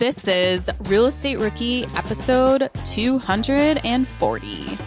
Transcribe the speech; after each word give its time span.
This 0.00 0.26
is 0.26 0.68
Real 0.84 1.04
Estate 1.04 1.38
Rookie 1.40 1.84
episode 1.94 2.70
240. 2.86 4.78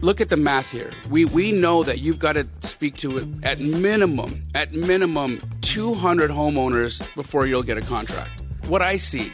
Look 0.00 0.20
at 0.20 0.28
the 0.28 0.36
math 0.36 0.70
here. 0.70 0.92
We 1.10 1.24
we 1.24 1.50
know 1.50 1.82
that 1.82 1.98
you've 1.98 2.20
got 2.20 2.34
to 2.34 2.46
speak 2.60 2.96
to 2.98 3.18
at 3.42 3.58
minimum, 3.58 4.46
at 4.54 4.72
minimum 4.72 5.38
200 5.62 6.30
homeowners 6.30 7.02
before 7.16 7.46
you'll 7.48 7.64
get 7.64 7.78
a 7.78 7.80
contract. 7.80 8.30
What 8.68 8.80
I 8.80 8.96
see 8.96 9.32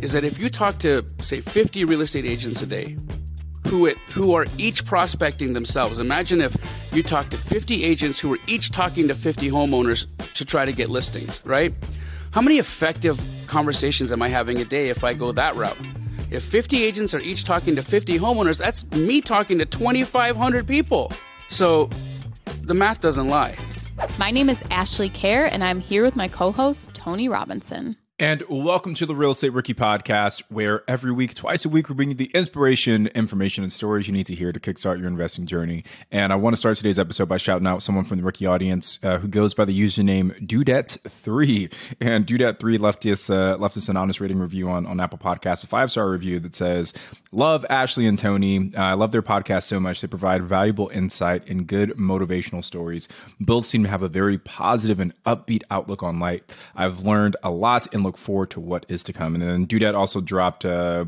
is 0.00 0.14
that 0.14 0.24
if 0.24 0.40
you 0.40 0.48
talk 0.48 0.78
to 0.78 1.04
say 1.18 1.42
50 1.42 1.84
real 1.84 2.00
estate 2.00 2.24
agents 2.24 2.62
a 2.62 2.66
day, 2.66 2.96
who 3.66 3.84
it, 3.84 3.98
who 4.08 4.32
are 4.32 4.46
each 4.56 4.86
prospecting 4.86 5.52
themselves. 5.52 5.98
Imagine 5.98 6.40
if 6.40 6.56
you 6.94 7.02
talk 7.02 7.28
to 7.28 7.36
50 7.36 7.84
agents 7.84 8.18
who 8.18 8.32
are 8.32 8.38
each 8.46 8.70
talking 8.70 9.08
to 9.08 9.14
50 9.14 9.50
homeowners 9.50 10.06
to 10.32 10.44
try 10.46 10.64
to 10.64 10.72
get 10.72 10.88
listings, 10.88 11.42
right? 11.44 11.74
How 12.32 12.40
many 12.40 12.58
effective 12.58 13.20
conversations 13.48 14.12
am 14.12 14.22
I 14.22 14.28
having 14.28 14.60
a 14.60 14.64
day 14.64 14.88
if 14.88 15.02
I 15.02 15.14
go 15.14 15.32
that 15.32 15.56
route? 15.56 15.76
If 16.30 16.44
50 16.44 16.80
agents 16.80 17.12
are 17.12 17.18
each 17.18 17.42
talking 17.42 17.74
to 17.74 17.82
50 17.82 18.20
homeowners, 18.20 18.58
that's 18.58 18.88
me 18.92 19.20
talking 19.20 19.58
to 19.58 19.66
2,500 19.66 20.64
people. 20.64 21.12
So 21.48 21.90
the 22.62 22.74
math 22.74 23.00
doesn't 23.00 23.26
lie. 23.26 23.56
My 24.16 24.30
name 24.30 24.48
is 24.48 24.62
Ashley 24.70 25.10
Kehr, 25.10 25.48
and 25.50 25.64
I'm 25.64 25.80
here 25.80 26.04
with 26.04 26.14
my 26.14 26.28
co 26.28 26.52
host, 26.52 26.90
Tony 26.94 27.28
Robinson. 27.28 27.96
And 28.20 28.44
welcome 28.50 28.92
to 28.96 29.06
the 29.06 29.14
Real 29.14 29.30
Estate 29.30 29.54
Rookie 29.54 29.72
Podcast, 29.72 30.42
where 30.50 30.84
every 30.86 31.10
week, 31.10 31.34
twice 31.34 31.64
a 31.64 31.70
week, 31.70 31.88
we 31.88 31.94
bring 31.94 32.10
you 32.10 32.14
the 32.14 32.30
inspiration, 32.34 33.06
information, 33.14 33.64
and 33.64 33.72
stories 33.72 34.08
you 34.08 34.12
need 34.12 34.26
to 34.26 34.34
hear 34.34 34.52
to 34.52 34.60
kickstart 34.60 34.98
your 34.98 35.08
investing 35.08 35.46
journey. 35.46 35.84
And 36.10 36.30
I 36.30 36.36
want 36.36 36.52
to 36.52 36.58
start 36.58 36.76
today's 36.76 36.98
episode 36.98 37.30
by 37.30 37.38
shouting 37.38 37.66
out 37.66 37.82
someone 37.82 38.04
from 38.04 38.18
the 38.18 38.24
rookie 38.24 38.44
audience 38.44 38.98
uh, 39.02 39.16
who 39.16 39.26
goes 39.26 39.54
by 39.54 39.64
the 39.64 39.72
username 39.72 40.38
Dudette3. 40.46 41.72
And 42.02 42.26
Dudette3 42.26 42.78
left 42.78 43.06
us 43.06 43.30
uh, 43.30 43.56
left 43.58 43.78
us 43.78 43.88
an 43.88 43.96
honest 43.96 44.20
rating 44.20 44.38
review 44.38 44.68
on, 44.68 44.84
on 44.84 45.00
Apple 45.00 45.16
Podcasts, 45.16 45.64
a 45.64 45.66
five 45.66 45.90
star 45.90 46.10
review 46.10 46.40
that 46.40 46.54
says, 46.54 46.92
Love 47.32 47.64
Ashley 47.70 48.06
and 48.06 48.18
Tony. 48.18 48.70
Uh, 48.76 48.82
I 48.82 48.92
love 48.92 49.12
their 49.12 49.22
podcast 49.22 49.62
so 49.62 49.80
much. 49.80 50.02
They 50.02 50.08
provide 50.08 50.42
valuable 50.42 50.88
insight 50.88 51.48
and 51.48 51.66
good 51.66 51.96
motivational 51.96 52.62
stories. 52.62 53.08
Both 53.40 53.64
seem 53.64 53.82
to 53.84 53.88
have 53.88 54.02
a 54.02 54.10
very 54.10 54.36
positive 54.36 55.00
and 55.00 55.14
upbeat 55.24 55.62
outlook 55.70 56.02
on 56.02 56.20
life. 56.20 56.42
I've 56.76 57.00
learned 57.00 57.38
a 57.42 57.50
lot 57.50 57.88
and 57.94 58.09
look 58.10 58.18
forward 58.18 58.50
to 58.50 58.60
what 58.60 58.84
is 58.88 59.04
to 59.04 59.12
come. 59.12 59.34
And 59.34 59.42
then 59.42 59.66
Dudette 59.68 59.94
also 59.94 60.20
dropped 60.20 60.64
uh, 60.64 61.04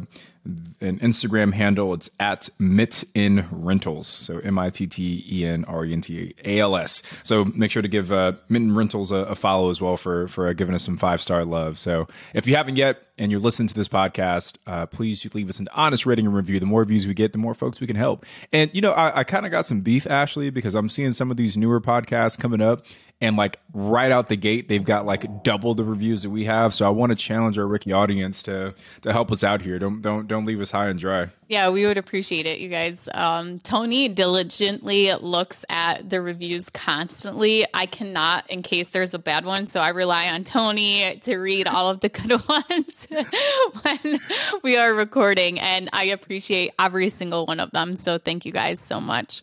an 0.81 1.01
Instagram 1.01 1.53
handle. 1.53 1.95
It's 1.95 2.09
at 2.21 2.49
Mit 2.61 3.05
Mitten 3.15 3.45
Rentals. 3.51 4.07
So 4.07 4.39
M 4.39 4.57
I 4.57 4.71
T 4.71 4.87
T 4.87 5.25
E 5.29 5.45
N 5.45 5.65
R 5.65 5.85
E 5.85 5.93
N 5.93 6.01
T 6.01 6.35
A 6.45 6.61
L 6.61 6.77
S. 6.77 7.03
So 7.25 7.45
make 7.45 7.73
sure 7.73 7.83
to 7.83 7.89
give 7.89 8.13
uh, 8.13 8.35
Mitten 8.49 8.73
Rentals 8.75 9.11
a, 9.11 9.17
a, 9.17 9.35
follow 9.35 9.71
as 9.71 9.81
well 9.81 9.97
for 9.97 10.29
for 10.29 10.47
uh, 10.47 10.53
giving 10.53 10.77
us 10.77 10.85
some 10.85 10.97
five 10.97 11.21
star 11.21 11.45
love. 11.45 11.77
So 11.77 12.07
if 12.35 12.47
you 12.47 12.55
haven't 12.55 12.77
yet 12.77 13.03
and 13.19 13.33
you're 13.33 13.41
listening 13.41 13.69
to 13.69 13.75
this 13.75 13.89
podcast, 13.89 14.57
uh, 14.69 14.87
please 14.87 15.25
leave 15.35 15.49
us 15.49 15.59
an 15.59 15.69
honest 15.73 16.07
rating 16.07 16.27
and 16.27 16.35
review. 16.35 16.61
The 16.61 16.67
more 16.67 16.85
views 16.85 17.07
we 17.07 17.15
get, 17.15 17.33
the 17.33 17.39
more 17.39 17.55
folks 17.55 17.81
we 17.81 17.89
can 17.89 17.97
help. 17.97 18.25
And 18.53 18.71
you 18.73 18.81
know, 18.81 18.93
I, 18.93 19.21
I 19.21 19.25
kind 19.25 19.45
of 19.45 19.51
got 19.51 19.67
some 19.67 19.81
beef, 19.81 20.07
Ashley, 20.07 20.51
because 20.51 20.77
I'm 20.77 20.89
seeing 20.89 21.13
some 21.13 21.33
of 21.33 21.37
these 21.37 21.57
newer 21.57 21.81
podcasts 21.81 22.39
coming 22.39 22.61
up, 22.61 22.85
and 23.23 23.37
like 23.37 23.61
right 23.73 24.11
out 24.11 24.29
the 24.29 24.37
gate 24.37 24.69
they've 24.69 24.85
got 24.85 25.07
like 25.07 25.45
double 25.45 25.75
the 25.75 25.85
reviews 25.85 26.23
that 26.25 26.31
we 26.31 26.45
have. 26.45 26.75
So 26.75 26.85
i 26.85 26.91
want 26.91 27.11
to 27.11 27.17
challenge 27.17 27.57
our 27.57 27.67
rookie 27.67 27.93
audience 27.93 28.43
to 28.43 28.75
to 29.03 29.13
help 29.13 29.31
us 29.31 29.45
out 29.45 29.63
here. 29.63 29.79
Don't 29.79 30.03
don't 30.03 30.27
don't 30.27 30.45
leave 30.45 30.61
us 30.61 30.73
high 30.73 30.89
and 30.89 30.99
dry. 30.99 31.29
Yeah 31.47 31.71
we 31.71 31.87
would 31.87 31.97
appreciate 31.97 32.47
it 32.47 32.59
you 32.59 32.69
guys. 32.69 33.09
Um, 33.15 33.61
tony 33.61 34.09
diligently 34.09 35.15
looks 35.15 35.65
at 35.71 36.11
the 36.11 36.21
reviews 36.21 36.69
constantly. 36.69 37.65
I 37.73 37.87
cannot 37.87 38.51
in 38.51 38.63
case 38.63 38.89
there's 38.89 39.15
a 39.15 39.21
bad 39.21 39.47
one. 39.47 39.69
So 39.69 39.81
i 39.81 39.91
rely 39.91 40.29
on 40.29 40.43
tony 40.43 41.17
to 41.23 41.37
read 41.39 41.69
all 41.69 41.91
of 41.91 42.01
the 42.01 42.09
good 42.09 42.33
ones 42.49 43.09
when 43.83 44.21
we 44.65 44.77
are 44.77 44.93
recording. 44.93 45.61
And 45.61 45.89
i 45.93 46.05
appreciate 46.05 46.73
every 46.79 47.09
single 47.09 47.47
one 47.47 47.61
of 47.61 47.71
them. 47.71 47.97
So 47.97 48.19
thank 48.19 48.45
you 48.45 48.53
guys 48.53 48.81
so 48.81 49.01
much 49.01 49.43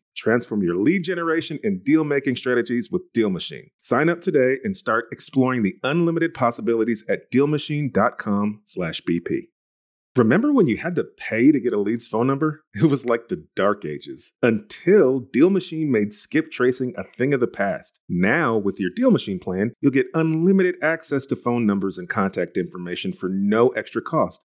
Transform 0.15 0.63
your 0.63 0.75
lead 0.75 1.03
generation 1.03 1.59
and 1.63 1.83
deal 1.83 2.03
making 2.03 2.35
strategies 2.35 2.91
with 2.91 3.01
Deal 3.13 3.29
Machine. 3.29 3.69
Sign 3.81 4.09
up 4.09 4.21
today 4.21 4.57
and 4.63 4.75
start 4.75 5.05
exploring 5.11 5.63
the 5.63 5.75
unlimited 5.83 6.33
possibilities 6.33 7.05
at 7.09 7.31
DealMachine.com/bp. 7.31 9.47
Remember 10.17 10.51
when 10.51 10.67
you 10.67 10.75
had 10.75 10.95
to 10.95 11.05
pay 11.05 11.53
to 11.53 11.59
get 11.61 11.71
a 11.71 11.79
lead's 11.79 12.05
phone 12.05 12.27
number? 12.27 12.63
It 12.75 12.89
was 12.89 13.05
like 13.05 13.29
the 13.29 13.45
dark 13.55 13.85
ages 13.85 14.33
until 14.41 15.19
Deal 15.19 15.49
Machine 15.49 15.89
made 15.89 16.13
skip 16.13 16.51
tracing 16.51 16.93
a 16.97 17.03
thing 17.03 17.33
of 17.33 17.39
the 17.39 17.47
past. 17.47 17.99
Now, 18.09 18.57
with 18.57 18.79
your 18.79 18.89
Deal 18.93 19.11
Machine 19.11 19.39
plan, 19.39 19.71
you'll 19.79 19.91
get 19.91 20.07
unlimited 20.13 20.75
access 20.81 21.25
to 21.27 21.37
phone 21.37 21.65
numbers 21.65 21.97
and 21.97 22.09
contact 22.09 22.57
information 22.57 23.13
for 23.13 23.29
no 23.29 23.69
extra 23.69 24.01
cost. 24.01 24.45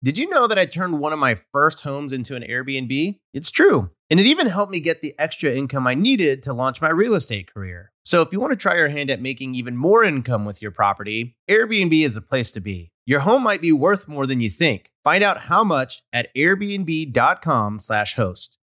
Did 0.00 0.16
you 0.16 0.28
know 0.28 0.46
that 0.46 0.60
I 0.60 0.64
turned 0.64 1.00
one 1.00 1.12
of 1.12 1.18
my 1.18 1.40
first 1.52 1.80
homes 1.80 2.12
into 2.12 2.36
an 2.36 2.44
Airbnb? 2.44 3.18
It's 3.34 3.50
true. 3.50 3.90
And 4.08 4.20
it 4.20 4.26
even 4.26 4.46
helped 4.46 4.70
me 4.70 4.78
get 4.78 5.02
the 5.02 5.12
extra 5.18 5.52
income 5.52 5.88
I 5.88 5.94
needed 5.94 6.44
to 6.44 6.52
launch 6.52 6.80
my 6.80 6.88
real 6.88 7.14
estate 7.14 7.52
career. 7.52 7.90
So 8.04 8.22
if 8.22 8.28
you 8.30 8.38
want 8.38 8.52
to 8.52 8.56
try 8.56 8.76
your 8.76 8.88
hand 8.88 9.10
at 9.10 9.20
making 9.20 9.56
even 9.56 9.76
more 9.76 10.04
income 10.04 10.44
with 10.44 10.62
your 10.62 10.70
property, 10.70 11.36
Airbnb 11.50 12.04
is 12.04 12.12
the 12.12 12.20
place 12.20 12.52
to 12.52 12.60
be. 12.60 12.92
Your 13.06 13.20
home 13.20 13.42
might 13.42 13.60
be 13.60 13.72
worth 13.72 14.06
more 14.06 14.24
than 14.24 14.40
you 14.40 14.48
think. 14.48 14.92
Find 15.02 15.24
out 15.24 15.40
how 15.40 15.64
much 15.64 16.04
at 16.12 16.32
airbnb.com/slash 16.36 18.14
host. 18.14 18.56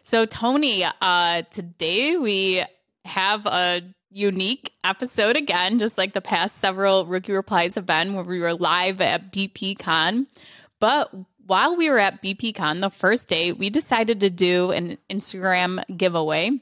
So 0.00 0.26
Tony, 0.26 0.84
uh, 1.00 1.42
today 1.50 2.16
we 2.16 2.64
have 3.04 3.46
a 3.46 3.82
unique 4.10 4.72
episode 4.84 5.36
again, 5.36 5.78
just 5.78 5.98
like 5.98 6.12
the 6.12 6.20
past 6.20 6.56
several 6.56 7.06
rookie 7.06 7.32
replies 7.32 7.74
have 7.74 7.86
been, 7.86 8.14
where 8.14 8.24
we 8.24 8.40
were 8.40 8.54
live 8.54 9.00
at 9.00 9.32
BP 9.32 9.78
Con. 9.78 10.26
But 10.80 11.12
while 11.46 11.76
we 11.76 11.90
were 11.90 11.98
at 11.98 12.22
BPCon 12.22 12.80
the 12.80 12.90
first 12.90 13.28
day, 13.28 13.52
we 13.52 13.70
decided 13.70 14.20
to 14.20 14.30
do 14.30 14.70
an 14.70 14.98
Instagram 15.10 15.82
giveaway 15.96 16.60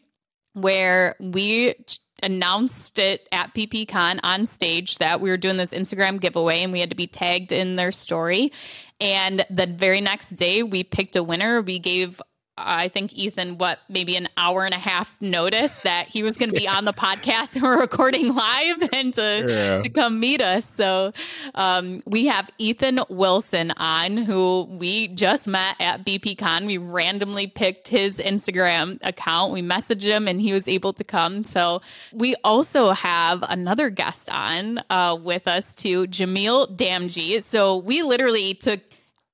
where 0.55 1.17
we 1.21 1.75
announced 2.23 2.99
it 2.99 3.29
at 3.31 3.55
BPCon 3.55 4.21
on 4.23 4.47
stage 4.47 4.99
that 4.99 5.21
we 5.21 5.29
were 5.29 5.37
doing 5.37 5.59
this 5.59 5.73
Instagram 5.73 6.21
giveaway 6.21 6.63
and 6.63 6.73
we 6.73 6.81
had 6.81 6.91
to 6.91 6.97
be 6.97 7.07
tagged 7.07 7.53
in 7.53 7.77
their 7.77 7.93
story. 7.93 8.53
And 9.01 9.45
the 9.51 9.67
very 9.67 10.01
next 10.01 10.31
day, 10.31 10.63
we 10.63 10.83
picked 10.83 11.17
a 11.17 11.23
winner. 11.23 11.61
We 11.61 11.79
gave 11.79 12.23
I 12.59 12.89
think 12.89 13.13
Ethan, 13.15 13.59
what 13.59 13.81
maybe 13.89 14.17
an 14.17 14.29
hour 14.39 14.65
and 14.65 14.73
a 14.73 14.79
half 14.79 15.15
notice 15.21 15.81
that 15.81 16.09
he 16.09 16.23
was 16.23 16.39
going 16.39 16.49
to 16.49 16.57
be 16.57 16.67
on 16.67 16.87
the 16.87 16.93
podcast 16.93 17.55
and 17.55 17.63
we're 17.63 17.79
recording 17.79 18.35
live 18.35 18.89
and 18.93 19.13
to 19.15 19.47
yeah. 19.47 19.81
to 19.81 19.89
come 19.91 20.19
meet 20.19 20.41
us. 20.41 20.65
So 20.65 21.13
um, 21.55 22.03
we 22.07 22.27
have 22.27 22.49
Ethan 22.57 23.01
Wilson 23.11 23.73
on, 23.77 24.17
who 24.17 24.63
we 24.71 25.09
just 25.09 25.47
met 25.47 25.77
at 25.81 26.07
BPCon. 26.07 26.67
We 26.67 26.79
randomly 26.79 27.47
picked 27.47 27.89
his 27.89 28.19
Instagram 28.19 28.99
account. 29.03 29.53
We 29.53 29.61
messaged 29.61 30.03
him 30.03 30.27
and 30.27 30.41
he 30.41 30.53
was 30.55 30.67
able 30.67 30.95
to 30.95 31.05
come. 31.05 31.43
So 31.43 31.83
we 32.13 32.37
also 32.43 32.93
have 32.93 33.45
another 33.49 33.91
guest 33.91 34.31
on 34.33 34.81
uh, 34.89 35.19
with 35.21 35.47
us 35.47 35.75
too, 35.75 36.07
Jamil 36.07 36.75
Damji. 36.75 37.43
So 37.43 37.77
we 37.77 38.03
literally 38.03 38.55
took 38.55 38.81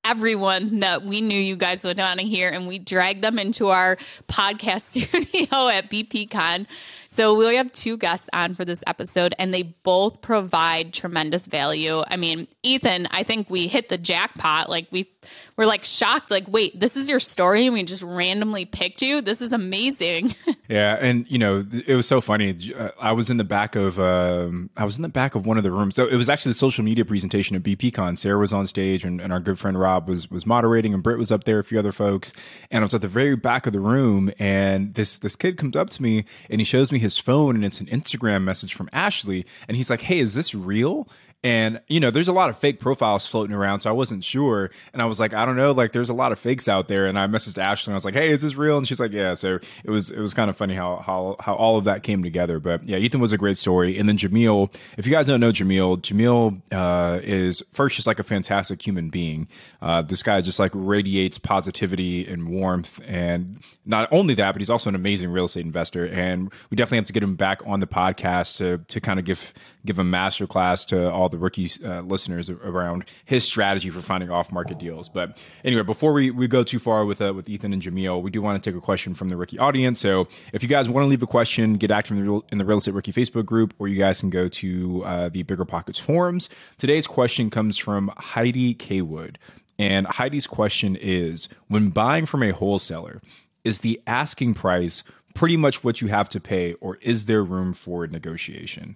everyone 0.05 0.79
that 0.81 1.03
we 1.03 1.21
knew 1.21 1.39
you 1.39 1.55
guys 1.55 1.83
would 1.83 1.97
want 1.97 2.19
to 2.19 2.25
hear, 2.25 2.49
and 2.49 2.67
we 2.67 2.79
dragged 2.79 3.23
them 3.23 3.39
into 3.39 3.69
our 3.69 3.97
podcast 4.27 4.81
studio 4.91 5.67
at 5.67 5.89
BPCon. 5.89 6.67
So 7.07 7.35
we 7.37 7.55
have 7.55 7.71
two 7.71 7.97
guests 7.97 8.29
on 8.33 8.55
for 8.55 8.65
this 8.65 8.83
episode, 8.87 9.35
and 9.37 9.53
they 9.53 9.63
both 9.63 10.21
provide 10.21 10.93
tremendous 10.93 11.45
value. 11.45 12.03
I 12.07 12.17
mean, 12.17 12.47
Ethan, 12.63 13.07
I 13.11 13.23
think 13.23 13.49
we 13.49 13.67
hit 13.67 13.89
the 13.89 13.97
jackpot. 13.97 14.69
Like 14.69 14.87
we 14.89 15.09
we're 15.55 15.65
like 15.65 15.83
shocked, 15.83 16.31
like, 16.31 16.47
wait, 16.47 16.79
this 16.79 16.97
is 16.97 17.09
your 17.09 17.19
story, 17.19 17.65
and 17.65 17.73
we 17.73 17.83
just 17.83 18.01
randomly 18.01 18.65
picked 18.65 19.01
you. 19.01 19.21
This 19.21 19.41
is 19.41 19.53
amazing. 19.53 20.35
yeah, 20.67 20.97
and 20.99 21.29
you 21.29 21.37
know, 21.37 21.65
it 21.85 21.95
was 21.95 22.07
so 22.07 22.21
funny. 22.21 22.57
Uh, 22.75 22.89
I 22.99 23.11
was 23.11 23.29
in 23.29 23.37
the 23.37 23.43
back 23.43 23.75
of, 23.75 23.99
um, 23.99 24.69
I 24.75 24.85
was 24.85 24.95
in 24.95 25.03
the 25.03 25.09
back 25.09 25.35
of 25.35 25.45
one 25.45 25.57
of 25.57 25.63
the 25.63 25.71
rooms. 25.71 25.95
So 25.95 26.07
it 26.07 26.15
was 26.15 26.29
actually 26.29 26.51
the 26.51 26.57
social 26.57 26.83
media 26.83 27.05
presentation 27.05 27.55
at 27.55 27.63
BPCon. 27.63 28.17
Sarah 28.17 28.39
was 28.39 28.51
on 28.51 28.65
stage, 28.65 29.03
and, 29.05 29.21
and 29.21 29.31
our 29.31 29.39
good 29.39 29.59
friend 29.59 29.79
Rob 29.79 30.07
was 30.07 30.29
was 30.31 30.45
moderating, 30.45 30.93
and 30.93 31.03
Britt 31.03 31.19
was 31.19 31.31
up 31.31 31.43
there, 31.43 31.59
a 31.59 31.63
few 31.63 31.77
other 31.77 31.91
folks, 31.91 32.33
and 32.71 32.83
I 32.83 32.85
was 32.85 32.93
at 32.93 33.01
the 33.01 33.07
very 33.07 33.35
back 33.35 33.67
of 33.67 33.73
the 33.73 33.79
room, 33.79 34.31
and 34.39 34.93
this 34.95 35.17
this 35.17 35.35
kid 35.35 35.57
comes 35.57 35.75
up 35.75 35.89
to 35.91 36.01
me, 36.01 36.25
and 36.49 36.61
he 36.61 36.65
shows 36.65 36.91
me 36.91 36.97
his 36.99 37.17
phone, 37.17 37.55
and 37.55 37.63
it's 37.63 37.79
an 37.79 37.87
Instagram 37.87 38.43
message 38.43 38.73
from 38.73 38.89
Ashley, 38.91 39.45
and 39.67 39.77
he's 39.77 39.89
like, 39.89 40.01
"Hey, 40.01 40.19
is 40.19 40.33
this 40.33 40.55
real?" 40.55 41.07
And, 41.43 41.81
you 41.87 41.99
know, 41.99 42.09
there's 42.09 42.29
a 42.29 42.33
lot 42.33 42.49
of 42.49 42.57
fake 42.57 42.79
profiles 42.79 43.27
floating 43.27 43.53
around. 43.53 43.81
So 43.81 43.89
I 43.89 43.93
wasn't 43.93 44.23
sure. 44.23 44.71
And 44.93 45.01
I 45.01 45.05
was 45.05 45.19
like, 45.19 45.33
I 45.33 45.45
don't 45.45 45.57
know. 45.57 45.73
Like, 45.73 45.91
there's 45.91 46.09
a 46.09 46.13
lot 46.13 46.31
of 46.31 46.39
fakes 46.39 46.69
out 46.69 46.87
there. 46.87 47.05
And 47.05 47.19
I 47.19 47.27
messaged 47.27 47.57
Ashley 47.57 47.91
and 47.91 47.95
I 47.95 47.97
was 47.97 48.05
like, 48.05 48.13
Hey, 48.13 48.29
is 48.29 48.41
this 48.41 48.55
real? 48.55 48.77
And 48.77 48.87
she's 48.87 48.99
like, 48.99 49.11
Yeah. 49.11 49.33
So 49.33 49.59
it 49.83 49.89
was, 49.89 50.09
it 50.09 50.19
was 50.19 50.33
kind 50.33 50.49
of 50.49 50.55
funny 50.55 50.73
how, 50.73 51.03
how, 51.05 51.35
how 51.39 51.55
all 51.55 51.77
of 51.77 51.83
that 51.83 52.03
came 52.03 52.23
together. 52.23 52.59
But 52.59 52.87
yeah, 52.87 52.97
Ethan 52.97 53.19
was 53.19 53.33
a 53.33 53.37
great 53.37 53.57
story. 53.57 53.97
And 53.97 54.07
then 54.07 54.17
Jamil, 54.17 54.73
if 54.97 55.05
you 55.05 55.11
guys 55.11 55.25
don't 55.25 55.41
know 55.41 55.51
Jamil, 55.51 55.97
Jamil, 56.01 56.61
uh, 56.71 57.19
is 57.21 57.61
first 57.73 57.97
just 57.97 58.07
like 58.07 58.19
a 58.19 58.23
fantastic 58.23 58.85
human 58.85 59.09
being. 59.09 59.49
Uh, 59.81 60.01
this 60.01 60.23
guy 60.23 60.39
just 60.39 60.59
like 60.59 60.71
radiates 60.73 61.37
positivity 61.37 62.25
and 62.25 62.47
warmth. 62.47 63.01
And 63.05 63.59
not 63.85 64.07
only 64.11 64.33
that, 64.35 64.53
but 64.53 64.61
he's 64.61 64.69
also 64.69 64.89
an 64.89 64.95
amazing 64.95 65.29
real 65.29 65.45
estate 65.45 65.65
investor. 65.65 66.07
And 66.07 66.53
we 66.69 66.75
definitely 66.75 66.99
have 66.99 67.07
to 67.07 67.13
get 67.13 67.23
him 67.23 67.35
back 67.35 67.61
on 67.65 67.81
the 67.81 67.87
podcast 67.87 68.57
to, 68.59 68.77
to 68.77 69.01
kind 69.01 69.19
of 69.19 69.25
give, 69.25 69.53
give 69.85 69.99
a 69.99 70.03
master 70.03 70.47
class 70.47 70.85
to 70.85 71.11
all 71.11 71.29
the 71.29 71.37
rookie 71.37 71.69
uh, 71.83 72.01
listeners 72.01 72.49
around 72.49 73.05
his 73.25 73.43
strategy 73.43 73.89
for 73.89 74.01
finding 74.01 74.29
off 74.29 74.51
market 74.51 74.79
deals. 74.79 75.09
But 75.09 75.37
anyway, 75.63 75.83
before 75.83 76.13
we, 76.13 76.31
we 76.31 76.47
go 76.47 76.63
too 76.63 76.79
far 76.79 77.05
with 77.05 77.21
uh, 77.21 77.33
with 77.33 77.49
Ethan 77.49 77.73
and 77.73 77.81
Jamil, 77.81 78.21
we 78.21 78.31
do 78.31 78.41
want 78.41 78.61
to 78.61 78.69
take 78.69 78.77
a 78.77 78.81
question 78.81 79.13
from 79.13 79.29
the 79.29 79.37
rookie 79.37 79.59
audience. 79.59 79.99
So 79.99 80.27
if 80.53 80.63
you 80.63 80.69
guys 80.69 80.89
want 80.89 81.05
to 81.05 81.09
leave 81.09 81.23
a 81.23 81.27
question, 81.27 81.73
get 81.73 81.91
active 81.91 82.17
in 82.17 82.23
the, 82.23 82.31
real, 82.31 82.45
in 82.51 82.57
the 82.57 82.65
Real 82.65 82.77
Estate 82.77 82.93
Rookie 82.93 83.13
Facebook 83.13 83.45
group, 83.45 83.73
or 83.79 83.87
you 83.87 83.97
guys 83.97 84.19
can 84.19 84.29
go 84.29 84.47
to 84.47 85.03
uh, 85.05 85.29
the 85.29 85.43
Bigger 85.43 85.65
Pockets 85.65 85.99
forums. 85.99 86.49
Today's 86.77 87.07
question 87.07 87.49
comes 87.49 87.77
from 87.77 88.11
Heidi 88.17 88.75
Kaywood. 88.75 89.35
And 89.79 90.05
Heidi's 90.05 90.47
question 90.47 90.95
is 90.95 91.49
When 91.67 91.89
buying 91.89 92.25
from 92.25 92.43
a 92.43 92.51
wholesaler, 92.51 93.21
is 93.63 93.79
the 93.79 94.01
asking 94.07 94.53
price 94.53 95.03
pretty 95.33 95.57
much 95.57 95.83
what 95.83 96.01
you 96.01 96.07
have 96.09 96.29
to 96.29 96.39
pay, 96.39 96.73
or 96.75 96.97
is 96.97 97.25
there 97.25 97.43
room 97.43 97.73
for 97.73 98.05
negotiation? 98.07 98.95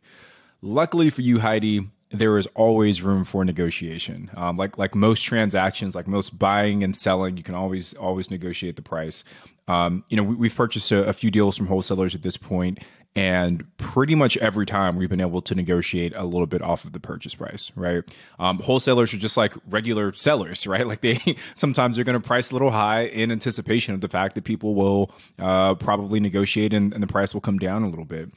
Luckily 0.61 1.09
for 1.09 1.21
you, 1.21 1.39
Heidi, 1.39 1.87
there 2.09 2.37
is 2.37 2.47
always 2.55 3.01
room 3.01 3.23
for 3.23 3.43
negotiation. 3.43 4.31
Um, 4.35 4.57
like 4.57 4.77
like 4.77 4.95
most 4.95 5.21
transactions, 5.21 5.95
like 5.95 6.07
most 6.07 6.39
buying 6.39 6.83
and 6.83 6.95
selling, 6.95 7.37
you 7.37 7.43
can 7.43 7.55
always 7.55 7.93
always 7.95 8.31
negotiate 8.31 8.75
the 8.75 8.81
price. 8.81 9.23
Um, 9.67 10.05
you 10.09 10.15
know, 10.15 10.23
we, 10.23 10.47
have 10.47 10.55
purchased 10.55 10.91
a, 10.91 11.03
a, 11.05 11.13
few 11.13 11.29
deals 11.29 11.57
from 11.57 11.67
wholesalers 11.67 12.15
at 12.15 12.21
this 12.21 12.37
point, 12.37 12.79
and 13.17 13.65
pretty 13.75 14.15
much 14.15 14.37
every 14.37 14.65
time 14.65 14.95
we've 14.95 15.09
been 15.09 15.19
able 15.19 15.41
to 15.41 15.53
negotiate 15.53 16.13
a 16.15 16.23
little 16.23 16.47
bit 16.47 16.61
off 16.61 16.85
of 16.85 16.93
the 16.93 17.01
purchase 17.01 17.35
price. 17.35 17.69
Right? 17.75 18.03
Um, 18.39 18.59
wholesalers 18.59 19.13
are 19.13 19.17
just 19.17 19.35
like 19.35 19.53
regular 19.67 20.13
sellers, 20.13 20.65
right? 20.65 20.87
Like 20.87 21.01
they 21.01 21.19
sometimes 21.55 21.97
they're 21.97 22.05
going 22.05 22.19
to 22.19 22.25
price 22.25 22.51
a 22.51 22.53
little 22.53 22.71
high 22.71 23.07
in 23.07 23.29
anticipation 23.29 23.93
of 23.93 23.99
the 23.99 24.07
fact 24.07 24.35
that 24.35 24.45
people 24.45 24.73
will 24.73 25.11
uh, 25.37 25.75
probably 25.75 26.21
negotiate 26.21 26.73
and, 26.73 26.93
and, 26.93 27.03
the 27.03 27.07
price 27.07 27.33
will 27.33 27.41
come 27.41 27.59
down 27.59 27.83
a 27.83 27.89
little 27.89 28.05
bit. 28.05 28.31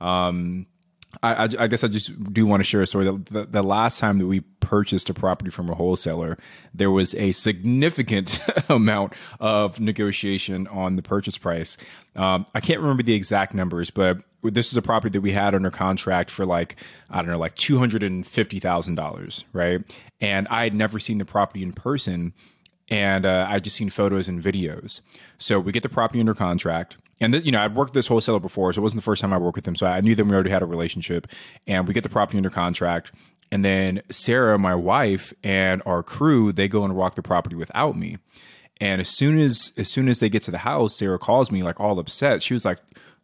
Um, 0.00 0.66
I, 1.22 1.44
I, 1.44 1.66
guess 1.66 1.84
I 1.84 1.88
just 1.88 2.32
do 2.32 2.46
want 2.46 2.60
to 2.60 2.64
share 2.64 2.80
a 2.80 2.86
story. 2.86 3.04
The, 3.04 3.12
the, 3.30 3.44
the, 3.46 3.62
last 3.62 3.98
time 3.98 4.18
that 4.18 4.26
we 4.26 4.40
purchased 4.60 5.10
a 5.10 5.14
property 5.14 5.50
from 5.50 5.68
a 5.68 5.74
wholesaler, 5.74 6.38
there 6.72 6.90
was 6.90 7.14
a 7.14 7.32
significant 7.32 8.40
amount 8.68 9.12
of 9.38 9.78
negotiation 9.78 10.66
on 10.68 10.96
the 10.96 11.02
purchase 11.02 11.36
price. 11.36 11.76
Um, 12.16 12.46
I 12.54 12.60
can't 12.60 12.80
remember 12.80 13.02
the 13.02 13.14
exact 13.14 13.54
numbers, 13.54 13.90
but 13.90 14.18
this 14.42 14.70
is 14.70 14.76
a 14.76 14.82
property 14.82 15.12
that 15.12 15.20
we 15.20 15.32
had 15.32 15.54
under 15.54 15.70
contract 15.70 16.30
for 16.30 16.44
like 16.44 16.76
I 17.10 17.18
don't 17.18 17.30
know, 17.30 17.38
like 17.38 17.54
two 17.56 17.78
hundred 17.78 18.02
and 18.02 18.26
fifty 18.26 18.58
thousand 18.58 18.96
dollars, 18.96 19.44
right? 19.52 19.82
And 20.20 20.48
I 20.48 20.64
had 20.64 20.74
never 20.74 20.98
seen 20.98 21.18
the 21.18 21.24
property 21.24 21.62
in 21.62 21.72
person, 21.72 22.32
and 22.88 23.24
uh, 23.24 23.46
I 23.48 23.60
just 23.60 23.76
seen 23.76 23.90
photos 23.90 24.28
and 24.28 24.42
videos. 24.42 25.00
So 25.38 25.60
we 25.60 25.72
get 25.72 25.82
the 25.82 25.88
property 25.88 26.20
under 26.20 26.34
contract 26.34 26.96
and 27.22 27.32
th- 27.32 27.44
you 27.44 27.52
know, 27.52 27.60
I'd 27.60 27.76
worked 27.76 27.94
this 27.94 28.08
wholesaler 28.08 28.40
before, 28.40 28.72
so 28.72 28.80
it 28.80 28.82
wasn't 28.82 29.00
the 29.00 29.04
first 29.04 29.22
time 29.22 29.32
I 29.32 29.38
worked 29.38 29.56
with 29.56 29.64
them. 29.64 29.76
So 29.76 29.86
I 29.86 30.00
knew 30.00 30.14
them. 30.14 30.28
We 30.28 30.34
already 30.34 30.50
had 30.50 30.62
a 30.62 30.66
relationship, 30.66 31.28
and 31.66 31.86
we 31.86 31.94
get 31.94 32.02
the 32.02 32.10
property 32.10 32.36
under 32.36 32.50
contract. 32.50 33.12
And 33.52 33.64
then 33.64 34.02
Sarah, 34.10 34.58
my 34.58 34.74
wife, 34.74 35.32
and 35.44 35.82
our 35.86 36.02
crew, 36.02 36.52
they 36.52 36.66
go 36.68 36.84
and 36.84 36.96
walk 36.96 37.14
the 37.14 37.22
property 37.22 37.54
without 37.54 37.96
me. 37.96 38.18
And 38.80 39.00
as 39.00 39.08
soon 39.08 39.38
as 39.38 39.72
as 39.76 39.88
soon 39.88 40.08
as 40.08 40.18
they 40.18 40.28
get 40.28 40.42
to 40.44 40.50
the 40.50 40.58
house, 40.58 40.96
Sarah 40.96 41.18
calls 41.18 41.52
me 41.52 41.62
like 41.62 41.78
all 41.78 41.98
upset. 42.00 42.42
She 42.42 42.54
was 42.54 42.64
like, 42.64 42.78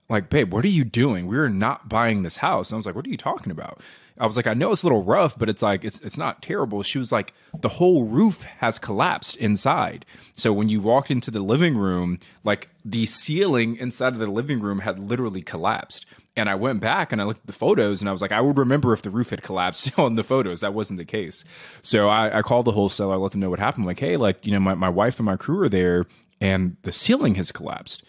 like, 0.09 0.31
babe, 0.31 0.53
what 0.53 0.65
are 0.65 0.69
you 0.69 0.85
doing? 0.85 1.27
We're 1.27 1.49
not 1.49 1.89
buying 1.89 2.23
this 2.23 2.37
house. 2.37 2.71
And 2.71 2.77
I 2.77 2.79
was 2.79 2.87
like, 2.87 2.95
what 2.95 3.07
are 3.07 3.11
you 3.11 3.17
talking 3.17 3.51
about? 3.51 3.81
I 4.21 4.27
was 4.27 4.37
like, 4.37 4.47
I 4.47 4.55
know 4.55 4.73
it's 4.73 4.83
a 4.83 4.87
little 4.87 5.03
rough, 5.03 5.39
but 5.39 5.49
it's 5.49 5.63
like 5.63 5.85
it's 5.85 6.01
it's 6.01 6.19
not 6.19 6.43
terrible. 6.43 6.83
She 6.83 6.99
was 6.99 7.13
like, 7.13 7.35
the 7.59 7.69
whole 7.69 8.05
roof 8.05 8.43
has 8.43 8.79
collapsed 8.79 9.37
inside. 9.37 10.05
So 10.37 10.53
when 10.53 10.69
you 10.69 10.81
walked 10.81 11.11
into 11.11 11.31
the 11.31 11.41
living 11.41 11.77
room, 11.77 12.19
like 12.45 12.69
the 12.85 13.07
ceiling 13.07 13.77
inside 13.77 14.13
of 14.13 14.19
the 14.19 14.27
living 14.27 14.61
room 14.61 14.81
had 14.81 14.99
literally 14.99 15.43
collapsed. 15.43 16.07
And 16.37 16.49
I 16.49 16.55
went 16.55 16.81
back 16.81 17.11
and 17.11 17.21
I 17.21 17.25
looked 17.25 17.41
at 17.41 17.47
the 17.47 17.53
photos 17.53 18.01
and 18.01 18.09
I 18.09 18.13
was 18.13 18.23
like, 18.23 18.31
I 18.31 18.41
would 18.41 18.59
remember 18.59 18.93
if 18.93 19.03
the 19.03 19.11
roof 19.11 19.31
had 19.31 19.43
collapsed 19.43 19.99
on 19.99 20.15
the 20.15 20.23
photos. 20.23 20.61
That 20.61 20.75
wasn't 20.75 20.99
the 20.99 21.05
case. 21.05 21.45
So 21.83 22.09
I, 22.09 22.39
I 22.39 22.43
called 22.43 22.67
the 22.67 22.73
wholesaler, 22.73 23.15
I 23.15 23.17
let 23.17 23.33
them 23.33 23.41
know 23.41 23.51
what 23.51 23.59
happened. 23.59 23.83
I'm 23.83 23.89
like, 23.89 23.99
hey, 23.99 24.17
like, 24.17 24.47
you 24.47 24.53
know, 24.53 24.61
my, 24.61 24.75
my 24.75 24.89
wife 24.89 25.19
and 25.19 25.27
my 25.27 25.37
crew 25.37 25.61
are 25.63 25.69
there 25.69 26.05
and 26.41 26.77
the 26.83 26.93
ceiling 26.93 27.35
has 27.37 27.53
collapsed. 27.53 28.05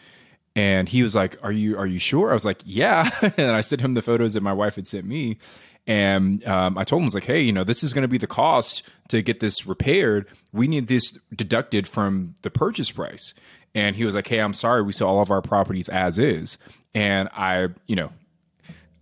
And 0.56 0.89
he 0.89 1.04
was 1.04 1.16
like, 1.16 1.38
"Are 1.44 1.51
you 1.51 1.78
are 1.78 1.86
you 1.86 2.00
sure?" 2.00 2.32
I 2.32 2.34
was 2.34 2.44
like, 2.44 2.62
"Yeah." 2.66 3.10
and 3.38 3.51
I 3.51 3.62
sent 3.62 3.82
him 3.82 3.94
the 3.94 4.01
photos 4.01 4.34
that 4.34 4.42
my 4.42 4.51
wife 4.51 4.75
had 4.75 4.88
sent 4.88 5.06
me, 5.06 5.38
and 5.89 6.48
um, 6.48 6.77
I 6.77 6.84
told 6.84 7.01
him, 7.01 7.05
I 7.05 7.08
was 7.08 7.15
like, 7.15 7.25
hey, 7.25 7.41
you 7.41 7.51
know, 7.51 7.63
this 7.63 7.84
is 7.84 7.93
going 7.93 8.03
to 8.03 8.08
be 8.08 8.19
the 8.19 8.27
cost 8.27 8.84
to 9.08 9.24
get 9.24 9.39
this 9.39 9.65
repaired. 9.65 10.27
We 10.53 10.67
need 10.67 10.88
this 10.88 11.17
deducted 11.36 11.88
from 11.88 12.36
the 12.43 12.51
purchase 12.51 12.91
price. 12.91 13.34
And 13.74 13.96
he 13.96 14.05
was 14.05 14.13
like, 14.13 14.27
hey, 14.27 14.38
I'm 14.38 14.53
sorry, 14.53 14.84
we 14.84 14.93
sell 14.93 15.08
all 15.08 15.19
of 15.19 15.31
our 15.31 15.41
properties 15.41 15.89
as 15.89 16.19
is. 16.19 16.60
And 16.93 17.27
I, 17.34 17.69
you 17.88 17.96
know, 17.96 18.12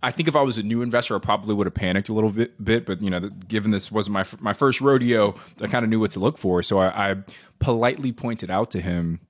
I 0.02 0.12
think 0.12 0.28
if 0.28 0.36
I 0.36 0.40
was 0.40 0.56
a 0.56 0.62
new 0.62 0.80
investor, 0.80 1.14
I 1.14 1.18
probably 1.18 1.54
would 1.54 1.66
have 1.66 1.74
panicked 1.74 2.08
a 2.08 2.14
little 2.14 2.30
bit, 2.30 2.64
bit 2.64 2.86
but 2.86 3.02
you 3.02 3.10
know, 3.10 3.20
given 3.20 3.70
this 3.70 3.92
wasn't 3.92 4.14
my 4.14 4.24
my 4.40 4.54
first 4.54 4.80
rodeo, 4.80 5.34
I 5.60 5.66
kind 5.66 5.84
of 5.84 5.90
knew 5.90 6.00
what 6.00 6.12
to 6.12 6.20
look 6.20 6.38
for. 6.38 6.62
So 6.62 6.78
I, 6.78 7.10
I 7.10 7.16
politely 7.58 8.12
pointed 8.12 8.50
out 8.50 8.70
to 8.70 8.80
him 8.80 9.20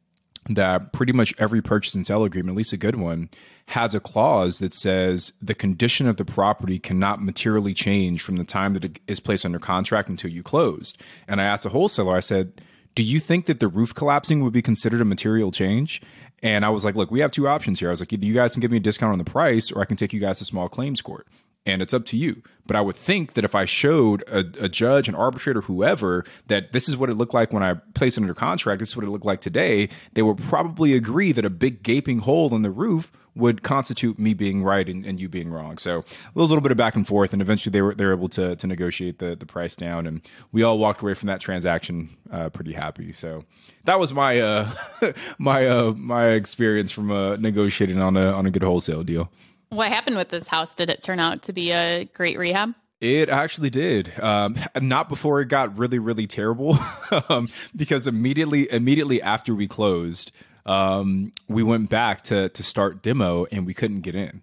that 0.48 0.92
pretty 0.92 1.12
much 1.12 1.34
every 1.38 1.62
purchase 1.62 1.94
and 1.94 2.06
sale 2.06 2.24
agreement, 2.24 2.54
at 2.54 2.58
least 2.58 2.72
a 2.72 2.76
good 2.76 2.96
one, 2.96 3.28
has 3.66 3.94
a 3.94 4.00
clause 4.00 4.58
that 4.58 4.74
says 4.74 5.32
the 5.42 5.54
condition 5.54 6.06
of 6.06 6.16
the 6.16 6.24
property 6.24 6.78
cannot 6.78 7.22
materially 7.22 7.74
change 7.74 8.22
from 8.22 8.36
the 8.36 8.44
time 8.44 8.72
that 8.74 8.84
it 8.84 8.98
is 9.06 9.20
placed 9.20 9.44
under 9.44 9.58
contract 9.58 10.08
until 10.08 10.30
you 10.30 10.42
closed. 10.42 10.96
And 11.26 11.40
I 11.40 11.44
asked 11.44 11.64
the 11.64 11.68
wholesaler, 11.68 12.16
I 12.16 12.20
said, 12.20 12.62
Do 12.94 13.02
you 13.02 13.20
think 13.20 13.46
that 13.46 13.60
the 13.60 13.68
roof 13.68 13.94
collapsing 13.94 14.42
would 14.42 14.54
be 14.54 14.62
considered 14.62 15.02
a 15.02 15.04
material 15.04 15.52
change? 15.52 16.00
And 16.42 16.64
I 16.64 16.70
was 16.70 16.84
like, 16.84 16.94
Look, 16.94 17.10
we 17.10 17.20
have 17.20 17.30
two 17.30 17.46
options 17.46 17.78
here. 17.78 17.88
I 17.88 17.92
was 17.92 18.00
like, 18.00 18.12
either 18.12 18.24
you 18.24 18.34
guys 18.34 18.54
can 18.54 18.60
give 18.60 18.70
me 18.70 18.78
a 18.78 18.80
discount 18.80 19.12
on 19.12 19.18
the 19.18 19.24
price, 19.24 19.70
or 19.70 19.82
I 19.82 19.84
can 19.84 19.98
take 19.98 20.12
you 20.12 20.20
guys 20.20 20.38
to 20.38 20.44
small 20.46 20.68
claims 20.68 21.02
court. 21.02 21.26
And 21.68 21.82
it's 21.82 21.92
up 21.92 22.06
to 22.06 22.16
you. 22.16 22.42
But 22.66 22.76
I 22.76 22.80
would 22.80 22.96
think 22.96 23.34
that 23.34 23.44
if 23.44 23.54
I 23.54 23.64
showed 23.64 24.22
a, 24.28 24.38
a, 24.62 24.68
judge, 24.68 25.08
an 25.08 25.14
arbitrator, 25.14 25.62
whoever, 25.62 26.24
that 26.48 26.72
this 26.72 26.88
is 26.88 26.96
what 26.96 27.08
it 27.08 27.14
looked 27.14 27.32
like 27.32 27.52
when 27.52 27.62
I 27.62 27.74
placed 27.94 28.18
it 28.18 28.22
under 28.22 28.34
contract, 28.34 28.80
this 28.80 28.90
is 28.90 28.96
what 28.96 29.04
it 29.06 29.10
looked 29.10 29.24
like 29.24 29.40
today, 29.40 29.88
they 30.12 30.22
would 30.22 30.38
probably 30.38 30.92
agree 30.94 31.32
that 31.32 31.44
a 31.44 31.50
big 31.50 31.82
gaping 31.82 32.20
hole 32.20 32.54
in 32.54 32.62
the 32.62 32.70
roof 32.70 33.10
would 33.34 33.62
constitute 33.62 34.18
me 34.18 34.34
being 34.34 34.64
right 34.64 34.88
and, 34.88 35.06
and 35.06 35.20
you 35.20 35.28
being 35.28 35.50
wrong. 35.50 35.78
So 35.78 36.00
a 36.00 36.38
little 36.38 36.60
bit 36.60 36.72
of 36.72 36.76
back 36.76 36.96
and 36.96 37.06
forth, 37.06 37.32
and 37.32 37.40
eventually 37.40 37.70
they 37.70 37.80
were 37.80 37.94
they 37.94 38.04
were 38.04 38.12
able 38.12 38.28
to 38.30 38.56
to 38.56 38.66
negotiate 38.66 39.18
the 39.18 39.36
the 39.36 39.46
price 39.46 39.76
down, 39.76 40.06
and 40.06 40.20
we 40.50 40.62
all 40.62 40.78
walked 40.78 41.00
away 41.02 41.14
from 41.14 41.28
that 41.28 41.40
transaction 41.40 42.10
uh, 42.32 42.50
pretty 42.50 42.72
happy. 42.72 43.12
So 43.12 43.44
that 43.84 44.00
was 44.00 44.12
my 44.12 44.40
uh, 44.40 44.70
my 45.38 45.66
uh, 45.66 45.92
my 45.92 46.30
experience 46.30 46.90
from 46.90 47.12
uh, 47.12 47.36
negotiating 47.36 48.00
on 48.00 48.16
a 48.16 48.32
on 48.32 48.44
a 48.44 48.50
good 48.50 48.64
wholesale 48.64 49.04
deal. 49.04 49.30
What 49.70 49.88
happened 49.88 50.16
with 50.16 50.30
this 50.30 50.48
house? 50.48 50.74
Did 50.74 50.90
it 50.90 51.02
turn 51.02 51.20
out 51.20 51.42
to 51.44 51.52
be 51.52 51.72
a 51.72 52.04
great 52.14 52.38
rehab? 52.38 52.74
It 53.00 53.28
actually 53.28 53.70
did. 53.70 54.12
Um, 54.18 54.56
not 54.80 55.08
before 55.08 55.40
it 55.40 55.48
got 55.48 55.78
really, 55.78 55.98
really 55.98 56.26
terrible, 56.26 56.78
um, 57.28 57.46
because 57.76 58.06
immediately, 58.06 58.70
immediately 58.72 59.22
after 59.22 59.54
we 59.54 59.68
closed, 59.68 60.32
um, 60.66 61.30
we 61.48 61.62
went 61.62 61.90
back 61.90 62.22
to 62.24 62.48
to 62.48 62.62
start 62.62 63.02
demo 63.02 63.46
and 63.52 63.66
we 63.66 63.74
couldn't 63.74 64.00
get 64.00 64.14
in. 64.14 64.42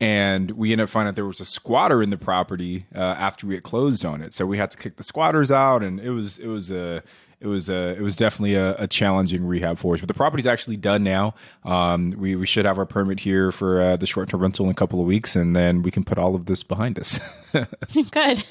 And 0.00 0.52
we 0.52 0.72
ended 0.72 0.84
up 0.84 0.88
finding 0.88 1.10
out 1.10 1.14
there 1.14 1.26
was 1.26 1.40
a 1.40 1.44
squatter 1.44 2.02
in 2.02 2.08
the 2.08 2.16
property 2.16 2.86
uh, 2.94 2.98
after 2.98 3.46
we 3.46 3.54
had 3.54 3.62
closed 3.62 4.04
on 4.04 4.22
it, 4.22 4.32
so 4.32 4.46
we 4.46 4.56
had 4.56 4.70
to 4.70 4.78
kick 4.78 4.96
the 4.96 5.02
squatters 5.02 5.50
out, 5.50 5.82
and 5.82 6.00
it 6.00 6.10
was 6.10 6.38
it 6.38 6.46
was 6.46 6.70
a 6.70 7.02
it 7.40 7.46
was 7.46 7.70
a 7.70 7.94
it 7.96 8.02
was 8.02 8.16
definitely 8.16 8.54
a, 8.54 8.74
a, 8.76 8.86
challenging 8.86 9.46
rehab 9.46 9.78
for 9.78 9.94
us. 9.94 10.00
But 10.00 10.08
the 10.08 10.14
property's 10.14 10.46
actually 10.46 10.76
done 10.76 11.02
now. 11.02 11.34
Um, 11.64 12.10
we 12.18 12.36
we 12.36 12.46
should 12.46 12.66
have 12.66 12.78
our 12.78 12.84
permit 12.84 13.18
here 13.18 13.50
for 13.50 13.80
uh, 13.80 13.96
the 13.96 14.06
short 14.06 14.28
term 14.28 14.42
rental 14.42 14.66
in 14.66 14.70
a 14.70 14.74
couple 14.74 15.00
of 15.00 15.06
weeks, 15.06 15.36
and 15.36 15.56
then 15.56 15.82
we 15.82 15.90
can 15.90 16.04
put 16.04 16.18
all 16.18 16.34
of 16.34 16.44
this 16.46 16.62
behind 16.62 16.98
us. 16.98 17.18
Good. 17.52 18.44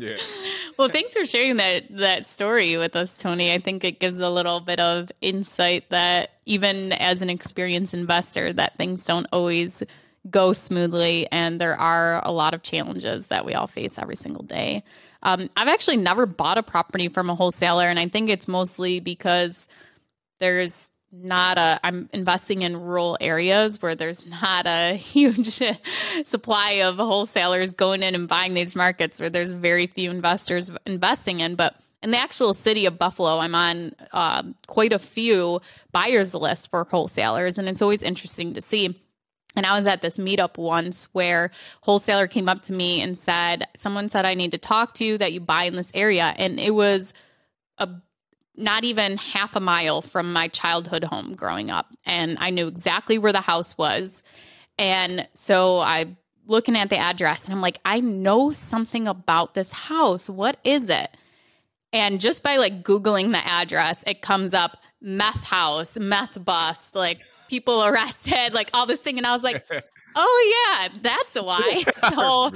yeah. 0.00 0.16
Well, 0.76 0.88
thanks 0.88 1.12
for 1.12 1.24
sharing 1.24 1.56
that 1.56 1.84
that 1.96 2.26
story 2.26 2.76
with 2.76 2.96
us, 2.96 3.16
Tony. 3.16 3.52
I 3.52 3.58
think 3.58 3.84
it 3.84 4.00
gives 4.00 4.18
a 4.18 4.30
little 4.30 4.58
bit 4.58 4.80
of 4.80 5.12
insight 5.20 5.88
that 5.90 6.32
even 6.46 6.92
as 6.94 7.22
an 7.22 7.30
experienced 7.30 7.94
investor, 7.94 8.52
that 8.52 8.76
things 8.76 9.04
don't 9.04 9.26
always 9.32 9.84
go 10.28 10.52
smoothly, 10.52 11.26
and 11.32 11.60
there 11.60 11.76
are 11.76 12.20
a 12.24 12.32
lot 12.32 12.52
of 12.52 12.62
challenges 12.62 13.28
that 13.28 13.44
we 13.46 13.54
all 13.54 13.66
face 13.66 13.98
every 13.98 14.16
single 14.16 14.42
day. 14.42 14.82
Um, 15.22 15.48
I've 15.56 15.68
actually 15.68 15.96
never 15.96 16.26
bought 16.26 16.58
a 16.58 16.62
property 16.62 17.08
from 17.08 17.30
a 17.30 17.34
wholesaler, 17.34 17.86
and 17.86 17.98
I 17.98 18.08
think 18.08 18.28
it's 18.28 18.48
mostly 18.48 19.00
because 19.00 19.68
there's 20.40 20.90
not 21.12 21.58
a 21.58 21.80
i'm 21.82 22.08
investing 22.12 22.62
in 22.62 22.76
rural 22.76 23.18
areas 23.20 23.82
where 23.82 23.94
there's 23.94 24.24
not 24.26 24.66
a 24.66 24.94
huge 24.96 25.60
supply 26.24 26.70
of 26.82 26.96
wholesalers 26.96 27.72
going 27.72 28.02
in 28.02 28.14
and 28.14 28.28
buying 28.28 28.54
these 28.54 28.76
markets 28.76 29.18
where 29.18 29.30
there's 29.30 29.52
very 29.52 29.86
few 29.88 30.10
investors 30.10 30.70
investing 30.86 31.40
in 31.40 31.56
but 31.56 31.74
in 32.02 32.10
the 32.10 32.16
actual 32.16 32.54
city 32.54 32.86
of 32.86 32.96
buffalo 32.96 33.38
i'm 33.38 33.56
on 33.56 33.92
um, 34.12 34.54
quite 34.68 34.92
a 34.92 34.98
few 34.98 35.60
buyers 35.90 36.32
lists 36.32 36.68
for 36.68 36.84
wholesalers 36.84 37.58
and 37.58 37.68
it's 37.68 37.82
always 37.82 38.04
interesting 38.04 38.54
to 38.54 38.60
see 38.60 38.96
and 39.56 39.66
I 39.66 39.76
was 39.76 39.86
at 39.86 40.02
this 40.02 40.16
meetup 40.16 40.58
once 40.58 41.08
where 41.12 41.50
wholesaler 41.82 42.26
came 42.26 42.48
up 42.48 42.62
to 42.62 42.72
me 42.72 43.00
and 43.00 43.18
said, 43.18 43.66
"Someone 43.76 44.08
said 44.08 44.24
I 44.24 44.34
need 44.34 44.52
to 44.52 44.58
talk 44.58 44.94
to 44.94 45.04
you 45.04 45.18
that 45.18 45.32
you 45.32 45.40
buy 45.40 45.64
in 45.64 45.76
this 45.76 45.90
area." 45.94 46.34
And 46.38 46.60
it 46.60 46.74
was 46.74 47.12
a 47.78 47.88
not 48.56 48.84
even 48.84 49.16
half 49.16 49.56
a 49.56 49.60
mile 49.60 50.02
from 50.02 50.32
my 50.32 50.48
childhood 50.48 51.04
home 51.04 51.34
growing 51.34 51.70
up, 51.70 51.86
and 52.04 52.36
I 52.40 52.50
knew 52.50 52.66
exactly 52.66 53.18
where 53.18 53.32
the 53.32 53.40
house 53.40 53.76
was. 53.78 54.22
And 54.78 55.26
so 55.34 55.78
I 55.78 56.16
looking 56.46 56.76
at 56.76 56.90
the 56.90 56.98
address 56.98 57.44
and 57.44 57.54
I'm 57.54 57.60
like, 57.60 57.78
"I 57.84 58.00
know 58.00 58.50
something 58.50 59.06
about 59.06 59.54
this 59.54 59.72
house. 59.72 60.28
What 60.28 60.58
is 60.64 60.90
it?" 60.90 61.16
And 61.92 62.20
just 62.20 62.42
by 62.42 62.56
like 62.56 62.82
googling 62.82 63.32
the 63.32 63.44
address, 63.46 64.04
it 64.06 64.22
comes 64.22 64.54
up 64.54 64.78
meth 65.00 65.46
house, 65.48 65.96
meth 65.98 66.44
bust, 66.44 66.94
like 66.94 67.22
people 67.50 67.84
arrested, 67.84 68.54
like 68.54 68.70
all 68.72 68.86
this 68.86 69.00
thing. 69.00 69.18
And 69.18 69.26
I 69.26 69.34
was 69.34 69.42
like, 69.42 69.66
oh, 70.16 70.66
yeah, 70.78 70.98
that's 71.02 71.34
why. 71.40 71.82
So 72.14 72.52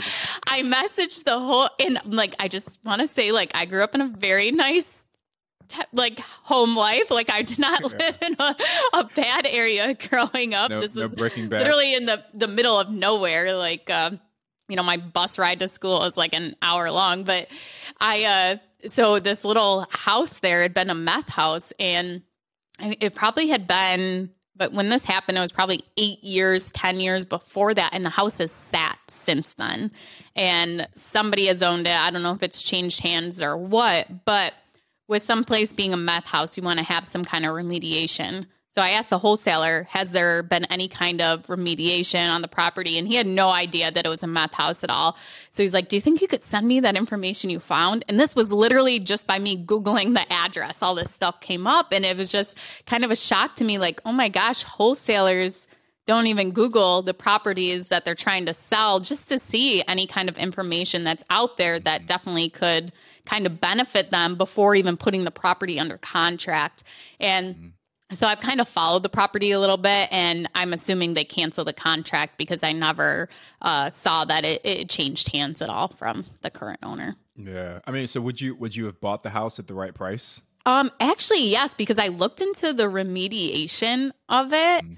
I 0.46 0.62
messaged 0.62 1.24
the 1.24 1.38
whole, 1.38 1.68
and 1.80 2.00
like, 2.06 2.34
I 2.38 2.48
just 2.48 2.82
want 2.84 3.00
to 3.00 3.06
say, 3.06 3.32
like, 3.32 3.50
I 3.54 3.66
grew 3.66 3.82
up 3.82 3.94
in 3.94 4.00
a 4.00 4.08
very 4.08 4.52
nice 4.52 5.00
like 5.92 6.20
home 6.20 6.76
life. 6.76 7.10
Like 7.10 7.30
I 7.30 7.42
did 7.42 7.58
not 7.58 7.82
live 7.98 8.18
in 8.22 8.36
a, 8.38 8.54
a 8.92 9.04
bad 9.16 9.46
area 9.46 9.94
growing 9.94 10.54
up. 10.54 10.70
No, 10.70 10.80
this 10.80 10.94
no 10.94 11.08
bad. 11.08 11.50
literally 11.50 11.94
in 11.94 12.04
the 12.04 12.22
the 12.32 12.46
middle 12.46 12.78
of 12.78 12.90
nowhere. 12.90 13.56
Like 13.56 13.90
um, 13.90 14.20
you 14.68 14.76
know, 14.76 14.82
my 14.84 14.98
bus 14.98 15.38
ride 15.38 15.60
to 15.60 15.68
school 15.68 15.98
was 16.00 16.16
like 16.16 16.34
an 16.34 16.54
hour 16.62 16.90
long. 16.92 17.24
But 17.24 17.48
I 17.98 18.24
uh, 18.24 18.86
so 18.86 19.18
this 19.18 19.44
little 19.44 19.86
house 19.90 20.38
there 20.40 20.62
had 20.62 20.74
been 20.74 20.90
a 20.90 20.94
meth 20.94 21.30
house, 21.30 21.72
and 21.80 22.22
it 22.78 23.14
probably 23.14 23.48
had 23.48 23.66
been 23.66 24.30
but 24.56 24.72
when 24.72 24.88
this 24.88 25.04
happened, 25.04 25.36
it 25.36 25.40
was 25.40 25.52
probably 25.52 25.82
eight 25.96 26.22
years, 26.22 26.70
10 26.72 27.00
years 27.00 27.24
before 27.24 27.74
that. 27.74 27.90
And 27.92 28.04
the 28.04 28.10
house 28.10 28.38
has 28.38 28.52
sat 28.52 28.98
since 29.08 29.54
then. 29.54 29.90
And 30.36 30.86
somebody 30.92 31.46
has 31.46 31.62
owned 31.62 31.86
it. 31.86 31.96
I 31.96 32.10
don't 32.10 32.22
know 32.22 32.32
if 32.32 32.42
it's 32.42 32.62
changed 32.62 33.00
hands 33.00 33.42
or 33.42 33.56
what, 33.56 34.24
but 34.24 34.54
with 35.08 35.22
some 35.22 35.44
place 35.44 35.72
being 35.72 35.92
a 35.92 35.96
meth 35.96 36.26
house, 36.26 36.56
you 36.56 36.62
want 36.62 36.78
to 36.78 36.84
have 36.84 37.04
some 37.04 37.24
kind 37.24 37.44
of 37.44 37.52
remediation. 37.52 38.46
So 38.74 38.82
I 38.82 38.90
asked 38.90 39.10
the 39.10 39.18
wholesaler, 39.18 39.86
has 39.90 40.10
there 40.10 40.42
been 40.42 40.64
any 40.64 40.88
kind 40.88 41.22
of 41.22 41.46
remediation 41.46 42.28
on 42.28 42.42
the 42.42 42.48
property? 42.48 42.98
And 42.98 43.06
he 43.06 43.14
had 43.14 43.26
no 43.26 43.50
idea 43.50 43.92
that 43.92 44.04
it 44.04 44.08
was 44.08 44.24
a 44.24 44.26
meth 44.26 44.52
house 44.52 44.82
at 44.82 44.90
all. 44.90 45.16
So 45.50 45.62
he's 45.62 45.72
like, 45.72 45.88
Do 45.88 45.94
you 45.94 46.00
think 46.00 46.20
you 46.20 46.26
could 46.26 46.42
send 46.42 46.66
me 46.66 46.80
that 46.80 46.96
information 46.96 47.50
you 47.50 47.60
found? 47.60 48.04
And 48.08 48.18
this 48.18 48.34
was 48.34 48.50
literally 48.50 48.98
just 48.98 49.28
by 49.28 49.38
me 49.38 49.64
Googling 49.64 50.14
the 50.14 50.30
address, 50.32 50.82
all 50.82 50.96
this 50.96 51.12
stuff 51.12 51.40
came 51.40 51.68
up. 51.68 51.92
And 51.92 52.04
it 52.04 52.16
was 52.16 52.32
just 52.32 52.56
kind 52.84 53.04
of 53.04 53.12
a 53.12 53.16
shock 53.16 53.54
to 53.56 53.64
me 53.64 53.78
like, 53.78 54.00
oh 54.04 54.12
my 54.12 54.28
gosh, 54.28 54.64
wholesalers 54.64 55.68
don't 56.04 56.26
even 56.26 56.50
Google 56.50 57.00
the 57.02 57.14
properties 57.14 57.88
that 57.88 58.04
they're 58.04 58.16
trying 58.16 58.44
to 58.46 58.54
sell 58.54 58.98
just 58.98 59.28
to 59.28 59.38
see 59.38 59.84
any 59.86 60.08
kind 60.08 60.28
of 60.28 60.36
information 60.36 61.04
that's 61.04 61.22
out 61.30 61.58
there 61.58 61.78
that 61.78 62.06
definitely 62.08 62.50
could 62.50 62.90
kind 63.24 63.46
of 63.46 63.60
benefit 63.60 64.10
them 64.10 64.34
before 64.34 64.74
even 64.74 64.96
putting 64.96 65.22
the 65.22 65.30
property 65.30 65.78
under 65.78 65.96
contract. 65.96 66.82
And 67.20 67.54
mm-hmm 67.54 67.68
so 68.14 68.26
I've 68.26 68.40
kind 68.40 68.60
of 68.60 68.68
followed 68.68 69.02
the 69.02 69.08
property 69.08 69.50
a 69.50 69.60
little 69.60 69.76
bit, 69.76 70.08
and 70.10 70.48
I'm 70.54 70.72
assuming 70.72 71.14
they 71.14 71.24
canceled 71.24 71.68
the 71.68 71.72
contract 71.72 72.38
because 72.38 72.62
I 72.62 72.72
never 72.72 73.28
uh, 73.62 73.90
saw 73.90 74.24
that 74.24 74.44
it, 74.44 74.60
it, 74.64 74.88
changed 74.88 75.30
hands 75.30 75.62
at 75.62 75.68
all 75.68 75.88
from 75.88 76.24
the 76.42 76.50
current 76.50 76.80
owner. 76.82 77.16
Yeah, 77.36 77.80
I 77.86 77.90
mean, 77.90 78.06
so 78.06 78.20
would 78.20 78.40
you 78.40 78.54
would 78.54 78.74
you 78.76 78.86
have 78.86 79.00
bought 79.00 79.22
the 79.22 79.30
house 79.30 79.58
at 79.58 79.66
the 79.66 79.74
right 79.74 79.94
price? 79.94 80.40
Um, 80.66 80.90
actually, 81.00 81.48
yes, 81.48 81.74
because 81.74 81.98
I 81.98 82.08
looked 82.08 82.40
into 82.40 82.72
the 82.72 82.84
remediation 82.84 84.12
of 84.28 84.52
it. 84.52 84.84
Mm. 84.84 84.96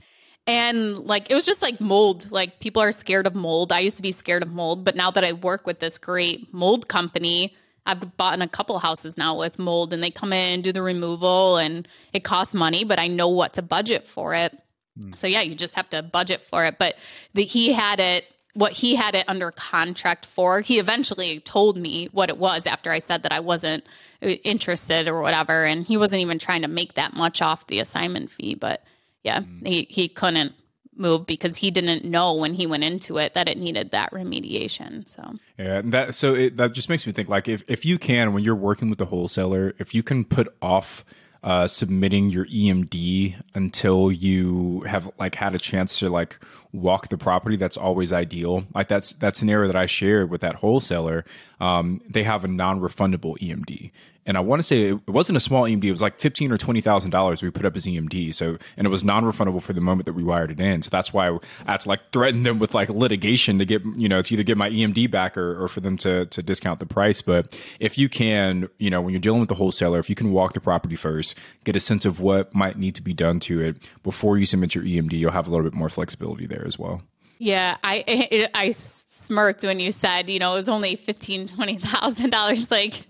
And 0.49 0.99
like 0.99 1.29
it 1.29 1.35
was 1.35 1.45
just 1.45 1.61
like 1.61 1.81
mold. 1.81 2.31
Like 2.31 2.61
people 2.61 2.81
are 2.81 2.93
scared 2.93 3.27
of 3.27 3.35
mold. 3.35 3.73
I 3.73 3.81
used 3.81 3.97
to 3.97 4.03
be 4.03 4.13
scared 4.13 4.45
of 4.45 4.53
mold, 4.53 4.85
but 4.85 4.95
now 4.95 5.11
that 5.11 5.25
I 5.25 5.33
work 5.33 5.67
with 5.67 5.81
this 5.81 5.99
great 5.99 6.55
mold 6.55 6.87
company, 6.87 7.57
I've 7.87 8.17
bought 8.17 8.35
in 8.35 8.43
a 8.43 8.49
couple 8.49 8.79
houses 8.79 9.17
now 9.17 9.37
with 9.39 9.59
mold 9.59 9.93
and 9.93 10.03
they 10.03 10.11
come 10.11 10.33
in 10.33 10.63
do 10.63 10.73
the 10.73 10.83
removal 10.83 11.57
and 11.57 11.87
it 12.13 12.25
costs 12.25 12.55
money, 12.55 12.85
but 12.85 12.99
I 12.99 13.07
know 13.07 13.29
what 13.29 13.55
to 13.55 13.63
budget 13.63 14.07
for 14.07 14.35
it. 14.35 14.57
Mm. 14.99 15.17
So 15.17 15.27
yeah, 15.27 15.41
you 15.41 15.55
just 15.55 15.75
have 15.75 15.89
to 15.91 16.03
budget 16.03 16.43
for 16.43 16.65
it. 16.65 16.79
But 16.79 16.97
the, 17.35 17.45
he 17.45 17.73
had 17.73 18.01
it 18.01 18.25
what 18.55 18.73
he 18.73 18.95
had 18.95 19.15
it 19.15 19.29
under 19.29 19.51
contract 19.51 20.25
for. 20.25 20.63
He 20.63 20.79
eventually 20.79 21.41
told 21.41 21.77
me 21.77 22.09
what 22.13 22.31
it 22.31 22.39
was 22.39 22.67
after 22.67 22.91
I 22.91 23.01
said 23.01 23.23
that 23.25 23.33
I 23.33 23.41
wasn't 23.41 23.85
uh, 24.23 24.29
interested 24.29 25.09
or 25.09 25.21
whatever. 25.21 25.65
And 25.67 25.87
he 25.87 25.99
wasn't 25.99 26.23
even 26.23 26.39
trying 26.39 26.63
to 26.63 26.69
make 26.69 26.95
that 26.95 27.15
much 27.15 27.43
off 27.43 27.67
the 27.67 27.81
assignment 27.81 28.31
fee. 28.31 28.55
But 28.55 28.83
yeah, 29.23 29.41
mm. 29.41 29.67
he, 29.67 29.87
he 29.91 30.09
couldn't 30.09 30.55
move 30.99 31.27
because 31.27 31.57
he 31.57 31.71
didn't 31.71 32.05
know 32.05 32.35
when 32.35 32.55
he 32.55 32.67
went 32.67 32.85
into 32.85 33.19
it 33.19 33.35
that 33.35 33.49
it 33.49 33.59
needed 33.59 33.91
that 33.91 34.11
remediation. 34.13 35.09
So 35.09 35.35
yeah, 35.59 35.83
that 35.85 36.15
so 36.15 36.35
it, 36.35 36.57
that 36.57 36.73
just 36.73 36.89
makes 36.89 37.07
me 37.07 37.13
think 37.13 37.29
like 37.29 37.49
if 37.49 37.63
if 37.69 37.85
you 37.85 37.99
can 37.99 38.33
when 38.33 38.43
you're 38.43 38.55
working 38.55 38.91
with 38.91 38.99
the 38.99 39.07
wholesaler, 39.07 39.75
if 39.79 39.95
you 39.95 40.03
can 40.03 40.25
put 40.25 40.55
off 40.61 41.05
uh, 41.43 41.69
submitting 41.69 42.29
your 42.29 42.45
EMD 42.47 43.41
until 43.55 44.11
you 44.11 44.81
have 44.81 45.09
like 45.19 45.37
had 45.37 45.55
a 45.55 45.59
chance 45.59 45.99
to 46.01 46.09
like 46.09 46.39
walk 46.73 47.09
the 47.09 47.17
property, 47.17 47.57
that's 47.57 47.77
always 47.77 48.13
ideal. 48.13 48.65
Like 48.75 48.89
that's 48.89 49.13
that 49.15 49.37
scenario 49.37 49.69
that 49.69 49.77
I 49.77 49.87
shared 49.87 50.29
with 50.29 50.41
that 50.41 50.57
wholesaler. 50.57 51.25
Um, 51.61 52.01
they 52.09 52.25
have 52.25 52.45
a 52.45 52.49
non-refundable 52.49 53.39
EMD, 53.39 53.93
and 54.27 54.37
I 54.37 54.41
want 54.41 54.59
to 54.59 54.63
say 54.65 54.89
it 54.89 55.09
wasn't 55.09 55.37
a 55.37 55.41
small 55.41 55.63
EMD. 55.63 55.85
It 55.85 55.93
was 55.93 56.03
like 56.03 56.19
fifteen 56.19 56.53
or 56.53 56.59
twenty 56.59 56.81
thousand 56.81 57.11
dollars 57.11 57.43
we 57.43 57.51
put 57.51 57.65
up 57.65 57.77
as 57.77 57.87
EMD. 57.87 58.35
So 58.35 58.59
and 58.77 58.87
it 58.87 58.91
was 58.91 59.05
non-refundable 59.05 59.63
for 59.63 59.73
the 59.73 59.81
moment 59.81 60.07
that 60.07 60.15
we 60.15 60.25
wired 60.25 60.51
it 60.51 60.61
in. 60.61 60.83
So 60.83 60.91
that's 60.91 61.13
why 61.13 61.29
I 61.29 61.39
had 61.71 61.81
to 61.81 61.89
like 61.89 62.01
threaten 62.13 62.43
them 62.43 62.59
with 62.59 62.75
like 62.75 62.89
litigation 62.89 63.59
to 63.59 63.65
get 63.65 63.83
you 63.97 64.09
know 64.09 64.23
to 64.23 64.35
either 64.35 64.43
get 64.43 64.59
my 64.59 64.69
EMD 64.69 65.11
back 65.11 65.37
or, 65.39 65.63
or 65.63 65.69
for 65.69 65.81
them 65.81 65.97
to 65.99 66.27
to 66.27 66.43
discount 66.43 66.81
the 66.81 66.87
price. 66.87 67.23
But 67.23 67.59
if 67.81 67.97
you 67.97 68.09
can, 68.09 68.69
you 68.79 68.91
know, 68.91 69.01
when 69.01 69.13
you're 69.13 69.21
dealing 69.21 69.41
with 69.41 69.49
the 69.49 69.55
wholesaler, 69.55 69.99
if 69.99 70.11
you 70.11 70.17
can 70.17 70.33
walk 70.33 70.53
the 70.55 70.61
property 70.61 70.97
first, 70.97 71.37
get 71.65 71.77
a 71.77 71.81
sense 71.81 72.05
of 72.05 72.21
what 72.21 72.55
might 72.55 72.79
need 72.79 72.95
to 72.97 73.03
be 73.03 73.15
done 73.15 73.41
to 73.41 73.61
it 73.61 73.89
before 74.03 74.39
you 74.39 74.47
submit 74.47 74.75
your 74.75 74.85
EMD, 74.85 75.13
you'll 75.13 75.31
have 75.31 75.47
a 75.47 75.51
little 75.51 75.65
bit 75.65 75.75
more 75.75 75.89
flexibility 75.89 76.47
there 76.47 76.67
as 76.67 76.79
well. 76.79 77.03
Yeah, 77.39 77.77
I 77.83 78.49
I 78.55 78.71
smirked 78.71 79.63
when 79.63 79.81
you 79.81 79.93
said, 79.93 80.31
you 80.31 80.39
know, 80.39 80.53
it 80.53 80.57
was 80.57 80.69
only 80.69 80.97
fifteen, 80.97 81.49
twenty 81.49 81.77
thousand 81.79 82.31
dollars. 82.31 82.71
Like 82.77 83.03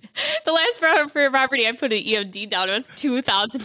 the 0.45 0.53
last 0.53 0.81
property 0.81 1.67
I 1.67 1.73
put 1.73 1.93
an 1.93 1.99
EMD 1.99 2.49
down 2.49 2.69
it 2.69 2.73
was 2.73 2.89
two 2.95 3.21
thousand 3.21 3.65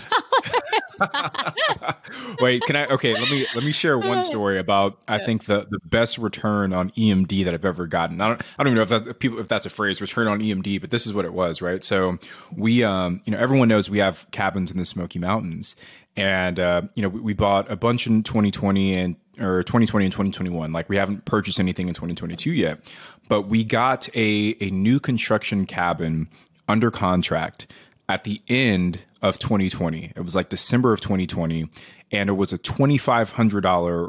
dollars. 1.00 1.96
Wait, 2.42 2.62
can 2.64 2.76
I? 2.76 2.88
Okay, 2.88 3.14
let 3.14 3.30
me 3.30 3.46
let 3.56 3.64
me 3.64 3.72
share 3.72 3.98
one 3.98 4.24
story 4.24 4.58
about 4.58 4.98
I 5.08 5.20
think 5.20 5.46
the 5.46 5.68
the 5.70 5.80
best 5.86 6.18
return 6.18 6.74
on 6.74 6.90
EMD 6.92 7.46
that 7.46 7.54
I've 7.54 7.66
ever 7.66 7.88
gotten. 7.88 8.20
I 8.20 8.30
don't 8.30 8.42
I 8.42 8.64
don't 8.64 8.68
even 8.68 8.76
know 8.76 8.82
if 8.82 8.90
that 8.90 9.08
if 9.08 9.20
people 9.20 9.40
if 9.40 9.48
that's 9.48 9.66
a 9.66 9.70
phrase, 9.70 10.02
return 10.02 10.28
on 10.28 10.40
EMD, 10.40 10.82
but 10.82 10.92
this 10.92 11.06
is 11.06 11.14
what 11.14 11.26
it 11.26 11.34
was, 11.34 11.62
right? 11.62 11.84
So 11.84 12.18
we 12.56 12.84
um 12.84 13.22
you 13.26 13.32
know 13.32 13.38
everyone 13.38 13.68
knows 13.68 13.90
we 13.90 14.00
have 14.00 14.28
cabins 14.32 14.72
in 14.72 14.78
the 14.78 14.86
Smoky 14.86 15.20
Mountains, 15.20 15.76
and 16.16 16.60
uh, 16.60 16.82
you 16.96 17.02
know 17.02 17.10
we, 17.10 17.20
we 17.20 17.34
bought 17.34 17.72
a 17.72 17.76
bunch 17.76 18.08
in 18.08 18.24
2020 18.24 18.94
and 18.94 19.16
or 19.40 19.64
2020 19.64 20.06
and 20.06 20.12
2021. 20.12 20.72
Like 20.72 20.90
we 20.90 20.98
haven't 20.98 21.26
purchased 21.26 21.60
anything 21.60 21.88
in 21.88 21.94
2022 21.94 22.52
yet, 22.52 22.80
but 23.28 23.44
we 23.44 23.64
got 23.64 24.10
a 24.16 24.56
a 24.60 24.70
new 24.70 25.00
construction 25.00 25.66
cabin 25.66 26.30
under 26.68 26.92
contract 26.92 27.68
at 28.08 28.24
the 28.24 28.42
end 28.48 29.00
of 29.22 29.40
2020. 29.40 30.14
It 30.16 30.22
was 30.22 30.36
like 30.36 30.50
December 30.50 30.94
of 30.94 31.02
2020, 31.02 31.70
and 32.12 32.30
it 32.30 32.34
was 32.34 32.52
a 32.52 32.58
$2,500 32.58 33.32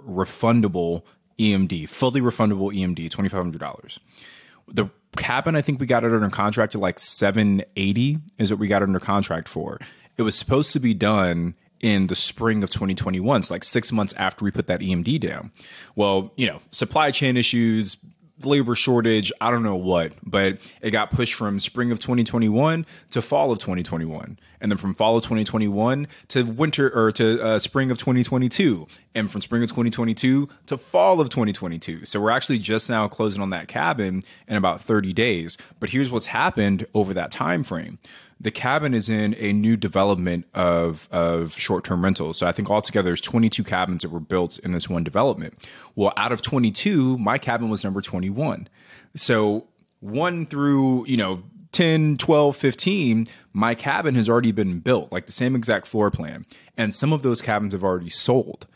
refundable 0.04 1.02
EMD, 1.38 1.88
fully 1.88 2.20
refundable 2.20 2.74
EMD, 2.74 3.10
$2,500. 3.10 3.98
The 4.68 4.86
cabin, 5.16 5.56
I 5.56 5.60
think 5.60 5.80
we 5.80 5.86
got 5.86 6.04
it 6.04 6.12
under 6.12 6.30
contract 6.30 6.74
at 6.74 6.80
like 6.80 6.98
780 6.98 8.18
is 8.38 8.50
what 8.50 8.60
we 8.60 8.68
got 8.68 8.82
under 8.82 9.00
contract 9.00 9.48
for. 9.48 9.78
It 10.16 10.22
was 10.22 10.34
supposed 10.34 10.72
to 10.72 10.80
be 10.80 10.94
done 10.94 11.54
in 11.82 12.06
the 12.06 12.14
spring 12.14 12.62
of 12.62 12.70
2021, 12.70 13.42
so 13.42 13.52
like 13.54 13.64
six 13.64 13.90
months 13.92 14.14
after 14.16 14.44
we 14.44 14.50
put 14.50 14.68
that 14.68 14.80
EMD 14.80 15.20
down. 15.20 15.50
Well, 15.96 16.32
you 16.36 16.46
know, 16.46 16.60
supply 16.70 17.10
chain 17.10 17.36
issues, 17.36 17.96
labor 18.44 18.74
shortage, 18.74 19.32
I 19.40 19.50
don't 19.50 19.62
know 19.62 19.76
what, 19.76 20.12
but 20.22 20.58
it 20.80 20.90
got 20.90 21.12
pushed 21.12 21.34
from 21.34 21.60
spring 21.60 21.90
of 21.90 21.98
2021 21.98 22.86
to 23.10 23.22
fall 23.22 23.52
of 23.52 23.58
2021, 23.58 24.38
and 24.60 24.70
then 24.70 24.78
from 24.78 24.94
fall 24.94 25.16
of 25.16 25.24
2021 25.24 26.06
to 26.28 26.42
winter 26.44 26.90
or 26.94 27.12
to 27.12 27.42
uh, 27.42 27.58
spring 27.58 27.90
of 27.90 27.98
2022, 27.98 28.86
and 29.14 29.30
from 29.30 29.40
spring 29.40 29.62
of 29.62 29.70
2022 29.70 30.48
to 30.66 30.78
fall 30.78 31.20
of 31.20 31.30
2022. 31.30 32.04
So 32.04 32.20
we're 32.20 32.30
actually 32.30 32.58
just 32.58 32.88
now 32.88 33.08
closing 33.08 33.42
on 33.42 33.50
that 33.50 33.68
cabin 33.68 34.22
in 34.48 34.56
about 34.56 34.80
30 34.80 35.12
days. 35.12 35.58
But 35.80 35.90
here's 35.90 36.10
what's 36.10 36.26
happened 36.26 36.86
over 36.94 37.14
that 37.14 37.30
time 37.30 37.62
frame 37.62 37.98
the 38.42 38.50
cabin 38.50 38.92
is 38.92 39.08
in 39.08 39.36
a 39.38 39.52
new 39.52 39.76
development 39.76 40.46
of 40.52 41.08
of 41.10 41.54
short 41.54 41.84
term 41.84 42.02
rentals. 42.02 42.38
So 42.38 42.46
I 42.46 42.52
think 42.52 42.68
altogether 42.68 43.06
there's 43.06 43.20
22 43.20 43.62
cabins 43.62 44.02
that 44.02 44.10
were 44.10 44.20
built 44.20 44.58
in 44.58 44.72
this 44.72 44.88
one 44.88 45.04
development. 45.04 45.54
Well, 45.94 46.12
out 46.16 46.32
of 46.32 46.42
22, 46.42 47.16
my 47.18 47.38
cabin 47.38 47.70
was 47.70 47.84
number 47.84 48.02
21. 48.02 48.68
So 49.14 49.68
one 50.00 50.46
through 50.46 51.06
you 51.06 51.16
know 51.16 51.44
10, 51.70 52.18
12, 52.18 52.56
15, 52.56 53.28
my 53.52 53.74
cabin 53.74 54.14
has 54.16 54.28
already 54.28 54.52
been 54.52 54.80
built, 54.80 55.10
like 55.12 55.26
the 55.26 55.32
same 55.32 55.54
exact 55.54 55.86
floor 55.86 56.10
plan. 56.10 56.44
And 56.76 56.92
some 56.92 57.12
of 57.12 57.22
those 57.22 57.40
cabins 57.40 57.72
have 57.72 57.84
already 57.84 58.10
sold. 58.10 58.66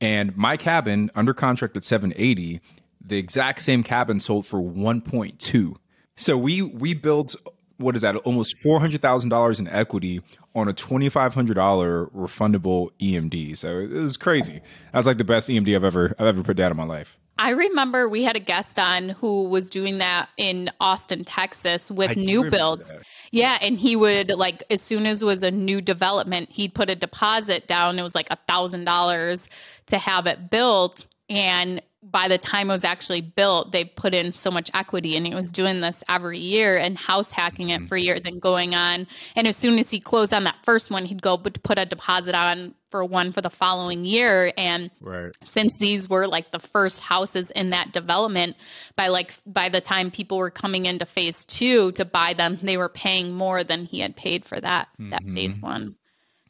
And 0.00 0.34
my 0.36 0.56
cabin 0.56 1.10
under 1.14 1.34
contract 1.34 1.76
at 1.76 1.84
780, 1.84 2.60
the 3.04 3.18
exact 3.18 3.62
same 3.62 3.82
cabin 3.82 4.20
sold 4.20 4.46
for 4.46 4.60
1.2. 4.60 5.74
So 6.14 6.38
we 6.38 6.62
we 6.62 6.94
built 6.94 7.34
what 7.78 7.96
is 7.96 8.02
that? 8.02 8.16
Almost 8.16 8.58
four 8.58 8.78
hundred 8.80 9.00
thousand 9.00 9.30
dollars 9.30 9.58
in 9.58 9.68
equity 9.68 10.20
on 10.54 10.68
a 10.68 10.72
twenty 10.72 11.08
five 11.08 11.34
hundred 11.34 11.54
dollar 11.54 12.06
refundable 12.06 12.90
EMD. 13.00 13.56
So 13.56 13.78
it 13.78 13.90
was 13.90 14.16
crazy. 14.16 14.60
That's 14.92 15.06
like 15.06 15.18
the 15.18 15.24
best 15.24 15.48
EMD 15.48 15.74
I've 15.74 15.84
ever 15.84 16.14
I've 16.18 16.26
ever 16.26 16.42
put 16.42 16.56
down 16.56 16.70
in 16.70 16.76
my 16.76 16.84
life. 16.84 17.18
I 17.40 17.50
remember 17.50 18.08
we 18.08 18.24
had 18.24 18.34
a 18.34 18.40
guest 18.40 18.80
on 18.80 19.10
who 19.10 19.44
was 19.44 19.70
doing 19.70 19.98
that 19.98 20.28
in 20.36 20.70
Austin, 20.80 21.24
Texas 21.24 21.88
with 21.88 22.10
I 22.10 22.14
new 22.14 22.50
builds. 22.50 22.88
That. 22.88 23.02
Yeah. 23.30 23.58
And 23.60 23.78
he 23.78 23.94
would 23.94 24.30
like, 24.30 24.64
as 24.70 24.82
soon 24.82 25.06
as 25.06 25.22
was 25.22 25.44
a 25.44 25.52
new 25.52 25.80
development, 25.80 26.50
he'd 26.50 26.74
put 26.74 26.90
a 26.90 26.96
deposit 26.96 27.68
down. 27.68 27.96
It 27.98 28.02
was 28.02 28.16
like 28.16 28.26
a 28.32 28.36
thousand 28.48 28.86
dollars 28.86 29.48
to 29.86 29.98
have 29.98 30.26
it 30.26 30.50
built. 30.50 31.06
And 31.30 31.80
by 32.10 32.28
the 32.28 32.38
time 32.38 32.70
it 32.70 32.72
was 32.72 32.84
actually 32.84 33.20
built, 33.20 33.72
they 33.72 33.84
put 33.84 34.14
in 34.14 34.32
so 34.32 34.50
much 34.50 34.70
equity 34.74 35.16
and 35.16 35.26
he 35.26 35.34
was 35.34 35.52
doing 35.52 35.80
this 35.80 36.02
every 36.08 36.38
year 36.38 36.76
and 36.76 36.96
house 36.96 37.32
hacking 37.32 37.70
it 37.70 37.82
for 37.82 37.96
mm-hmm. 37.96 38.04
years 38.04 38.20
and 38.24 38.40
going 38.40 38.74
on. 38.74 39.06
And 39.36 39.46
as 39.46 39.56
soon 39.56 39.78
as 39.78 39.90
he 39.90 40.00
closed 40.00 40.32
on 40.32 40.44
that 40.44 40.56
first 40.62 40.90
one, 40.90 41.04
he'd 41.04 41.22
go 41.22 41.36
put 41.38 41.78
a 41.78 41.84
deposit 41.84 42.34
on 42.34 42.74
for 42.90 43.04
one 43.04 43.32
for 43.32 43.40
the 43.40 43.50
following 43.50 44.04
year. 44.04 44.52
And 44.56 44.90
right. 45.00 45.30
since 45.44 45.76
these 45.76 46.08
were 46.08 46.26
like 46.26 46.50
the 46.50 46.58
first 46.58 47.00
houses 47.00 47.50
in 47.50 47.70
that 47.70 47.92
development, 47.92 48.58
by 48.96 49.08
like 49.08 49.34
by 49.46 49.68
the 49.68 49.80
time 49.80 50.10
people 50.10 50.38
were 50.38 50.50
coming 50.50 50.86
into 50.86 51.04
phase 51.04 51.44
two 51.44 51.92
to 51.92 52.04
buy 52.04 52.32
them, 52.32 52.58
they 52.62 52.76
were 52.76 52.88
paying 52.88 53.34
more 53.34 53.62
than 53.64 53.84
he 53.84 54.00
had 54.00 54.16
paid 54.16 54.44
for 54.44 54.58
that 54.60 54.88
mm-hmm. 54.94 55.10
that 55.10 55.22
phase 55.24 55.60
one. 55.60 55.96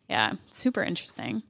Yeah. 0.09 0.35
Super 0.51 0.83
interesting. 0.83 1.43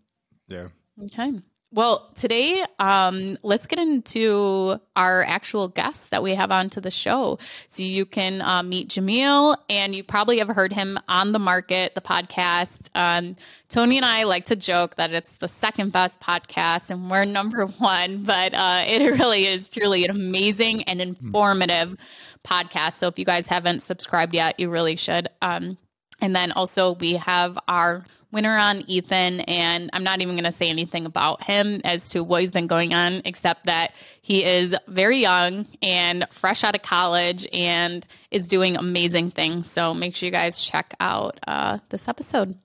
Yeah. 0.48 0.68
Okay. 1.04 1.32
Well, 1.70 2.10
today, 2.14 2.64
um, 2.78 3.36
let's 3.42 3.66
get 3.66 3.78
into 3.78 4.80
our 4.96 5.22
actual 5.22 5.68
guests 5.68 6.08
that 6.08 6.22
we 6.22 6.34
have 6.34 6.50
onto 6.50 6.80
the 6.80 6.90
show. 6.90 7.38
So 7.66 7.82
you 7.82 8.06
can 8.06 8.40
uh, 8.40 8.62
meet 8.62 8.88
Jamil, 8.88 9.54
and 9.68 9.94
you 9.94 10.02
probably 10.02 10.38
have 10.38 10.48
heard 10.48 10.72
him 10.72 10.98
on 11.08 11.32
the 11.32 11.38
market, 11.38 11.94
the 11.94 12.00
podcast. 12.00 12.88
Um, 12.94 13.36
Tony 13.68 13.98
and 13.98 14.06
I 14.06 14.22
like 14.22 14.46
to 14.46 14.56
joke 14.56 14.96
that 14.96 15.12
it's 15.12 15.36
the 15.36 15.48
second 15.48 15.92
best 15.92 16.22
podcast, 16.22 16.88
and 16.88 17.10
we're 17.10 17.26
number 17.26 17.66
one. 17.78 18.22
But 18.22 18.54
uh, 18.54 18.84
it 18.86 19.18
really 19.18 19.44
is 19.44 19.68
truly 19.68 20.06
an 20.06 20.10
amazing 20.10 20.84
and 20.84 21.02
informative 21.02 21.98
podcast. 22.44 22.94
So 22.94 23.08
if 23.08 23.18
you 23.18 23.26
guys 23.26 23.46
haven't 23.46 23.80
subscribed 23.80 24.34
yet, 24.34 24.58
you 24.58 24.70
really 24.70 24.96
should. 24.96 25.28
Um, 25.42 25.76
and 26.22 26.34
then 26.34 26.52
also 26.52 26.94
we 26.94 27.14
have 27.14 27.58
our 27.68 28.06
winner 28.30 28.56
on 28.56 28.82
Ethan, 28.86 29.40
and 29.40 29.90
I'm 29.92 30.04
not 30.04 30.20
even 30.20 30.34
going 30.34 30.44
to 30.44 30.52
say 30.52 30.68
anything 30.68 31.06
about 31.06 31.42
him 31.42 31.80
as 31.84 32.10
to 32.10 32.22
what 32.22 32.42
he's 32.42 32.52
been 32.52 32.66
going 32.66 32.94
on, 32.94 33.22
except 33.24 33.66
that 33.66 33.92
he 34.20 34.44
is 34.44 34.76
very 34.86 35.18
young 35.18 35.66
and 35.80 36.26
fresh 36.30 36.64
out 36.64 36.74
of 36.74 36.82
college 36.82 37.46
and 37.52 38.06
is 38.30 38.48
doing 38.48 38.76
amazing 38.76 39.30
things. 39.30 39.70
So 39.70 39.94
make 39.94 40.14
sure 40.14 40.26
you 40.26 40.32
guys 40.32 40.60
check 40.60 40.94
out 41.00 41.38
uh, 41.46 41.78
this 41.88 42.08
episode. 42.08 42.58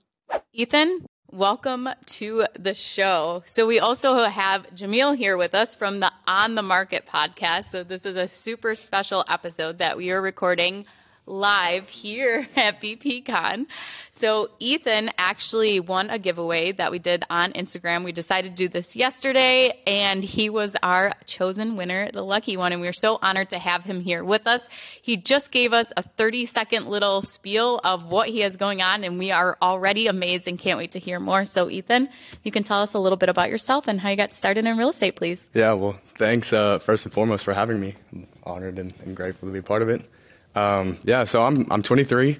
Ethan, 0.52 1.06
welcome 1.30 1.88
to 2.06 2.44
the 2.58 2.74
show. 2.74 3.42
So 3.44 3.66
we 3.66 3.80
also 3.80 4.24
have 4.24 4.66
Jamil 4.74 5.16
here 5.16 5.36
with 5.36 5.54
us 5.54 5.74
from 5.74 6.00
the 6.00 6.12
On 6.26 6.54
the 6.54 6.62
Market 6.62 7.06
podcast. 7.06 7.64
So 7.64 7.82
this 7.82 8.04
is 8.04 8.16
a 8.16 8.26
super 8.26 8.74
special 8.74 9.24
episode 9.28 9.78
that 9.78 9.96
we 9.96 10.10
are 10.10 10.20
recording 10.20 10.86
live 11.26 11.88
here 11.88 12.46
at 12.56 12.80
BPCon. 12.80 13.66
So 14.10 14.50
Ethan 14.58 15.10
actually 15.18 15.80
won 15.80 16.10
a 16.10 16.18
giveaway 16.18 16.72
that 16.72 16.90
we 16.90 16.98
did 16.98 17.24
on 17.28 17.52
Instagram. 17.52 18.04
We 18.04 18.12
decided 18.12 18.50
to 18.50 18.54
do 18.54 18.68
this 18.68 18.94
yesterday, 18.94 19.82
and 19.86 20.22
he 20.22 20.48
was 20.50 20.76
our 20.82 21.12
chosen 21.26 21.76
winner, 21.76 22.10
the 22.12 22.22
lucky 22.22 22.56
one. 22.56 22.72
And 22.72 22.80
we 22.80 22.88
are 22.88 22.92
so 22.92 23.18
honored 23.20 23.50
to 23.50 23.58
have 23.58 23.84
him 23.84 24.00
here 24.00 24.22
with 24.22 24.46
us. 24.46 24.68
He 25.02 25.16
just 25.16 25.50
gave 25.50 25.72
us 25.72 25.92
a 25.96 26.02
30 26.02 26.46
second 26.46 26.86
little 26.86 27.22
spiel 27.22 27.80
of 27.82 28.10
what 28.10 28.28
he 28.28 28.40
has 28.40 28.56
going 28.56 28.82
on, 28.82 29.04
and 29.04 29.18
we 29.18 29.30
are 29.30 29.58
already 29.60 30.06
amazed 30.06 30.46
and 30.46 30.58
can't 30.58 30.78
wait 30.78 30.92
to 30.92 30.98
hear 30.98 31.18
more. 31.18 31.44
So, 31.44 31.68
Ethan, 31.68 32.08
you 32.42 32.52
can 32.52 32.62
tell 32.62 32.80
us 32.80 32.94
a 32.94 32.98
little 32.98 33.18
bit 33.18 33.28
about 33.28 33.50
yourself 33.50 33.88
and 33.88 34.00
how 34.00 34.10
you 34.10 34.16
got 34.16 34.32
started 34.32 34.64
in 34.64 34.78
real 34.78 34.90
estate, 34.90 35.16
please. 35.16 35.48
Yeah, 35.54 35.72
well, 35.72 35.98
thanks 36.14 36.52
uh, 36.52 36.78
first 36.78 37.04
and 37.04 37.12
foremost 37.12 37.44
for 37.44 37.52
having 37.52 37.80
me. 37.80 37.94
I'm 38.12 38.26
honored 38.44 38.78
and, 38.78 38.94
and 39.04 39.16
grateful 39.16 39.48
to 39.48 39.52
be 39.52 39.60
part 39.60 39.82
of 39.82 39.88
it. 39.88 40.08
Um, 40.54 40.98
yeah, 41.04 41.24
so 41.24 41.42
I'm 41.42 41.70
I'm 41.70 41.82
23. 41.82 42.38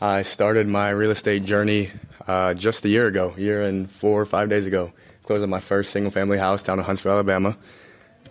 I 0.00 0.22
started 0.22 0.68
my 0.68 0.90
real 0.90 1.10
estate 1.10 1.44
journey 1.44 1.90
uh, 2.26 2.54
just 2.54 2.84
a 2.84 2.88
year 2.88 3.06
ago, 3.06 3.34
a 3.36 3.40
year 3.40 3.62
and 3.62 3.90
four 3.90 4.20
or 4.20 4.26
five 4.26 4.48
days 4.48 4.66
ago. 4.66 4.92
Closed 5.22 5.42
on 5.42 5.48
my 5.48 5.60
first 5.60 5.90
single 5.90 6.10
family 6.10 6.36
house 6.36 6.62
down 6.62 6.78
in 6.78 6.84
Huntsville, 6.84 7.12
Alabama. 7.12 7.56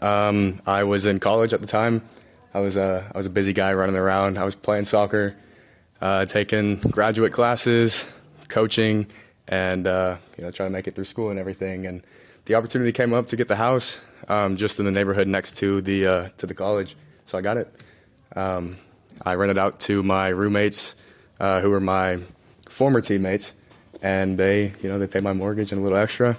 Um, 0.02 0.62
I 0.68 0.84
was 0.84 1.06
in 1.06 1.20
college 1.20 1.54
at 1.54 1.62
the 1.62 1.68
time. 1.68 2.04
I 2.54 2.60
was 2.60 2.78
a 2.78 3.10
I 3.14 3.18
was 3.18 3.26
a 3.26 3.32
busy 3.32 3.54
guy 3.54 3.74
running 3.74 3.96
around. 3.96 4.38
I 4.38 4.44
was 4.44 4.54
playing 4.54 4.86
soccer, 4.86 5.36
uh, 6.02 6.26
taking 6.26 6.76
graduate 6.76 7.34
classes, 7.34 8.06
coaching, 8.50 9.08
and 9.48 9.88
uh, 9.88 10.18
you 10.38 10.44
know 10.44 10.52
trying 10.52 10.70
to 10.70 10.74
make 10.74 10.88
it 10.88 10.94
through 10.94 11.06
school 11.06 11.32
and 11.32 11.40
everything. 11.40 11.88
And 11.88 12.04
the 12.46 12.54
opportunity 12.54 12.92
came 12.92 13.14
up 13.14 13.28
to 13.28 13.36
get 13.36 13.48
the 13.48 13.56
house 13.56 14.00
um, 14.28 14.56
just 14.58 14.78
in 14.78 14.86
the 14.86 14.92
neighborhood 14.92 15.28
next 15.28 15.58
to 15.58 15.82
the 15.82 16.06
uh, 16.06 16.30
to 16.38 16.46
the 16.46 16.54
college, 16.54 16.96
so 17.26 17.38
I 17.40 17.42
got 17.42 17.58
it. 17.58 17.74
Um, 18.36 18.78
I 19.26 19.36
rented 19.36 19.58
out 19.58 19.80
to 19.82 20.04
my 20.04 20.30
roommates, 20.30 20.96
uh, 21.40 21.62
who 21.62 21.70
were 21.70 21.80
my 21.80 22.20
former 22.70 23.02
teammates, 23.02 23.54
and 24.02 24.38
they, 24.38 24.74
you 24.82 24.90
know, 24.90 25.00
they 25.00 25.08
paid 25.08 25.24
my 25.24 25.34
mortgage 25.34 25.72
and 25.72 25.80
a 25.80 25.84
little 25.84 25.98
extra. 25.98 26.38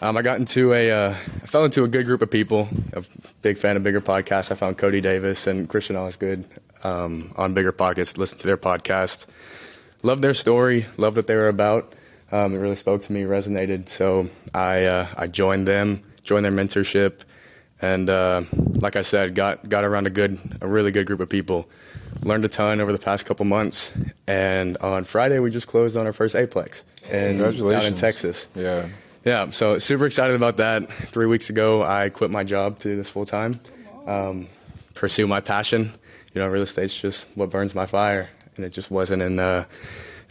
Um, 0.00 0.16
I 0.16 0.22
got 0.22 0.38
into 0.38 0.72
a, 0.72 0.90
uh, 0.90 1.14
I 1.42 1.46
fell 1.46 1.64
into 1.64 1.84
a 1.84 1.88
good 1.88 2.04
group 2.04 2.20
of 2.20 2.30
people. 2.30 2.68
A 2.92 3.04
big 3.42 3.58
fan 3.58 3.76
of 3.76 3.82
Bigger 3.84 4.00
Podcasts. 4.00 4.50
I 4.50 4.54
found 4.54 4.76
Cody 4.76 5.00
Davis 5.00 5.46
and 5.46 5.68
Christian 5.68 5.96
Osgood 5.96 6.44
um, 6.82 7.32
on 7.36 7.54
Bigger 7.54 7.72
Pockets. 7.72 8.18
Listened 8.18 8.40
to 8.40 8.46
their 8.46 8.56
podcast. 8.56 9.26
Loved 10.02 10.20
their 10.20 10.34
story. 10.34 10.86
Loved 10.98 11.16
what 11.16 11.26
they 11.26 11.36
were 11.36 11.48
about. 11.48 11.94
Um, 12.32 12.54
it 12.54 12.58
really 12.58 12.76
spoke 12.76 13.04
to 13.04 13.12
me, 13.12 13.22
resonated. 13.22 13.88
So 13.88 14.28
I, 14.52 14.84
uh, 14.84 15.06
I 15.16 15.28
joined 15.28 15.68
them, 15.68 16.02
joined 16.24 16.44
their 16.44 16.52
mentorship, 16.52 17.20
and 17.84 18.08
uh, 18.08 18.42
like 18.80 18.96
I 18.96 19.02
said, 19.02 19.34
got 19.34 19.68
got 19.68 19.84
around 19.84 20.06
a 20.06 20.10
good, 20.10 20.38
a 20.60 20.66
really 20.66 20.90
good 20.90 21.06
group 21.06 21.20
of 21.20 21.28
people. 21.28 21.68
Learned 22.22 22.44
a 22.44 22.48
ton 22.48 22.80
over 22.80 22.92
the 22.92 22.98
past 22.98 23.26
couple 23.26 23.44
months, 23.44 23.92
and 24.26 24.76
on 24.78 25.04
Friday 25.04 25.38
we 25.38 25.50
just 25.50 25.66
closed 25.66 25.96
on 25.96 26.06
our 26.06 26.12
first 26.12 26.34
eightplex 26.34 26.82
and 27.10 27.38
down 27.38 27.84
in 27.84 27.94
Texas. 27.94 28.48
Yeah. 28.54 28.88
Yeah, 29.24 29.48
so 29.50 29.78
super 29.78 30.04
excited 30.04 30.36
about 30.36 30.58
that. 30.58 30.90
Three 31.08 31.24
weeks 31.24 31.48
ago, 31.48 31.82
I 31.82 32.10
quit 32.10 32.30
my 32.30 32.44
job 32.44 32.78
to 32.80 32.90
do 32.90 32.96
this 32.96 33.08
full 33.08 33.24
time, 33.24 33.58
um, 34.06 34.48
pursue 34.94 35.26
my 35.26 35.40
passion. 35.40 35.92
You 36.34 36.42
know, 36.42 36.48
real 36.48 36.62
estate's 36.62 36.98
just 37.00 37.26
what 37.34 37.48
burns 37.48 37.74
my 37.74 37.86
fire, 37.86 38.28
and 38.56 38.66
it 38.66 38.70
just 38.70 38.90
wasn't 38.90 39.22
in 39.22 39.38
uh, 39.38 39.64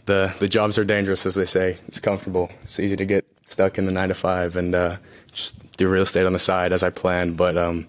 the 0.06 0.32
the 0.38 0.48
jobs 0.48 0.78
are 0.78 0.84
dangerous, 0.84 1.26
as 1.26 1.34
they 1.34 1.44
say. 1.44 1.76
It's 1.88 1.98
comfortable. 2.00 2.50
It's 2.62 2.78
easy 2.78 2.96
to 2.96 3.04
get 3.04 3.24
stuck 3.46 3.78
in 3.78 3.86
the 3.86 3.92
nine 3.92 4.08
to 4.08 4.14
five 4.14 4.56
and 4.56 4.74
uh, 4.74 4.96
just 5.32 5.56
do 5.76 5.88
real 5.88 6.02
estate 6.02 6.26
on 6.26 6.32
the 6.32 6.38
side 6.38 6.72
as 6.72 6.82
I 6.82 6.90
planned. 6.90 7.36
But 7.36 7.56
um, 7.56 7.88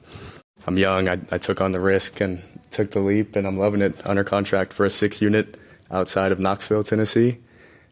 I'm 0.67 0.77
young. 0.77 1.09
I, 1.09 1.19
I 1.31 1.37
took 1.37 1.61
on 1.61 1.71
the 1.71 1.79
risk 1.79 2.21
and 2.21 2.41
took 2.71 2.91
the 2.91 2.99
leap, 2.99 3.35
and 3.35 3.47
I'm 3.47 3.57
loving 3.57 3.81
it. 3.81 3.95
Under 4.07 4.23
contract 4.23 4.73
for 4.73 4.85
a 4.85 4.89
six 4.89 5.21
unit 5.21 5.59
outside 5.91 6.31
of 6.31 6.39
Knoxville, 6.39 6.83
Tennessee, 6.83 7.37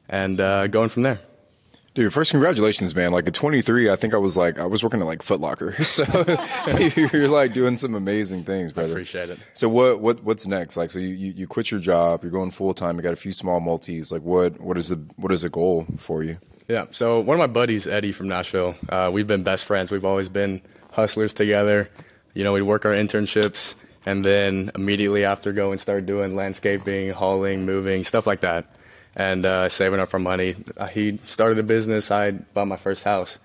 and 0.10 0.39
uh, 0.39 0.67
going 0.67 0.89
from 0.89 1.03
there. 1.03 1.19
Dude, 1.93 2.12
first 2.12 2.32
congratulations, 2.32 2.95
man. 2.95 3.12
Like 3.12 3.27
at 3.27 3.36
23, 3.36 3.91
I 3.91 3.95
think 3.95 4.15
I 4.15 4.17
was 4.17 4.36
like 4.36 4.58
I 4.58 4.65
was 4.65 4.84
working 4.84 4.99
at 4.99 5.06
like 5.06 5.21
Foot 5.21 5.39
Locker. 5.39 5.75
So 5.84 6.03
you're 6.95 7.27
like 7.27 7.53
doing 7.53 7.77
some 7.77 7.93
amazing 7.93 8.45
things, 8.45 8.71
brother. 8.71 8.93
Appreciate 8.93 9.29
it. 9.29 9.38
So 9.53 9.69
what 9.69 9.99
what 10.01 10.23
what's 10.23 10.47
next? 10.47 10.75
Like 10.75 10.89
so 10.89 10.97
you, 10.97 11.10
you, 11.10 11.34
you 11.34 11.47
quit 11.47 11.69
your 11.69 11.79
job, 11.79 12.23
you're 12.23 12.32
going 12.32 12.49
full 12.49 12.73
time, 12.73 12.95
you 12.95 13.03
got 13.03 13.13
a 13.13 13.17
few 13.17 13.32
small 13.32 13.60
multis. 13.60 14.12
Like 14.12 14.23
what 14.23 14.60
what 14.60 14.75
is 14.75 14.89
the 14.89 14.95
what 15.17 15.32
is 15.32 15.43
the 15.43 15.49
goal 15.49 15.86
for 15.97 16.23
you? 16.23 16.39
Yeah. 16.67 16.86
So 16.91 17.19
one 17.19 17.36
of 17.36 17.39
my 17.39 17.47
buddies, 17.47 17.88
Eddie 17.88 18.13
from 18.13 18.30
Nashville, 18.30 18.76
uh, 18.89 19.10
we've 19.13 19.28
been 19.28 19.43
best 19.43 19.65
friends. 19.65 19.91
We've 19.91 20.06
always 20.06 20.30
been 20.30 20.62
hustlers 20.91 21.34
together. 21.34 21.89
You 22.34 22.43
know, 22.43 22.54
we'd 22.54 22.62
work 22.62 22.86
our 22.86 22.93
internships 22.93 23.76
and 24.06 24.23
then 24.23 24.71
immediately 24.76 25.26
after 25.26 25.52
go 25.52 25.71
and 25.71 25.80
start 25.80 26.06
doing 26.06 26.36
landscaping, 26.36 27.12
hauling, 27.12 27.65
moving, 27.65 28.04
stuff 28.04 28.28
like 28.28 28.41
that, 28.41 28.65
and 29.15 29.45
uh, 29.45 29.69
saving 29.69 29.99
up 29.99 30.13
our 30.13 30.19
money. 30.19 30.56
Uh, 30.78 30.88
he 30.88 31.19
started 31.26 31.60
a 31.60 31.63
business. 31.63 32.12
I 32.12 32.32
bought 32.32 32.67
my 32.67 32.78
first 32.78 33.04
house. 33.04 33.39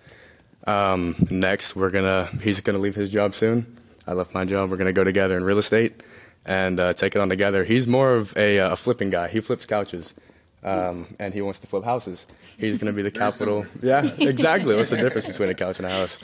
Um, 0.66 1.16
next, 1.30 1.76
we're 1.76 1.90
gonna. 1.90 2.28
He's 2.42 2.60
gonna 2.60 2.78
leave 2.78 2.94
his 2.94 3.08
job 3.08 3.34
soon. 3.34 3.78
I 4.06 4.12
left 4.14 4.34
my 4.34 4.44
job. 4.44 4.70
We're 4.70 4.76
gonna 4.76 4.92
go 4.92 5.04
together 5.04 5.36
in 5.36 5.44
real 5.44 5.58
estate 5.58 6.02
and 6.44 6.80
uh, 6.80 6.94
take 6.94 7.14
it 7.14 7.20
on 7.20 7.28
together. 7.28 7.64
He's 7.64 7.86
more 7.86 8.14
of 8.14 8.36
a, 8.36 8.58
uh, 8.58 8.72
a 8.72 8.76
flipping 8.76 9.10
guy. 9.10 9.28
He 9.28 9.40
flips 9.40 9.66
couches, 9.66 10.14
um, 10.64 11.06
and 11.18 11.32
he 11.34 11.40
wants 11.40 11.60
to 11.60 11.66
flip 11.66 11.84
houses. 11.84 12.26
He's 12.58 12.78
gonna 12.78 12.92
be 12.92 13.02
the 13.02 13.10
capital. 13.24 13.66
Yeah, 13.82 14.10
exactly. 14.18 14.74
What's 14.76 14.90
the 14.90 14.96
difference 14.96 15.26
between 15.26 15.48
a 15.48 15.54
couch 15.54 15.78
and 15.78 15.86
a 15.86 15.90
house? 15.90 16.18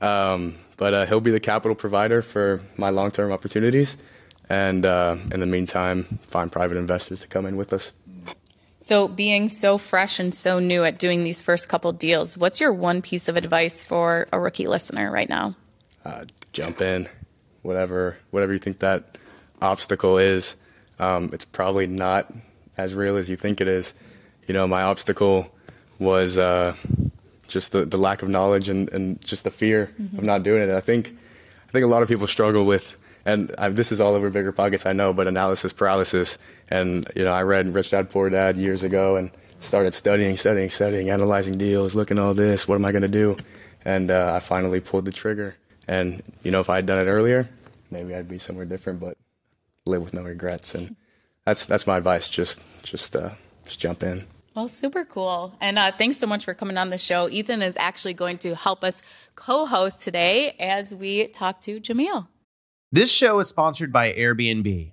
Um, 0.00 0.56
but 0.76 0.94
uh, 0.94 1.06
he'll 1.06 1.20
be 1.20 1.30
the 1.30 1.40
capital 1.40 1.74
provider 1.74 2.22
for 2.22 2.62
my 2.76 2.90
long-term 2.90 3.32
opportunities, 3.32 3.96
and 4.48 4.86
uh, 4.86 5.16
in 5.32 5.40
the 5.40 5.46
meantime, 5.46 6.18
find 6.22 6.50
private 6.50 6.76
investors 6.78 7.20
to 7.20 7.28
come 7.28 7.46
in 7.46 7.56
with 7.56 7.72
us. 7.72 7.92
So, 8.82 9.08
being 9.08 9.50
so 9.50 9.76
fresh 9.76 10.18
and 10.18 10.34
so 10.34 10.58
new 10.58 10.84
at 10.84 10.98
doing 10.98 11.22
these 11.22 11.42
first 11.42 11.68
couple 11.68 11.92
deals, 11.92 12.38
what's 12.38 12.60
your 12.60 12.72
one 12.72 13.02
piece 13.02 13.28
of 13.28 13.36
advice 13.36 13.82
for 13.82 14.26
a 14.32 14.40
rookie 14.40 14.66
listener 14.66 15.10
right 15.10 15.28
now? 15.28 15.54
uh, 16.04 16.24
jump 16.52 16.80
in, 16.80 17.08
whatever 17.62 18.16
whatever 18.30 18.52
you 18.52 18.58
think 18.58 18.78
that 18.80 19.18
obstacle 19.60 20.18
is. 20.18 20.56
Um, 20.98 21.30
it's 21.32 21.44
probably 21.44 21.86
not 21.86 22.32
as 22.76 22.94
real 22.94 23.16
as 23.16 23.28
you 23.28 23.36
think 23.36 23.60
it 23.60 23.68
is. 23.68 23.94
You 24.46 24.54
know, 24.54 24.66
my 24.66 24.82
obstacle 24.82 25.52
was 25.98 26.38
uh, 26.38 26.74
just 27.46 27.72
the, 27.72 27.84
the 27.84 27.98
lack 27.98 28.22
of 28.22 28.28
knowledge 28.28 28.68
and, 28.68 28.88
and 28.90 29.20
just 29.20 29.44
the 29.44 29.50
fear 29.50 29.94
of 30.16 30.24
not 30.24 30.42
doing 30.42 30.62
it. 30.62 30.70
I 30.70 30.80
think 30.80 31.16
I 31.68 31.72
think 31.72 31.84
a 31.84 31.88
lot 31.88 32.02
of 32.02 32.08
people 32.08 32.26
struggle 32.26 32.64
with, 32.64 32.96
and 33.24 33.54
I, 33.58 33.68
this 33.68 33.92
is 33.92 34.00
all 34.00 34.14
over 34.14 34.28
bigger 34.28 34.50
pockets, 34.50 34.86
I 34.86 34.92
know, 34.92 35.12
but 35.12 35.28
analysis 35.28 35.72
paralysis. 35.72 36.38
And 36.68 37.08
you 37.14 37.24
know, 37.24 37.32
I 37.32 37.42
read 37.42 37.72
Rich 37.72 37.90
Dad 37.90 38.10
Poor 38.10 38.30
Dad 38.30 38.56
years 38.56 38.82
ago 38.82 39.16
and 39.16 39.30
started 39.60 39.94
studying, 39.94 40.36
studying, 40.36 40.70
studying, 40.70 41.10
analyzing 41.10 41.58
deals, 41.58 41.94
looking 41.94 42.18
at 42.18 42.24
all 42.24 42.34
this. 42.34 42.66
What 42.66 42.76
am 42.76 42.84
I 42.84 42.92
going 42.92 43.02
to 43.02 43.08
do? 43.08 43.36
And 43.84 44.10
uh, 44.10 44.32
I 44.34 44.40
finally 44.40 44.80
pulled 44.80 45.04
the 45.04 45.12
trigger. 45.12 45.54
And 45.86 46.22
you 46.42 46.50
know, 46.50 46.60
if 46.60 46.70
I 46.70 46.76
had 46.76 46.86
done 46.86 46.98
it 46.98 47.10
earlier, 47.10 47.48
maybe 47.90 48.14
I'd 48.14 48.28
be 48.28 48.38
somewhere 48.38 48.64
different. 48.64 49.00
But 49.00 49.16
live 49.86 50.02
with 50.02 50.14
no 50.14 50.22
regrets, 50.22 50.74
and 50.74 50.96
that's 51.50 51.64
that's 51.66 51.86
my 51.86 51.96
advice. 51.96 52.28
Just 52.28 52.60
just 52.84 53.16
uh, 53.16 53.30
just 53.64 53.80
jump 53.80 54.02
in. 54.04 54.24
Well, 54.54 54.68
super 54.68 55.04
cool. 55.04 55.52
And 55.60 55.78
uh, 55.78 55.92
thanks 55.96 56.18
so 56.18 56.26
much 56.26 56.44
for 56.44 56.54
coming 56.54 56.76
on 56.78 56.90
the 56.90 56.98
show. 56.98 57.28
Ethan 57.28 57.62
is 57.62 57.76
actually 57.76 58.14
going 58.14 58.38
to 58.38 58.54
help 58.54 58.84
us 58.84 59.02
co 59.34 59.66
host 59.66 60.02
today 60.02 60.54
as 60.60 60.94
we 60.94 61.26
talk 61.28 61.60
to 61.62 61.80
Jamil. 61.80 62.28
This 62.92 63.12
show 63.12 63.38
is 63.40 63.48
sponsored 63.48 63.92
by 63.92 64.12
Airbnb. 64.12 64.92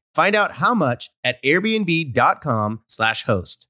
Find 0.13 0.35
out 0.35 0.53
how 0.53 0.73
much 0.73 1.09
at 1.23 1.41
airbnb.com/slash 1.43 3.23
host. 3.23 3.67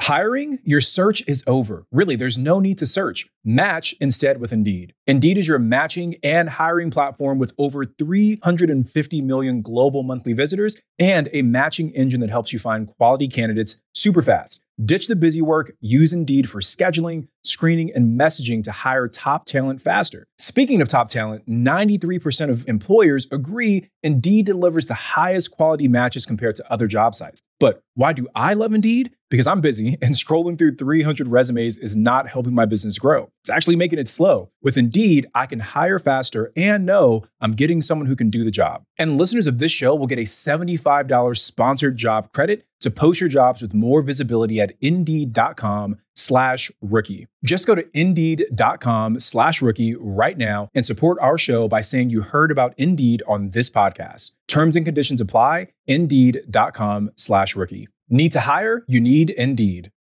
Hiring? 0.00 0.58
Your 0.62 0.80
search 0.80 1.22
is 1.26 1.42
over. 1.46 1.86
Really, 1.90 2.16
there's 2.16 2.38
no 2.38 2.60
need 2.60 2.78
to 2.78 2.86
search. 2.86 3.28
Match 3.48 3.94
instead 4.00 4.40
with 4.40 4.52
Indeed. 4.52 4.92
Indeed 5.06 5.38
is 5.38 5.46
your 5.46 5.60
matching 5.60 6.16
and 6.24 6.48
hiring 6.48 6.90
platform 6.90 7.38
with 7.38 7.52
over 7.58 7.84
350 7.84 9.20
million 9.20 9.62
global 9.62 10.02
monthly 10.02 10.32
visitors 10.32 10.76
and 10.98 11.30
a 11.32 11.42
matching 11.42 11.90
engine 11.90 12.18
that 12.22 12.30
helps 12.30 12.52
you 12.52 12.58
find 12.58 12.88
quality 12.88 13.28
candidates 13.28 13.76
super 13.94 14.20
fast. 14.20 14.60
Ditch 14.84 15.06
the 15.06 15.16
busy 15.16 15.40
work, 15.40 15.72
use 15.80 16.12
Indeed 16.12 16.50
for 16.50 16.60
scheduling, 16.60 17.28
screening, 17.44 17.92
and 17.94 18.20
messaging 18.20 18.64
to 18.64 18.72
hire 18.72 19.08
top 19.08 19.46
talent 19.46 19.80
faster. 19.80 20.26
Speaking 20.38 20.82
of 20.82 20.88
top 20.88 21.08
talent, 21.08 21.48
93% 21.48 22.50
of 22.50 22.68
employers 22.68 23.26
agree 23.30 23.88
Indeed 24.02 24.44
delivers 24.44 24.86
the 24.86 24.94
highest 24.94 25.52
quality 25.52 25.88
matches 25.88 26.26
compared 26.26 26.56
to 26.56 26.70
other 26.70 26.88
job 26.88 27.14
sites. 27.14 27.40
But 27.58 27.80
why 27.94 28.12
do 28.12 28.28
I 28.34 28.52
love 28.52 28.74
Indeed? 28.74 29.12
Because 29.30 29.46
I'm 29.46 29.62
busy 29.62 29.96
and 30.02 30.14
scrolling 30.14 30.58
through 30.58 30.76
300 30.76 31.26
resumes 31.28 31.78
is 31.78 31.96
not 31.96 32.28
helping 32.28 32.54
my 32.54 32.66
business 32.66 32.98
grow. 32.98 33.30
It's 33.46 33.50
actually 33.50 33.76
making 33.76 34.00
it 34.00 34.08
slow. 34.08 34.50
With 34.60 34.76
Indeed, 34.76 35.28
I 35.32 35.46
can 35.46 35.60
hire 35.60 36.00
faster 36.00 36.50
and 36.56 36.84
know 36.84 37.22
I'm 37.40 37.52
getting 37.52 37.80
someone 37.80 38.06
who 38.08 38.16
can 38.16 38.28
do 38.28 38.42
the 38.42 38.50
job. 38.50 38.82
And 38.98 39.16
listeners 39.16 39.46
of 39.46 39.58
this 39.58 39.70
show 39.70 39.94
will 39.94 40.08
get 40.08 40.18
a 40.18 40.22
$75 40.22 41.38
sponsored 41.38 41.96
job 41.96 42.32
credit 42.32 42.66
to 42.80 42.90
post 42.90 43.20
your 43.20 43.28
jobs 43.28 43.62
with 43.62 43.72
more 43.72 44.02
visibility 44.02 44.60
at 44.60 44.72
indeed.com 44.80 45.96
slash 46.16 46.72
rookie. 46.80 47.28
Just 47.44 47.68
go 47.68 47.76
to 47.76 47.86
indeed.com 47.96 49.20
slash 49.20 49.62
rookie 49.62 49.94
right 49.94 50.36
now 50.36 50.68
and 50.74 50.84
support 50.84 51.16
our 51.20 51.38
show 51.38 51.68
by 51.68 51.82
saying 51.82 52.10
you 52.10 52.22
heard 52.22 52.50
about 52.50 52.74
Indeed 52.76 53.22
on 53.28 53.50
this 53.50 53.70
podcast. 53.70 54.32
Terms 54.48 54.74
and 54.74 54.84
conditions 54.84 55.20
apply. 55.20 55.68
Indeed.com 55.86 57.12
slash 57.14 57.54
rookie. 57.54 57.86
Need 58.08 58.32
to 58.32 58.40
hire? 58.40 58.82
You 58.88 59.00
need 59.00 59.30
Indeed. 59.30 59.92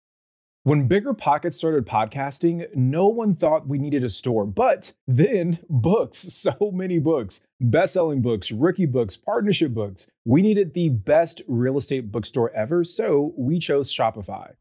When 0.66 0.88
Bigger 0.88 1.12
Pockets 1.12 1.58
started 1.58 1.84
podcasting, 1.84 2.74
no 2.74 3.06
one 3.06 3.34
thought 3.34 3.68
we 3.68 3.76
needed 3.76 4.02
a 4.02 4.08
store, 4.08 4.46
but 4.46 4.94
then 5.06 5.58
books, 5.68 6.20
so 6.20 6.70
many 6.72 6.98
books, 6.98 7.40
best-selling 7.60 8.22
books, 8.22 8.50
rookie 8.50 8.86
books, 8.86 9.14
partnership 9.14 9.74
books. 9.74 10.06
We 10.24 10.40
needed 10.40 10.72
the 10.72 10.88
best 10.88 11.42
real 11.48 11.76
estate 11.76 12.10
bookstore 12.10 12.50
ever, 12.52 12.82
so 12.82 13.34
we 13.36 13.58
chose 13.58 13.94
Shopify. 13.94 14.52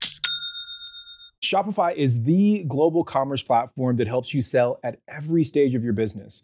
Shopify 1.42 1.96
is 1.96 2.24
the 2.24 2.66
global 2.68 3.06
commerce 3.06 3.42
platform 3.42 3.96
that 3.96 4.08
helps 4.08 4.34
you 4.34 4.42
sell 4.42 4.82
at 4.84 5.00
every 5.08 5.46
stage 5.46 5.74
of 5.74 5.86
your 5.86 5.94
business. 5.94 6.44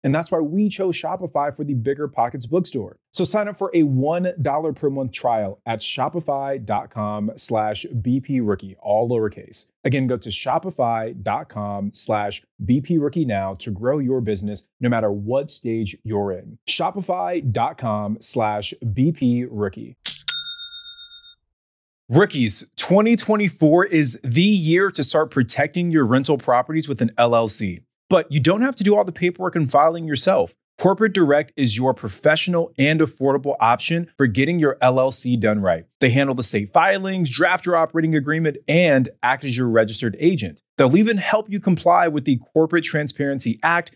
And 0.03 0.13
that's 0.13 0.31
why 0.31 0.39
we 0.39 0.69
chose 0.69 0.95
Shopify 0.95 1.55
for 1.55 1.63
the 1.63 1.73
Bigger 1.73 2.07
Pockets 2.07 2.45
bookstore. 2.45 2.97
So 3.13 3.23
sign 3.23 3.47
up 3.47 3.57
for 3.57 3.69
a 3.73 3.83
$1 3.83 4.75
per 4.75 4.89
month 4.89 5.11
trial 5.11 5.59
at 5.65 5.79
shopify.com 5.79 7.31
slash 7.35 7.85
BP 8.01 8.41
rookie, 8.43 8.75
all 8.81 9.09
lowercase. 9.09 9.67
Again, 9.83 10.07
go 10.07 10.17
to 10.17 10.29
shopify.com 10.29 11.91
slash 11.93 12.43
BP 12.65 13.01
rookie 13.01 13.25
now 13.25 13.53
to 13.55 13.71
grow 13.71 13.99
your 13.99 14.21
business 14.21 14.63
no 14.79 14.89
matter 14.89 15.11
what 15.11 15.51
stage 15.51 15.95
you're 16.03 16.31
in. 16.31 16.57
Shopify.com 16.67 18.17
slash 18.21 18.73
BP 18.83 19.47
rookie. 19.49 19.97
Rookies, 22.09 22.69
2024 22.75 23.85
is 23.85 24.19
the 24.21 24.41
year 24.41 24.91
to 24.91 25.01
start 25.01 25.31
protecting 25.31 25.91
your 25.91 26.05
rental 26.05 26.37
properties 26.37 26.89
with 26.89 27.01
an 27.01 27.11
LLC. 27.17 27.83
But 28.11 28.29
you 28.29 28.41
don't 28.41 28.59
have 28.59 28.75
to 28.75 28.83
do 28.83 28.93
all 28.93 29.05
the 29.05 29.13
paperwork 29.13 29.55
and 29.55 29.71
filing 29.71 30.03
yourself. 30.03 30.53
Corporate 30.77 31.13
Direct 31.13 31.53
is 31.55 31.77
your 31.77 31.93
professional 31.93 32.73
and 32.77 32.99
affordable 32.99 33.55
option 33.61 34.11
for 34.17 34.27
getting 34.27 34.59
your 34.59 34.77
LLC 34.81 35.39
done 35.39 35.61
right. 35.61 35.85
They 36.01 36.09
handle 36.09 36.35
the 36.35 36.43
state 36.43 36.73
filings, 36.73 37.29
draft 37.29 37.65
your 37.65 37.77
operating 37.77 38.13
agreement, 38.13 38.57
and 38.67 39.07
act 39.23 39.45
as 39.45 39.55
your 39.55 39.69
registered 39.69 40.17
agent. 40.19 40.61
They'll 40.77 40.97
even 40.97 41.15
help 41.15 41.49
you 41.49 41.61
comply 41.61 42.09
with 42.09 42.25
the 42.25 42.41
Corporate 42.53 42.83
Transparency 42.83 43.61
Act 43.63 43.95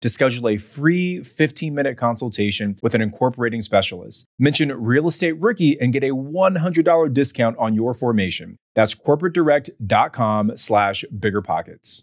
to 0.00 0.08
schedule 0.08 0.48
a 0.48 0.56
free 0.56 1.18
15-minute 1.18 1.96
consultation 1.96 2.78
with 2.82 2.94
an 2.94 3.00
incorporating 3.00 3.62
specialist. 3.62 4.26
Mention 4.38 4.72
Real 4.72 5.08
Estate 5.08 5.40
Rookie 5.40 5.80
and 5.80 5.92
get 5.92 6.04
a 6.04 6.10
$100 6.10 7.12
discount 7.12 7.56
on 7.58 7.74
your 7.74 7.94
formation. 7.94 8.58
That's 8.74 8.94
corporatedirect.com 8.94 10.56
slash 10.56 11.04
biggerpockets. 11.14 12.02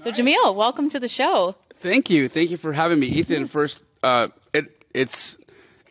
So 0.00 0.10
Jamil, 0.10 0.54
welcome 0.54 0.90
to 0.90 1.00
the 1.00 1.08
show. 1.08 1.56
Thank 1.76 2.10
you. 2.10 2.28
Thank 2.28 2.50
you 2.50 2.56
for 2.56 2.72
having 2.72 3.00
me. 3.00 3.06
Ethan, 3.06 3.46
first, 3.48 3.80
uh, 4.02 4.28
it, 4.52 4.84
it's 4.94 5.38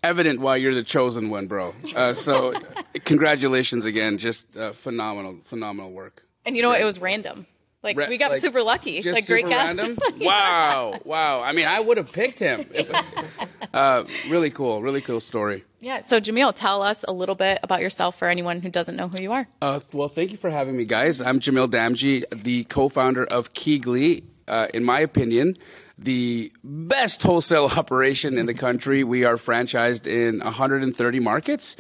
evident 0.04 0.40
why 0.40 0.58
you're 0.58 0.76
the 0.76 0.84
chosen 0.84 1.30
one, 1.30 1.48
bro. 1.48 1.74
Uh, 1.96 2.14
so 2.14 2.54
congratulations 3.06 3.86
again. 3.86 4.18
Just 4.18 4.56
uh, 4.56 4.72
phenomenal, 4.74 5.38
phenomenal 5.46 5.92
work. 5.92 6.24
And 6.46 6.56
you 6.56 6.62
know 6.62 6.70
what? 6.70 6.80
It 6.80 6.86
was 6.86 7.00
random. 7.00 7.48
Like 7.86 7.98
Ra- 7.98 8.08
we 8.10 8.18
got 8.18 8.32
like, 8.32 8.42
super 8.42 8.64
lucky. 8.64 9.02
Like 9.04 9.28
great 9.28 9.48
guest. 9.48 9.80
Wow, 10.20 11.00
wow. 11.06 11.42
I 11.42 11.52
mean, 11.52 11.68
I 11.68 11.80
would 11.80 11.98
have 11.98 12.12
picked 12.12 12.40
him. 12.40 12.66
If, 12.74 12.90
uh, 13.74 14.04
really 14.28 14.50
cool, 14.50 14.82
really 14.82 15.02
cool 15.02 15.20
story. 15.20 15.64
yeah. 15.80 16.02
So 16.02 16.20
Jamil, 16.20 16.54
tell 16.56 16.82
us 16.82 17.06
a 17.08 17.14
little 17.14 17.36
bit 17.36 17.60
about 17.62 17.82
yourself 17.82 18.18
for 18.18 18.28
anyone 18.28 18.60
who 18.62 18.70
doesn't 18.70 18.96
know 18.96 19.08
who 19.08 19.22
you 19.22 19.32
are. 19.32 19.48
Uh, 19.62 19.80
well, 19.94 20.08
thank 20.08 20.32
you 20.32 20.38
for 20.38 20.50
having 20.50 20.76
me, 20.76 20.86
guys. 20.86 21.22
I'm 21.22 21.40
Jamil 21.40 21.70
Damji, 21.70 22.24
the 22.32 22.64
co-founder 22.66 23.24
of 23.26 23.54
KeyGlee. 23.54 24.24
Uh, 24.48 24.68
in 24.74 24.84
my 24.84 25.00
opinion, 25.00 25.58
the 25.98 26.52
best 26.64 27.22
wholesale 27.24 27.66
operation 27.78 28.38
in 28.38 28.48
the 28.48 28.54
country. 28.56 29.04
We 29.04 29.24
are 29.26 29.36
franchised 29.36 30.08
in 30.08 30.40
130 30.40 31.20
markets. 31.20 31.78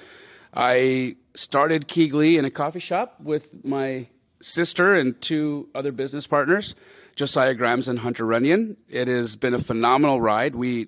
I 0.54 1.16
started 1.34 1.88
KeyGlee 1.88 2.38
in 2.38 2.46
a 2.46 2.52
coffee 2.52 2.80
shop 2.80 3.16
with 3.22 3.66
my 3.66 4.08
sister 4.46 4.94
and 4.94 5.20
two 5.22 5.68
other 5.74 5.92
business 5.92 6.28
partners, 6.28 6.76
Josiah 7.16 7.56
Grimes 7.56 7.88
and 7.88 8.00
Hunter 8.00 8.26
Runyon. 8.26 8.78
It 8.88 9.08
has 9.08 9.36
been 9.36 9.54
a 9.54 9.60
phenomenal 9.60 10.22
ride. 10.22 10.56
We 10.56 10.88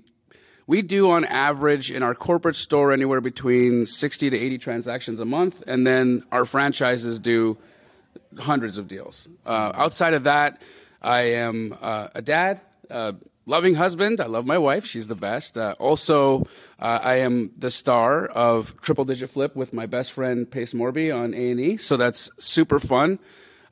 we 0.68 0.82
do 0.82 1.10
on 1.12 1.24
average 1.26 1.92
in 1.92 2.04
our 2.04 2.14
corporate 2.14 2.58
store 2.58 2.92
anywhere 2.92 3.22
between 3.22 3.86
60 3.86 4.30
to 4.30 4.38
80 4.38 4.58
transactions 4.58 5.20
a 5.22 5.26
month, 5.26 5.64
and 5.66 5.88
then 5.88 6.24
our 6.32 6.44
franchises 6.44 7.20
do 7.20 7.58
hundreds 8.38 8.78
of 8.78 8.88
deals. 8.88 9.28
Uh, 9.46 9.72
outside 9.74 10.14
of 10.14 10.26
that, 10.26 10.62
I 11.02 11.22
am 11.22 11.76
uh, 11.82 12.10
a 12.14 12.22
dad, 12.22 12.60
a 12.90 13.16
loving 13.46 13.76
husband. 13.76 14.20
I 14.20 14.26
love 14.26 14.46
my 14.46 14.58
wife; 14.58 14.86
she's 14.86 15.08
the 15.08 15.16
best. 15.16 15.58
Uh, 15.58 15.74
also, 15.80 16.48
uh, 16.80 17.00
I 17.02 17.16
am 17.18 17.52
the 17.58 17.72
star 17.72 18.28
of 18.28 18.80
Triple 18.82 19.06
Digit 19.06 19.32
Flip 19.32 19.56
with 19.56 19.74
my 19.74 19.88
best 19.88 20.12
friend 20.12 20.50
Pace 20.50 20.74
Morby 20.74 21.16
on 21.16 21.34
A 21.34 21.52
and 21.52 21.60
E, 21.60 21.78
so 21.78 21.98
that's 21.98 22.30
super 22.38 22.80
fun. 22.80 23.18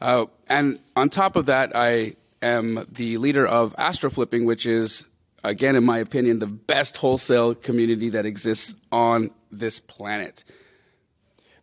Uh, 0.01 0.25
and 0.47 0.79
on 0.95 1.10
top 1.10 1.36
of 1.36 1.47
that, 1.47 1.75
I 1.75 2.15
am 2.41 2.86
the 2.91 3.17
leader 3.17 3.45
of 3.45 3.73
Astro 3.77 4.10
Flipping, 4.10 4.45
which 4.45 4.65
is 4.65 5.05
again, 5.43 5.75
in 5.75 5.84
my 5.84 5.99
opinion, 5.99 6.39
the 6.39 6.47
best 6.47 6.97
wholesale 6.97 7.55
community 7.55 8.10
that 8.10 8.25
exists 8.25 8.75
on 8.91 9.31
this 9.51 9.79
planet. 9.79 10.43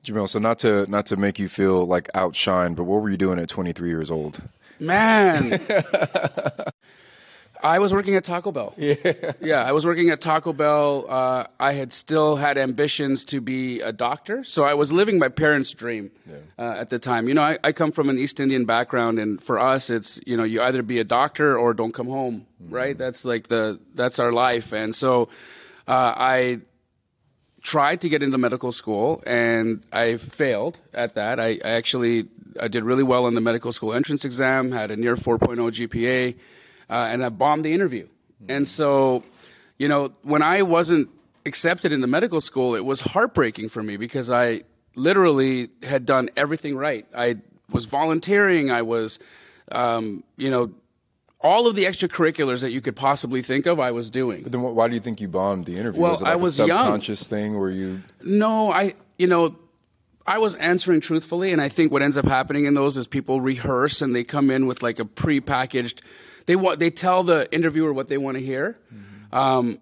Jamil, 0.04 0.28
so 0.28 0.38
not 0.38 0.58
to 0.58 0.90
not 0.90 1.06
to 1.06 1.16
make 1.16 1.38
you 1.38 1.48
feel 1.48 1.86
like 1.86 2.10
outshined, 2.12 2.76
but 2.76 2.84
what 2.84 3.02
were 3.02 3.10
you 3.10 3.16
doing 3.16 3.38
at 3.38 3.48
23 3.48 3.88
years 3.88 4.10
old? 4.10 4.42
Man. 4.80 5.60
I 7.62 7.78
was 7.78 7.92
working 7.92 8.14
at 8.16 8.24
Taco 8.24 8.52
Bell. 8.52 8.74
Yeah. 8.76 8.94
Yeah, 9.40 9.62
I 9.62 9.72
was 9.72 9.84
working 9.86 10.10
at 10.10 10.20
Taco 10.20 10.52
Bell. 10.52 11.06
Uh, 11.08 11.44
I 11.60 11.72
had 11.72 11.92
still 11.92 12.36
had 12.36 12.58
ambitions 12.58 13.24
to 13.26 13.40
be 13.40 13.80
a 13.80 13.92
doctor, 13.92 14.44
so 14.44 14.64
I 14.64 14.74
was 14.74 14.92
living 14.92 15.18
my 15.18 15.28
parents' 15.28 15.70
dream 15.72 16.10
uh, 16.58 16.62
at 16.62 16.90
the 16.90 16.98
time. 16.98 17.28
You 17.28 17.34
know, 17.34 17.42
I, 17.42 17.58
I 17.62 17.72
come 17.72 17.92
from 17.92 18.08
an 18.08 18.18
East 18.18 18.40
Indian 18.40 18.64
background, 18.64 19.18
and 19.18 19.42
for 19.42 19.58
us, 19.58 19.90
it's 19.90 20.20
you 20.26 20.36
know, 20.36 20.44
you 20.44 20.62
either 20.62 20.82
be 20.82 20.98
a 20.98 21.04
doctor 21.04 21.56
or 21.56 21.74
don't 21.74 21.92
come 21.92 22.08
home, 22.08 22.46
right? 22.68 22.96
That's 22.96 23.24
like 23.24 23.48
the 23.48 23.78
that's 23.94 24.18
our 24.18 24.32
life, 24.32 24.72
and 24.72 24.94
so 24.94 25.28
uh, 25.86 26.14
I 26.16 26.60
tried 27.62 28.00
to 28.00 28.08
get 28.08 28.22
into 28.22 28.36
medical 28.38 28.72
school 28.72 29.22
and 29.24 29.84
I 29.92 30.16
failed 30.16 30.78
at 30.92 31.14
that. 31.14 31.38
I, 31.38 31.60
I 31.64 31.70
actually 31.70 32.26
I 32.60 32.68
did 32.68 32.82
really 32.84 33.04
well 33.04 33.26
in 33.28 33.34
the 33.34 33.40
medical 33.40 33.72
school 33.72 33.94
entrance 33.94 34.24
exam, 34.24 34.72
had 34.72 34.90
a 34.90 34.96
near 34.96 35.16
4.0 35.16 35.56
GPA, 35.56 36.34
uh, 36.90 37.08
and 37.10 37.24
I 37.24 37.28
bombed 37.28 37.64
the 37.64 37.72
interview. 37.72 38.08
And 38.48 38.66
so, 38.66 39.22
you 39.78 39.88
know, 39.88 40.12
when 40.22 40.42
I 40.42 40.62
wasn't 40.62 41.08
accepted 41.46 41.92
into 41.92 42.06
medical 42.06 42.40
school, 42.40 42.74
it 42.74 42.84
was 42.84 43.00
heartbreaking 43.00 43.68
for 43.68 43.82
me 43.82 43.96
because 43.96 44.30
I 44.30 44.62
literally 44.94 45.70
had 45.82 46.04
done 46.06 46.30
everything 46.36 46.76
right. 46.76 47.06
I 47.14 47.36
was 47.70 47.84
volunteering, 47.84 48.70
I 48.70 48.82
was, 48.82 49.18
um, 49.70 50.24
you 50.36 50.50
know, 50.50 50.72
all 51.40 51.66
of 51.66 51.74
the 51.74 51.84
extracurriculars 51.84 52.60
that 52.60 52.70
you 52.70 52.80
could 52.80 52.94
possibly 52.94 53.42
think 53.42 53.66
of, 53.66 53.80
I 53.80 53.90
was 53.90 54.10
doing. 54.10 54.42
But 54.42 54.52
then 54.52 54.62
why 54.62 54.88
do 54.88 54.94
you 54.94 55.00
think 55.00 55.20
you 55.20 55.28
bombed 55.28 55.66
the 55.66 55.76
interview? 55.76 56.00
Well, 56.00 56.12
was 56.12 56.22
it 56.22 56.24
like 56.24 56.32
I 56.32 56.36
was 56.36 56.60
a 56.60 56.66
young. 56.66 56.78
subconscious 56.78 57.26
thing 57.26 57.58
where 57.58 57.70
you 57.70 58.02
No, 58.22 58.70
I, 58.70 58.94
you 59.18 59.26
know, 59.26 59.56
I 60.24 60.38
was 60.38 60.54
answering 60.54 61.00
truthfully, 61.00 61.52
and 61.52 61.60
I 61.60 61.68
think 61.68 61.90
what 61.90 62.02
ends 62.02 62.16
up 62.16 62.26
happening 62.26 62.66
in 62.66 62.74
those 62.74 62.96
is 62.96 63.08
people 63.08 63.40
rehearse 63.40 64.02
and 64.02 64.14
they 64.14 64.22
come 64.22 64.50
in 64.50 64.66
with 64.66 64.82
like 64.82 65.00
a 65.00 65.04
pre-packaged. 65.04 66.02
They 66.46 66.56
want 66.56 66.78
they 66.78 66.90
tell 66.90 67.22
the 67.22 67.48
interviewer 67.52 67.92
what 67.92 68.08
they 68.08 68.18
want 68.18 68.36
to 68.38 68.44
hear. 68.44 68.76
Um, 69.32 69.78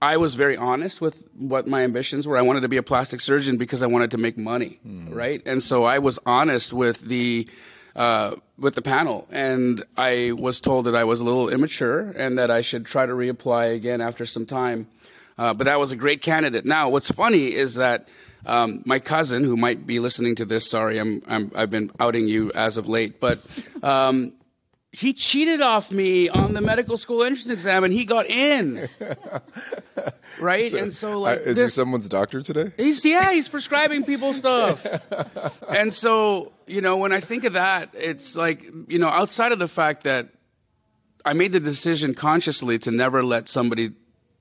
I 0.00 0.16
was 0.16 0.34
very 0.34 0.56
honest 0.56 1.00
with 1.00 1.24
what 1.34 1.66
my 1.66 1.82
ambitions 1.82 2.26
were. 2.26 2.38
I 2.38 2.42
wanted 2.42 2.60
to 2.60 2.68
be 2.68 2.76
a 2.76 2.82
plastic 2.84 3.20
surgeon 3.20 3.56
because 3.56 3.82
I 3.82 3.86
wanted 3.86 4.12
to 4.12 4.18
make 4.18 4.38
money, 4.38 4.78
right? 5.10 5.42
And 5.44 5.60
so 5.62 5.82
I 5.84 5.98
was 5.98 6.20
honest 6.24 6.72
with 6.72 7.00
the 7.00 7.48
uh, 7.96 8.36
with 8.56 8.74
the 8.76 8.82
panel, 8.82 9.26
and 9.30 9.84
I 9.96 10.32
was 10.32 10.60
told 10.60 10.86
that 10.86 10.94
I 10.94 11.02
was 11.02 11.20
a 11.20 11.24
little 11.24 11.48
immature 11.48 12.10
and 12.16 12.38
that 12.38 12.48
I 12.50 12.60
should 12.62 12.86
try 12.86 13.06
to 13.06 13.12
reapply 13.12 13.74
again 13.74 14.00
after 14.00 14.24
some 14.24 14.46
time. 14.46 14.86
Uh, 15.36 15.52
but 15.52 15.64
that 15.64 15.78
was 15.80 15.90
a 15.92 15.96
great 15.96 16.22
candidate. 16.22 16.64
Now, 16.64 16.90
what's 16.90 17.10
funny 17.10 17.54
is 17.54 17.74
that 17.74 18.08
um, 18.46 18.82
my 18.84 18.98
cousin, 19.00 19.42
who 19.42 19.56
might 19.56 19.84
be 19.86 19.98
listening 19.98 20.36
to 20.36 20.44
this, 20.44 20.70
sorry, 20.70 20.98
I'm, 20.98 21.22
I'm 21.26 21.50
I've 21.56 21.70
been 21.70 21.90
outing 21.98 22.28
you 22.28 22.52
as 22.54 22.76
of 22.78 22.88
late, 22.88 23.18
but 23.20 23.40
um, 23.82 24.32
he 24.98 25.12
cheated 25.12 25.60
off 25.60 25.92
me 25.92 26.28
on 26.28 26.54
the 26.54 26.60
medical 26.60 26.98
school 26.98 27.22
entrance 27.22 27.48
exam 27.48 27.84
and 27.84 27.92
he 27.92 28.04
got 28.04 28.26
in. 28.26 28.88
right? 30.40 30.72
and 30.72 30.92
so 30.92 31.20
like 31.20 31.38
Uh, 31.38 31.42
is 31.42 31.56
this, 31.56 31.74
he 31.76 31.80
someone's 31.80 32.08
doctor 32.08 32.42
today? 32.42 32.72
He's 32.76 33.04
yeah, 33.04 33.30
he's 33.30 33.46
prescribing 33.46 34.02
people 34.02 34.34
stuff. 34.34 34.84
and 35.68 35.92
so, 35.92 36.50
you 36.66 36.80
know, 36.80 36.96
when 36.96 37.12
I 37.12 37.20
think 37.20 37.44
of 37.44 37.52
that, 37.52 37.90
it's 37.94 38.34
like, 38.34 38.64
you 38.88 38.98
know, 38.98 39.06
outside 39.08 39.52
of 39.52 39.60
the 39.60 39.68
fact 39.68 40.02
that 40.02 40.30
I 41.24 41.32
made 41.32 41.52
the 41.52 41.60
decision 41.60 42.12
consciously 42.14 42.80
to 42.80 42.90
never 42.90 43.22
let 43.22 43.46
somebody 43.48 43.92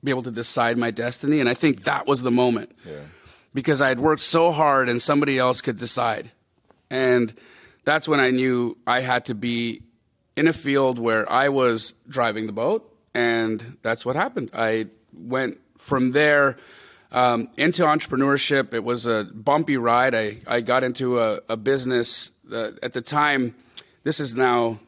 be 0.04 0.10
able 0.10 0.24
to 0.24 0.32
decide 0.32 0.76
my 0.78 0.90
destiny, 0.90 1.40
and 1.40 1.48
I 1.48 1.54
think 1.54 1.84
that 1.84 2.08
was 2.08 2.24
the 2.24 2.32
moment. 2.32 2.76
Because 3.54 3.82
I 3.82 3.90
had 3.90 4.00
worked 4.00 4.22
so 4.22 4.52
hard 4.52 4.90
and 4.90 5.02
somebody 5.02 5.38
else 5.38 5.62
could 5.62 5.78
decide. 5.78 6.32
And 6.90 7.34
that's 7.86 8.08
when 8.08 8.20
I 8.20 8.32
knew 8.32 8.78
I 8.86 9.02
had 9.02 9.26
to 9.26 9.36
be 9.36 9.82
in 10.38 10.48
a 10.48 10.54
field 10.54 11.00
where 11.00 11.30
I 11.30 11.50
was 11.50 11.94
driving 12.08 12.46
the 12.46 12.54
boat, 12.54 12.96
and 13.14 13.78
that's 13.82 14.06
what 14.06 14.16
happened. 14.16 14.52
I 14.54 14.86
went 15.12 15.60
from 15.80 16.12
there 16.12 16.58
um, 17.12 17.50
into 17.58 17.84
entrepreneurship. 17.84 18.74
It 18.74 18.84
was 18.84 19.08
a 19.08 19.28
bumpy 19.34 19.78
ride. 19.78 20.14
I, 20.14 20.38
I 20.46 20.62
got 20.62 20.84
into 20.84 21.20
a, 21.20 21.40
a 21.50 21.58
business 21.58 22.32
uh, 22.52 22.72
at 22.84 22.94
the 22.94 23.02
time. 23.02 23.56
This 24.04 24.20
is 24.20 24.36
now 24.36 24.80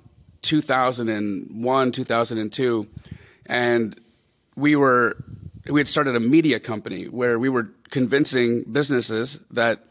2001, 0.44 1.92
2002, 1.92 2.88
and 3.48 4.00
we 4.56 4.76
were 4.76 5.18
we 5.66 5.80
had 5.80 5.88
started 5.88 6.16
a 6.16 6.20
media 6.20 6.60
company 6.60 7.06
where 7.06 7.38
we 7.38 7.50
were 7.50 7.70
convincing 7.90 8.64
businesses 8.64 9.40
that 9.52 9.84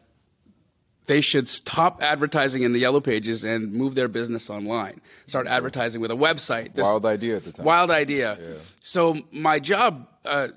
they 1.09 1.21
should 1.21 1.49
stop 1.49 2.01
advertising 2.03 2.63
in 2.63 2.73
the 2.73 2.79
yellow 2.79 3.01
pages 3.01 3.43
and 3.43 3.73
move 3.73 3.97
their 3.97 4.09
business 4.09 4.49
online. 4.49 5.01
Start 5.27 5.47
advertising 5.49 6.01
with 6.01 6.11
a 6.13 6.15
website. 6.15 6.75
This- 6.75 6.85
Wild 6.85 7.05
idea 7.05 7.37
at 7.37 7.45
the 7.45 7.53
time. 7.53 7.67
Wild 7.67 7.91
idea. 7.91 8.39
So 8.81 9.17
my 9.33 9.59
job 9.59 10.07
uh, 10.25 10.49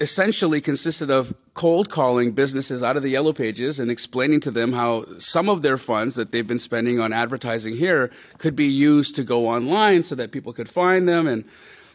essentially 0.00 0.60
consisted 0.60 1.10
of 1.10 1.34
cold 1.54 1.88
calling 1.90 2.32
businesses 2.32 2.82
out 2.82 2.96
of 2.96 3.02
the 3.02 3.08
yellow 3.10 3.32
pages 3.32 3.80
and 3.80 3.90
explaining 3.90 4.40
to 4.40 4.50
them 4.50 4.72
how 4.72 5.04
some 5.18 5.48
of 5.48 5.62
their 5.62 5.76
funds 5.76 6.16
that 6.16 6.32
they've 6.32 6.46
been 6.46 6.58
spending 6.58 7.00
on 7.00 7.12
advertising 7.12 7.76
here 7.76 8.10
could 8.38 8.54
be 8.56 8.66
used 8.66 9.14
to 9.16 9.22
go 9.24 9.48
online 9.48 10.02
so 10.02 10.14
that 10.14 10.32
people 10.32 10.52
could 10.52 10.68
find 10.68 11.08
them 11.08 11.26
and 11.26 11.44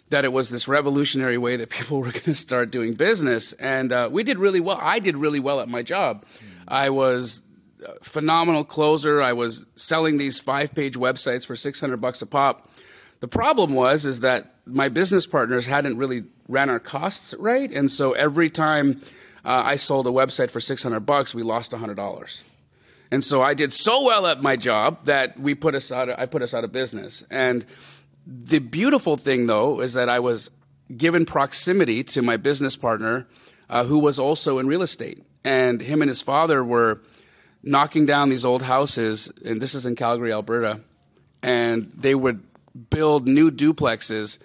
that 0.10 0.26
it 0.26 0.34
was 0.34 0.50
this 0.50 0.67
revolutionary 0.67 1.38
way 1.38 1.56
that 1.58 1.69
people 1.78 2.00
were 2.00 2.12
going 2.12 2.24
to 2.24 2.34
start 2.36 2.72
doing 2.72 2.93
business. 2.95 3.54
And 3.54 3.91
uh, 3.91 4.10
we 4.12 4.24
did 4.24 4.39
really 4.39 4.60
well. 4.62 4.80
I 4.82 4.98
did 5.00 5.15
really 5.15 5.39
well 5.39 5.60
at 5.60 5.69
my 5.69 5.84
job. 5.84 6.26
I 6.67 6.89
was 6.89 7.41
phenomenal 8.02 8.63
closer. 8.63 9.22
I 9.22 9.34
was 9.34 9.65
selling 9.76 10.18
these 10.18 10.39
five-page 10.39 10.96
websites 10.96 11.46
for 11.46 11.56
600 11.56 11.98
bucks 11.98 12.22
a 12.22 12.26
pop. 12.26 12.70
The 13.20 13.28
problem 13.28 13.74
was 13.74 14.06
is 14.06 14.22
that 14.22 14.54
my 14.65 14.89
business 14.89 15.26
partners 15.26 15.65
hadn't 15.65 15.98
really 15.98 16.24
ran 16.48 16.70
our 16.70 16.80
costs 16.80 17.34
right, 17.38 17.72
and 17.72 17.89
so 17.92 18.13
every 18.13 18.50
time 18.50 19.02
uh, 19.46 19.63
I 19.65 19.76
sold 19.76 20.08
a 20.08 20.12
website 20.12 20.52
for 20.52 20.60
600 20.60 21.02
bucks, 21.02 21.34
we 21.34 21.44
lost 21.44 21.72
$100. 21.72 22.44
And 23.12 23.24
so 23.24 23.42
I 23.42 23.54
did 23.54 23.74
so 23.74 24.04
well 24.04 24.28
at 24.28 24.42
my 24.42 24.56
job 24.56 25.06
that 25.06 25.39
we 25.39 25.56
put 25.56 25.74
us 25.76 25.92
out. 25.92 26.10
Of, 26.10 26.20
I 26.20 26.26
put 26.28 26.42
us 26.42 26.54
out 26.54 26.63
of 26.63 26.72
business. 26.72 27.24
And 27.30 27.65
the 28.26 28.60
beautiful 28.60 29.18
thing, 29.18 29.48
though, 29.48 29.82
is 29.82 29.94
that 29.94 30.10
I 30.10 30.20
was 30.20 30.52
given 30.96 31.26
proximity 31.26 32.04
to 32.04 32.22
my 32.22 32.38
business 32.38 32.76
partner, 32.76 33.28
uh, 33.70 33.84
who 33.86 34.00
was 34.00 34.20
also 34.20 34.60
in 34.60 34.68
real 34.68 34.82
estate, 34.82 35.24
and 35.44 35.82
him 35.82 36.02
and 36.02 36.10
his 36.10 36.22
father 36.22 36.63
were 36.63 37.02
knocking 37.63 38.06
down 38.06 38.30
these 38.30 38.45
old 38.45 38.62
houses, 38.62 39.32
and 39.43 39.62
this 39.62 39.76
is 39.76 39.86
in 39.86 39.95
Calgary, 39.95 40.32
Alberta, 40.32 40.82
and 41.41 41.91
they 41.95 42.15
would 42.15 42.43
build 42.89 43.28
new 43.28 43.52
duplexes 43.52 44.39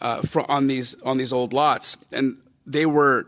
uh, 0.00 0.22
for, 0.22 0.48
on 0.50 0.66
these 0.66 0.94
on 1.02 1.16
these 1.16 1.32
old 1.32 1.52
lots, 1.52 1.96
and 2.12 2.36
they 2.66 2.86
were 2.86 3.26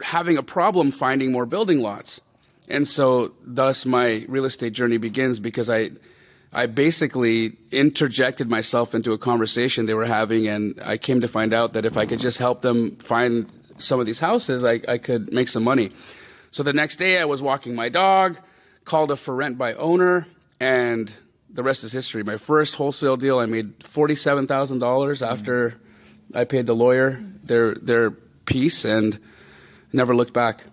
having 0.00 0.36
a 0.36 0.42
problem 0.42 0.90
finding 0.90 1.32
more 1.32 1.46
building 1.46 1.80
lots, 1.80 2.20
and 2.68 2.86
so 2.86 3.32
thus 3.44 3.84
my 3.86 4.24
real 4.28 4.44
estate 4.44 4.72
journey 4.72 4.98
begins 4.98 5.38
because 5.40 5.70
I. 5.70 5.90
I 6.56 6.66
basically 6.66 7.56
interjected 7.72 8.48
myself 8.48 8.94
into 8.94 9.12
a 9.12 9.18
conversation 9.18 9.86
they 9.86 9.94
were 9.94 10.06
having, 10.06 10.46
and 10.46 10.80
I 10.84 10.98
came 10.98 11.20
to 11.22 11.26
find 11.26 11.52
out 11.52 11.72
that 11.72 11.84
if 11.84 11.96
I 11.96 12.06
could 12.06 12.20
just 12.20 12.38
help 12.38 12.62
them 12.62 12.94
find 12.98 13.50
some 13.76 13.98
of 13.98 14.06
these 14.06 14.20
houses, 14.20 14.62
I, 14.62 14.80
I 14.86 14.98
could 14.98 15.32
make 15.32 15.48
some 15.48 15.64
money. 15.64 15.90
So 16.52 16.62
the 16.62 16.72
next 16.72 16.94
day, 16.94 17.18
I 17.18 17.24
was 17.24 17.42
walking 17.42 17.74
my 17.74 17.88
dog, 17.88 18.38
called 18.84 19.10
a 19.10 19.16
for 19.16 19.34
rent 19.34 19.58
by 19.58 19.74
owner, 19.74 20.26
and 20.60 21.12
the 21.50 21.62
rest 21.62 21.84
is 21.84 21.92
history. 21.92 22.22
My 22.22 22.36
first 22.36 22.74
wholesale 22.74 23.16
deal, 23.16 23.38
I 23.38 23.46
made 23.46 23.82
forty-seven 23.82 24.46
thousand 24.46 24.80
dollars 24.80 25.22
after 25.22 25.80
I 26.34 26.44
paid 26.44 26.66
the 26.66 26.74
lawyer 26.74 27.22
their 27.42 27.74
their 27.74 28.10
piece, 28.44 28.84
and 28.84 29.18
never 29.92 30.14
looked 30.14 30.32
back. 30.32 30.64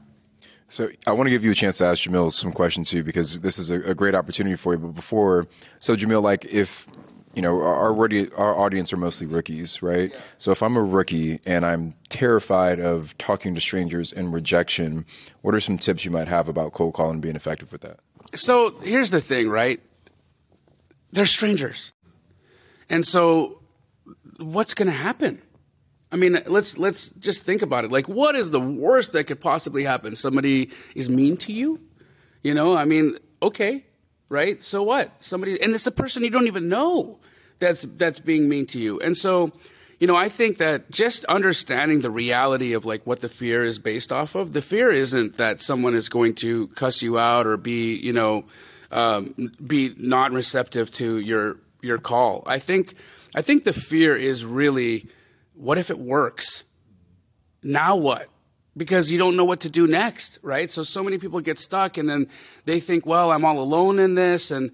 So 0.70 0.90
I 1.06 1.12
want 1.12 1.28
to 1.28 1.32
give 1.32 1.44
you 1.44 1.52
a 1.52 1.56
chance 1.56 1.80
to 1.80 1.86
ask 1.86 2.08
Jamil 2.08 2.32
some 2.32 2.54
questions 2.54 2.90
too, 2.90 3.04
because 3.04 3.42
this 3.42 3.60
is 3.60 3.72
a, 3.72 3.82
a 3.82 3.94
great 3.94 4.16
opportunity 4.16 4.56
for 4.56 4.74
you. 4.74 4.80
But 4.80 4.96
before, 4.96 5.48
so 5.80 5.96
Jamil, 5.96 6.24
like 6.24 6.46
if 6.46 6.88
you 7.34 7.42
know 7.42 7.62
our 7.62 7.92
our, 7.92 8.30
our 8.38 8.56
audience 8.58 8.92
are 8.94 8.98
mostly 8.98 9.28
rookies, 9.28 9.82
right? 9.82 10.12
So 10.38 10.52
if 10.52 10.62
I'm 10.62 10.76
a 10.76 10.84
rookie 10.84 11.40
and 11.46 11.66
I'm 11.66 11.96
terrified 12.10 12.80
of 12.80 13.18
talking 13.18 13.56
to 13.56 13.62
strangers 13.62 14.12
and 14.12 14.34
rejection, 14.34 15.06
what 15.42 15.56
are 15.56 15.60
some 15.60 15.78
tips 15.78 16.06
you 16.06 16.12
might 16.12 16.28
have 16.28 16.48
about 16.48 16.74
cold 16.74 16.94
calling 16.94 17.14
and 17.14 17.22
being 17.22 17.36
effective 17.36 17.72
with 17.72 17.82
that? 17.82 18.00
So 18.34 18.78
here's 18.80 19.12
the 19.12 19.22
thing, 19.22 19.50
right? 19.50 19.80
They're 21.12 21.26
strangers, 21.26 21.92
and 22.90 23.06
so 23.06 23.62
what's 24.38 24.74
going 24.74 24.88
to 24.88 24.98
happen? 24.98 25.42
I 26.12 26.18
mean, 26.18 26.40
let's 26.46 26.78
let's 26.78 27.10
just 27.12 27.44
think 27.44 27.62
about 27.62 27.86
it. 27.86 27.92
Like, 27.92 28.10
what 28.10 28.36
is 28.36 28.52
the 28.52 28.60
worst 28.60 29.14
that 29.14 29.26
could 29.26 29.40
possibly 29.40 29.84
happen? 29.84 30.16
Somebody 30.16 30.70
is 30.94 31.10
mean 31.10 31.38
to 31.38 31.54
you, 31.54 31.80
you 32.44 32.54
know? 32.54 32.76
I 32.76 32.84
mean, 32.84 33.18
okay, 33.42 33.86
right? 34.32 34.64
So 34.64 34.82
what? 34.82 35.12
Somebody, 35.20 35.62
and 35.62 35.74
it's 35.74 35.86
a 35.86 35.92
person 35.92 36.24
you 36.24 36.30
don't 36.30 36.48
even 36.48 36.70
know 36.70 37.20
that's 37.60 37.86
that's 37.98 38.20
being 38.20 38.50
mean 38.50 38.66
to 38.68 38.80
you, 38.80 39.00
and 39.00 39.16
so. 39.16 39.52
You 40.00 40.08
know, 40.08 40.16
I 40.16 40.30
think 40.30 40.58
that 40.58 40.90
just 40.90 41.26
understanding 41.26 42.00
the 42.00 42.10
reality 42.10 42.74
of 42.74 42.86
like 42.86 43.06
what 43.06 43.20
the 43.20 43.30
fear 43.30 43.64
is 43.64 43.78
based 43.78 44.12
off 44.12 44.34
of, 44.34 44.52
the 44.52 44.60
fear 44.60 44.90
isn't 44.90 45.38
that 45.38 45.60
someone 45.60 45.94
is 45.94 46.10
going 46.10 46.34
to 46.38 46.70
cuss 46.70 47.04
you 47.04 47.20
out 47.20 47.46
or 47.46 47.56
be, 47.56 47.94
you 47.98 48.12
know, 48.12 48.46
um, 48.90 49.36
be 49.64 49.94
not 50.00 50.32
receptive 50.32 50.90
to 50.94 51.20
your 51.20 51.58
your 51.84 52.00
call. 52.00 52.42
I 52.48 52.58
think 52.58 52.96
I 53.36 53.44
think 53.44 53.64
the 53.64 53.74
fear 53.74 54.16
is 54.16 54.44
really 54.44 55.08
what 55.54 55.78
if 55.78 55.92
it 55.92 56.00
works? 56.00 56.64
Now 57.62 57.96
what? 57.96 58.28
Because 58.78 59.12
you 59.12 59.20
don't 59.20 59.36
know 59.36 59.44
what 59.44 59.60
to 59.62 59.70
do 59.70 59.86
next, 59.86 60.40
right? 60.42 60.70
So 60.72 60.84
so 60.84 61.04
many 61.04 61.18
people 61.18 61.42
get 61.42 61.60
stuck 61.60 61.98
and 61.98 62.10
then 62.10 62.30
they 62.66 62.80
think, 62.80 63.06
well, 63.06 63.32
I'm 63.32 63.44
all 63.44 63.60
alone 63.60 64.00
in 64.00 64.16
this 64.16 64.50
and 64.50 64.72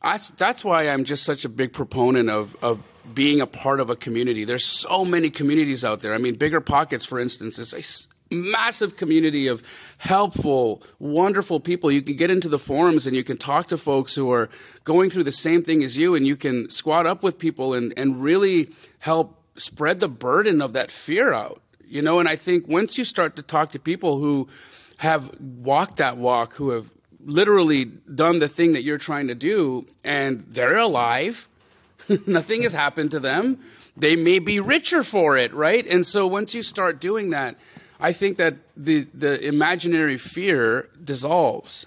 I, 0.00 0.18
that's 0.36 0.64
why 0.64 0.88
I'm 0.88 1.04
just 1.04 1.24
such 1.24 1.44
a 1.44 1.48
big 1.48 1.72
proponent 1.72 2.28
of 2.28 2.56
of 2.62 2.80
being 3.14 3.40
a 3.40 3.46
part 3.46 3.80
of 3.80 3.90
a 3.90 3.96
community. 3.96 4.44
There's 4.44 4.64
so 4.64 5.04
many 5.04 5.30
communities 5.30 5.84
out 5.84 6.00
there. 6.00 6.14
I 6.14 6.18
mean, 6.18 6.36
BiggerPockets, 6.36 7.06
for 7.06 7.18
instance, 7.18 7.58
is 7.58 7.74
a 7.74 8.34
massive 8.34 8.96
community 8.96 9.48
of 9.48 9.62
helpful, 9.98 10.82
wonderful 10.98 11.60
people. 11.60 11.90
You 11.90 12.02
can 12.02 12.16
get 12.16 12.30
into 12.30 12.48
the 12.48 12.58
forums 12.58 13.06
and 13.06 13.16
you 13.16 13.24
can 13.24 13.36
talk 13.36 13.66
to 13.68 13.78
folks 13.78 14.14
who 14.14 14.30
are 14.32 14.48
going 14.84 15.10
through 15.10 15.24
the 15.24 15.32
same 15.32 15.62
thing 15.62 15.82
as 15.84 15.96
you, 15.96 16.14
and 16.14 16.26
you 16.26 16.36
can 16.36 16.70
squat 16.70 17.06
up 17.06 17.22
with 17.22 17.38
people 17.38 17.74
and, 17.74 17.92
and 17.96 18.22
really 18.22 18.70
help 18.98 19.38
spread 19.56 20.00
the 20.00 20.08
burden 20.08 20.62
of 20.62 20.72
that 20.72 20.90
fear 20.90 21.32
out. 21.32 21.61
You 21.92 22.00
know, 22.00 22.20
and 22.20 22.26
I 22.28 22.36
think 22.36 22.66
once 22.66 22.96
you 22.96 23.04
start 23.04 23.36
to 23.36 23.42
talk 23.42 23.72
to 23.72 23.78
people 23.78 24.18
who 24.18 24.48
have 24.96 25.38
walked 25.38 25.98
that 25.98 26.16
walk, 26.16 26.54
who 26.54 26.70
have 26.70 26.90
literally 27.22 27.84
done 27.84 28.38
the 28.38 28.48
thing 28.48 28.72
that 28.72 28.82
you're 28.82 28.96
trying 28.96 29.28
to 29.28 29.34
do, 29.34 29.86
and 30.02 30.42
they're 30.48 30.78
alive, 30.78 31.50
nothing 32.26 32.62
has 32.62 32.72
happened 32.72 33.10
to 33.10 33.20
them. 33.20 33.58
They 33.94 34.16
may 34.16 34.38
be 34.38 34.58
richer 34.58 35.02
for 35.02 35.36
it, 35.36 35.52
right? 35.52 35.86
And 35.86 36.06
so 36.06 36.26
once 36.26 36.54
you 36.54 36.62
start 36.62 36.98
doing 36.98 37.28
that, 37.30 37.56
I 38.00 38.12
think 38.14 38.38
that 38.38 38.56
the 38.74 39.06
the 39.12 39.38
imaginary 39.46 40.16
fear 40.16 40.88
dissolves, 41.04 41.84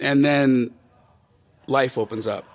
and 0.00 0.24
then 0.24 0.70
life 1.66 1.98
opens 1.98 2.26
up. 2.26 2.48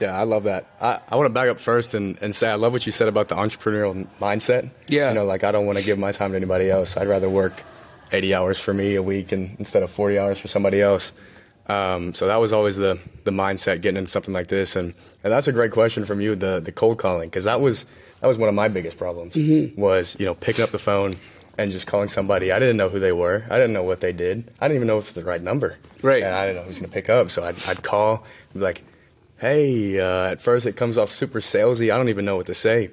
Yeah, 0.00 0.18
I 0.18 0.22
love 0.22 0.44
that. 0.44 0.66
I, 0.80 1.00
I 1.08 1.16
want 1.16 1.28
to 1.28 1.32
back 1.32 1.48
up 1.48 1.58
first 1.58 1.94
and, 1.94 2.18
and 2.20 2.34
say 2.34 2.48
I 2.48 2.54
love 2.54 2.72
what 2.72 2.86
you 2.86 2.92
said 2.92 3.08
about 3.08 3.28
the 3.28 3.34
entrepreneurial 3.34 4.06
mindset. 4.20 4.70
Yeah. 4.88 5.08
You 5.08 5.14
know, 5.14 5.24
like 5.24 5.44
I 5.44 5.52
don't 5.52 5.66
want 5.66 5.78
to 5.78 5.84
give 5.84 5.98
my 5.98 6.12
time 6.12 6.30
to 6.30 6.36
anybody 6.36 6.70
else. 6.70 6.96
I'd 6.96 7.08
rather 7.08 7.28
work 7.28 7.62
80 8.12 8.34
hours 8.34 8.58
for 8.58 8.72
me 8.72 8.94
a 8.94 9.02
week 9.02 9.32
and 9.32 9.56
instead 9.58 9.82
of 9.82 9.90
40 9.90 10.18
hours 10.18 10.38
for 10.38 10.48
somebody 10.48 10.80
else. 10.80 11.12
Um, 11.66 12.14
so 12.14 12.28
that 12.28 12.36
was 12.36 12.52
always 12.52 12.76
the, 12.76 12.98
the 13.24 13.30
mindset 13.30 13.82
getting 13.82 13.98
into 13.98 14.10
something 14.10 14.32
like 14.32 14.48
this. 14.48 14.74
And, 14.76 14.94
and 15.22 15.32
that's 15.32 15.48
a 15.48 15.52
great 15.52 15.72
question 15.72 16.04
from 16.04 16.20
you, 16.20 16.34
the, 16.34 16.60
the 16.60 16.72
cold 16.72 16.98
calling, 16.98 17.28
because 17.28 17.44
that 17.44 17.60
was, 17.60 17.84
that 18.20 18.28
was 18.28 18.38
one 18.38 18.48
of 18.48 18.54
my 18.54 18.68
biggest 18.68 18.96
problems 18.96 19.36
was, 19.76 20.16
you 20.18 20.24
know, 20.24 20.34
picking 20.34 20.64
up 20.64 20.70
the 20.70 20.78
phone 20.78 21.14
and 21.58 21.70
just 21.70 21.86
calling 21.86 22.08
somebody. 22.08 22.52
I 22.52 22.58
didn't 22.58 22.76
know 22.76 22.88
who 22.88 23.00
they 23.00 23.12
were. 23.12 23.44
I 23.50 23.56
didn't 23.56 23.72
know 23.72 23.82
what 23.82 24.00
they 24.00 24.12
did. 24.12 24.50
I 24.60 24.68
didn't 24.68 24.76
even 24.76 24.88
know 24.88 24.98
if 24.98 25.04
it 25.04 25.08
was 25.08 25.24
the 25.24 25.28
right 25.28 25.42
number. 25.42 25.76
Right. 26.02 26.22
And 26.22 26.32
I 26.32 26.46
didn't 26.46 26.62
know 26.62 26.66
who's 26.66 26.78
going 26.78 26.88
to 26.88 26.94
pick 26.94 27.10
up. 27.10 27.30
So 27.30 27.44
I'd, 27.44 27.56
I'd 27.66 27.82
call, 27.82 28.24
be 28.54 28.60
like, 28.60 28.82
hey, 29.38 29.98
uh, 30.00 30.30
at 30.32 30.40
first 30.40 30.66
it 30.66 30.74
comes 30.76 30.98
off 30.98 31.10
super 31.10 31.40
salesy. 31.40 31.92
I 31.92 31.96
don't 31.96 32.08
even 32.08 32.24
know 32.24 32.36
what 32.36 32.46
to 32.46 32.54
say. 32.54 32.90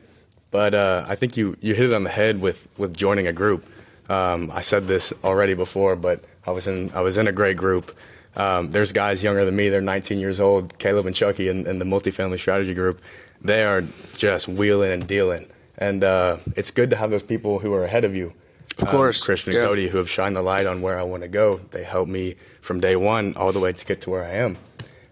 But 0.51 0.73
uh, 0.73 1.05
I 1.07 1.15
think 1.15 1.35
you, 1.35 1.57
you 1.59 1.73
hit 1.75 1.87
it 1.89 1.93
on 1.93 2.03
the 2.03 2.09
head 2.09 2.39
with, 2.39 2.67
with 2.77 2.95
joining 2.95 3.27
a 3.27 3.33
group. 3.33 3.65
Um, 4.09 4.51
I 4.53 4.61
said 4.61 4.87
this 4.87 5.11
already 5.23 5.53
before, 5.53 5.95
but 5.95 6.23
I 6.45 6.51
was 6.51 6.67
in, 6.67 6.91
I 6.93 7.01
was 7.01 7.17
in 7.17 7.27
a 7.27 7.31
great 7.31 7.57
group. 7.57 7.95
Um, 8.37 8.71
there's 8.71 8.91
guys 8.93 9.23
younger 9.23 9.43
than 9.43 9.55
me. 9.55 9.69
They're 9.69 9.81
19 9.81 10.19
years 10.19 10.39
old. 10.39 10.77
Caleb 10.77 11.07
and 11.07 11.15
Chucky 11.15 11.49
in, 11.49 11.65
in 11.67 11.79
the 11.79 11.85
multifamily 11.85 12.37
strategy 12.39 12.73
group. 12.73 13.01
They 13.41 13.63
are 13.65 13.83
just 14.15 14.47
wheeling 14.47 14.91
and 14.91 15.07
dealing. 15.07 15.47
And 15.77 16.03
uh, 16.03 16.37
it's 16.55 16.71
good 16.71 16.89
to 16.91 16.95
have 16.95 17.11
those 17.11 17.23
people 17.23 17.59
who 17.59 17.73
are 17.73 17.83
ahead 17.83 18.05
of 18.05 18.15
you. 18.15 18.33
Of 18.77 18.87
course. 18.89 19.21
Um, 19.21 19.25
Christian 19.25 19.53
Yeah. 19.53 19.59
and 19.59 19.67
Cody, 19.69 19.87
who 19.89 19.97
have 19.97 20.09
shined 20.09 20.35
the 20.35 20.41
light 20.41 20.67
on 20.67 20.81
where 20.81 20.99
I 20.99 21.03
want 21.03 21.23
to 21.23 21.27
go. 21.29 21.57
They 21.71 21.83
helped 21.83 22.09
me 22.11 22.35
from 22.61 22.79
day 22.79 22.95
one 22.95 23.35
all 23.35 23.51
the 23.51 23.59
way 23.59 23.73
to 23.73 23.85
get 23.85 24.01
to 24.01 24.09
where 24.09 24.23
I 24.23 24.31
am. 24.31 24.57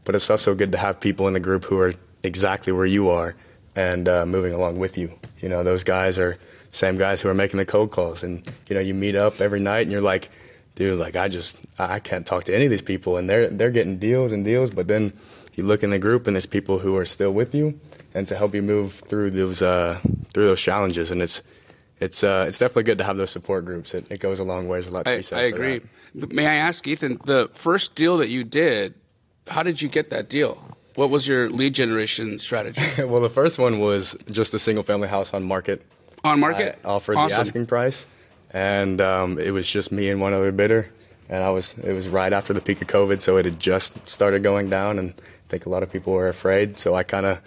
But 0.06 0.16
it's 0.16 0.30
also 0.30 0.54
good 0.56 0.72
to 0.74 0.78
have 0.78 1.00
people 1.00 1.28
in 1.28 1.34
the 1.34 1.40
group 1.40 1.66
who 1.66 1.80
are 1.80 1.94
exactly 2.24 2.74
where 2.74 2.86
you 2.86 3.10
are 3.10 3.36
and 3.76 4.08
uh, 4.08 4.26
moving 4.26 4.54
along 4.54 4.80
with 4.80 4.98
you. 4.98 5.12
You 5.40 5.50
know, 5.50 5.64
those 5.64 5.84
guys 5.84 6.18
are 6.20 6.38
same 6.72 6.98
guys 6.98 7.22
who 7.22 7.30
are 7.30 7.34
making 7.34 7.58
the 7.58 7.66
cold 7.66 7.92
calls, 7.92 8.24
and 8.24 8.46
you 8.68 8.76
know, 8.76 8.82
you 8.82 8.94
meet 8.94 9.16
up 9.16 9.40
every 9.42 9.60
night, 9.60 9.82
and 9.82 9.92
you're 9.92 10.02
like, 10.02 10.30
dude, 10.76 11.00
like 11.00 11.16
I 11.16 11.28
just 11.28 11.58
I 11.78 12.00
can't 12.00 12.26
talk 12.26 12.46
to 12.46 12.56
any 12.56 12.66
of 12.66 12.72
these 12.72 12.82
people, 12.82 13.18
and 13.18 13.30
they're 13.30 13.48
they're 13.48 13.72
getting 13.72 13.98
deals 13.98 14.32
and 14.32 14.44
deals, 14.44 14.72
but 14.72 14.88
then 14.88 15.14
you 15.56 15.64
look 15.64 15.84
in 15.84 15.92
the 15.92 16.00
group, 16.00 16.28
and 16.28 16.36
there's 16.36 16.48
people 16.48 16.80
who 16.80 16.98
are 16.98 17.06
still 17.06 17.32
with 17.32 17.54
you, 17.54 17.80
and 18.14 18.28
to 18.28 18.36
help 18.36 18.56
you 18.56 18.62
move 18.62 18.94
through 18.94 19.32
those 19.32 19.62
uh, 19.62 20.00
through 20.34 20.46
those 20.46 20.62
challenges, 20.62 21.12
and 21.12 21.22
it's. 21.22 21.42
It's 22.00 22.22
uh, 22.22 22.46
it's 22.48 22.58
definitely 22.58 22.84
good 22.84 22.98
to 22.98 23.06
have 23.06 23.16
those 23.16 23.30
support 23.30 23.64
groups. 23.64 23.94
It, 23.94 24.08
it 24.10 24.20
goes 24.20 24.40
a 24.40 24.44
long 24.44 24.68
ways. 24.68 24.88
A 24.88 24.92
lot 24.92 25.06
to 25.06 25.12
I, 25.12 25.18
be 25.18 25.22
said. 25.22 25.40
I 25.40 25.44
agree. 25.44 25.80
But 26.14 26.34
May 26.34 26.48
I 26.48 26.56
ask, 26.56 26.86
Ethan, 26.86 27.22
the 27.24 27.50
first 27.54 27.96
deal 27.96 28.18
that 28.18 28.30
you 28.30 28.44
did, 28.44 28.94
how 29.48 29.64
did 29.64 29.82
you 29.82 29.90
get 29.90 30.10
that 30.10 30.30
deal? 30.30 30.58
What 30.96 31.10
was 31.10 31.28
your 31.28 31.50
lead 31.50 31.74
generation 31.74 32.40
strategy? 32.40 32.82
well, 33.04 33.22
the 33.22 33.30
first 33.30 33.58
one 33.58 33.80
was 33.80 34.16
just 34.30 34.54
a 34.54 34.60
single 34.60 34.84
family 34.84 35.08
house 35.08 35.34
on 35.34 35.44
market. 35.44 35.82
On 36.24 36.40
market? 36.40 36.80
I 36.84 36.88
offered 36.88 37.18
Awesome. 37.18 37.36
the 37.36 37.42
asking 37.42 37.66
price, 37.66 38.06
and 38.52 39.02
um, 39.02 39.40
it 39.40 39.52
was 39.52 39.68
just 39.68 39.92
me 39.92 40.10
and 40.10 40.22
one 40.22 40.34
other 40.34 40.52
bidder. 40.52 40.90
And 41.30 41.44
I 41.44 41.50
was 41.50 41.74
it 41.80 41.94
was 41.94 42.08
right 42.08 42.32
after 42.32 42.54
the 42.54 42.62
peak 42.62 42.82
of 42.82 42.88
COVID, 42.88 43.22
so 43.22 43.38
it 43.38 43.46
had 43.46 43.60
just 43.60 44.08
started 44.08 44.44
going 44.44 44.70
down, 44.70 45.00
and 45.00 45.14
I 45.18 45.50
think 45.50 45.66
a 45.66 45.70
lot 45.70 45.82
of 45.82 45.92
people 45.92 46.14
were 46.14 46.28
afraid. 46.28 46.78
So 46.78 46.96
I 46.96 47.04
kind 47.04 47.26
of 47.26 47.40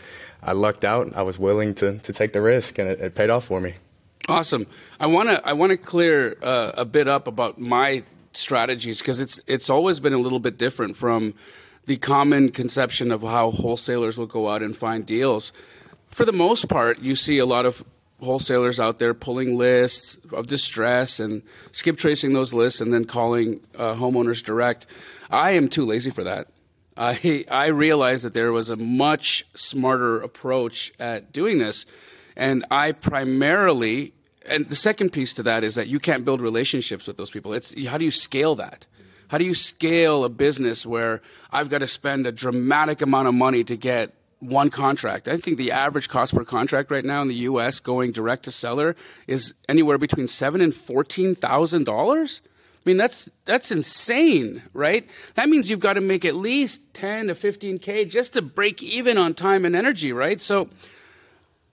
I 0.43 0.53
lucked 0.53 0.85
out. 0.85 1.15
I 1.15 1.23
was 1.23 1.39
willing 1.39 1.75
to 1.77 1.99
to 1.99 2.13
take 2.13 2.33
the 2.33 2.43
risk, 2.43 2.79
and 2.79 2.89
it, 2.89 3.01
it 3.01 3.15
paid 3.15 3.31
off 3.31 3.45
for 3.45 3.61
me. 3.61 3.75
Awesome. 4.29 4.67
I 4.99 5.07
want 5.07 5.29
to 5.29 5.47
I 5.47 5.53
want 5.53 5.71
to 5.71 5.77
clear 5.77 6.37
uh, 6.43 6.73
a 6.75 6.85
bit 6.85 7.07
up 7.07 7.29
about 7.29 7.61
my 7.61 8.03
strategies 8.33 8.99
because 8.99 9.21
it's 9.21 9.41
it's 9.47 9.71
always 9.71 10.01
been 10.01 10.13
a 10.15 10.19
little 10.19 10.41
bit 10.41 10.59
different 10.59 10.97
from 10.97 11.35
the 11.87 11.97
common 11.97 12.51
conception 12.51 13.11
of 13.11 13.23
how 13.23 13.51
wholesalers 13.51 14.19
will 14.19 14.27
go 14.27 14.49
out 14.49 14.63
and 14.63 14.77
find 14.77 15.07
deals. 15.07 15.53
For 16.11 16.25
the 16.25 16.33
most 16.33 16.69
part, 16.69 16.99
you 16.99 17.15
see 17.15 17.39
a 17.39 17.47
lot 17.47 17.67
of 17.67 17.85
wholesalers 18.21 18.81
out 18.81 18.99
there 18.99 19.15
pulling 19.15 19.57
lists 19.57 20.19
of 20.33 20.47
distress 20.47 21.21
and 21.21 21.43
skip 21.73 21.97
tracing 21.97 22.33
those 22.33 22.55
lists 22.55 22.81
and 22.81 22.93
then 22.93 23.05
calling 23.05 23.61
uh, 23.77 23.95
homeowners 23.95 24.43
direct. 24.43 24.87
I 25.31 25.53
am 25.53 25.69
too 25.69 25.85
lazy 25.85 26.11
for 26.11 26.25
that. 26.25 26.49
I 26.97 27.45
I 27.51 27.67
realized 27.67 28.25
that 28.25 28.35
there 28.35 28.53
was 28.53 28.71
a 28.71 28.77
much 28.77 29.47
smarter 29.55 30.21
approach 30.21 30.93
at 30.99 31.31
doing 31.33 31.59
this, 31.59 31.85
and 32.37 32.65
I 32.71 32.93
primarily 32.93 34.15
and 34.49 34.69
the 34.69 34.77
second 34.77 35.11
piece 35.11 35.35
to 35.35 35.43
that 35.43 35.65
is 35.65 35.75
that 35.75 35.89
you 35.89 35.99
can't 35.99 36.25
build 36.25 36.41
relationships 36.41 37.07
with 37.07 37.17
those 37.17 37.31
people. 37.31 37.53
It's 37.53 37.75
how 37.87 37.99
do 37.99 38.05
you 38.05 38.11
scale 38.11 38.55
that? 38.57 38.87
How 39.29 39.39
do 39.39 39.45
you 39.45 39.55
scale 39.55 40.25
a 40.25 40.29
business 40.29 40.87
where 40.87 41.21
I've 41.51 41.69
got 41.69 41.79
to 41.79 41.87
spend 41.87 42.27
a 42.27 42.33
dramatic 42.33 43.03
amount 43.03 43.29
of 43.29 43.35
money 43.35 43.65
to 43.65 43.77
get 43.77 44.15
one 44.41 44.71
contract? 44.71 45.29
I 45.29 45.37
think 45.37 45.57
the 45.57 45.73
average 45.73 46.09
cost 46.09 46.35
per 46.35 46.45
contract 46.45 46.91
right 46.91 47.05
now 47.05 47.23
in 47.23 47.29
the 47.29 47.35
U.S. 47.35 47.81
going 47.81 48.13
direct 48.13 48.45
to 48.45 48.51
seller 48.51 48.95
is 49.27 49.55
anywhere 49.69 49.99
between 49.99 50.29
seven 50.29 50.61
and 50.61 50.75
fourteen 50.75 51.35
thousand 51.35 51.85
dollars. 51.85 52.43
I 52.45 52.91
mean, 52.91 52.99
that's 52.99 53.29
that's 53.45 53.73
insane, 53.73 54.63
right? 54.73 55.09
That 55.35 55.49
means 55.49 55.69
you've 55.69 55.81
got 55.81 55.95
to 55.95 56.01
make 56.01 56.25
at 56.25 56.37
least 56.37 56.95
10 56.95 57.27
to 57.27 57.35
15k 57.35 58.09
just 58.09 58.35
to 58.35 58.43
break 58.43 58.81
even 58.81 59.19
on 59.19 59.35
time 59.35 59.65
and 59.65 59.75
energy, 59.75 60.13
right? 60.13 60.41
So 60.41 60.69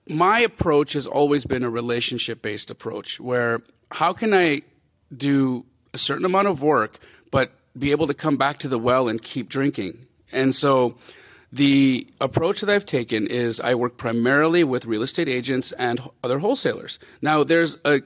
my 0.08 0.40
approach 0.40 0.94
has 0.94 1.06
always 1.06 1.46
been 1.46 1.64
a 1.64 1.70
relationship 1.70 2.42
based 2.42 2.72
approach 2.72 3.20
where 3.20 3.62
how 3.92 4.12
can 4.12 4.34
I 4.34 4.64
do 5.16 5.66
a 5.94 6.00
certain 6.00 6.26
amount 6.26 6.48
of 6.48 6.64
work 6.64 7.00
but 7.34 7.52
be 7.76 7.90
able 7.90 8.06
to 8.06 8.14
come 8.14 8.36
back 8.36 8.60
to 8.60 8.68
the 8.68 8.78
well 8.78 9.10
and 9.10 9.20
keep 9.20 9.50
drinking. 9.50 10.06
And 10.32 10.54
so 10.54 11.00
the 11.52 12.06
approach 12.22 12.62
that 12.62 12.70
I've 12.70 12.86
taken 12.86 13.26
is 13.26 13.60
I 13.60 13.74
work 13.74 13.98
primarily 13.98 14.64
with 14.64 14.86
real 14.86 15.02
estate 15.02 15.28
agents 15.28 15.72
and 15.72 16.00
other 16.24 16.38
wholesalers. 16.38 17.00
Now, 17.24 17.44
there's 17.44 17.78
a 17.86 18.02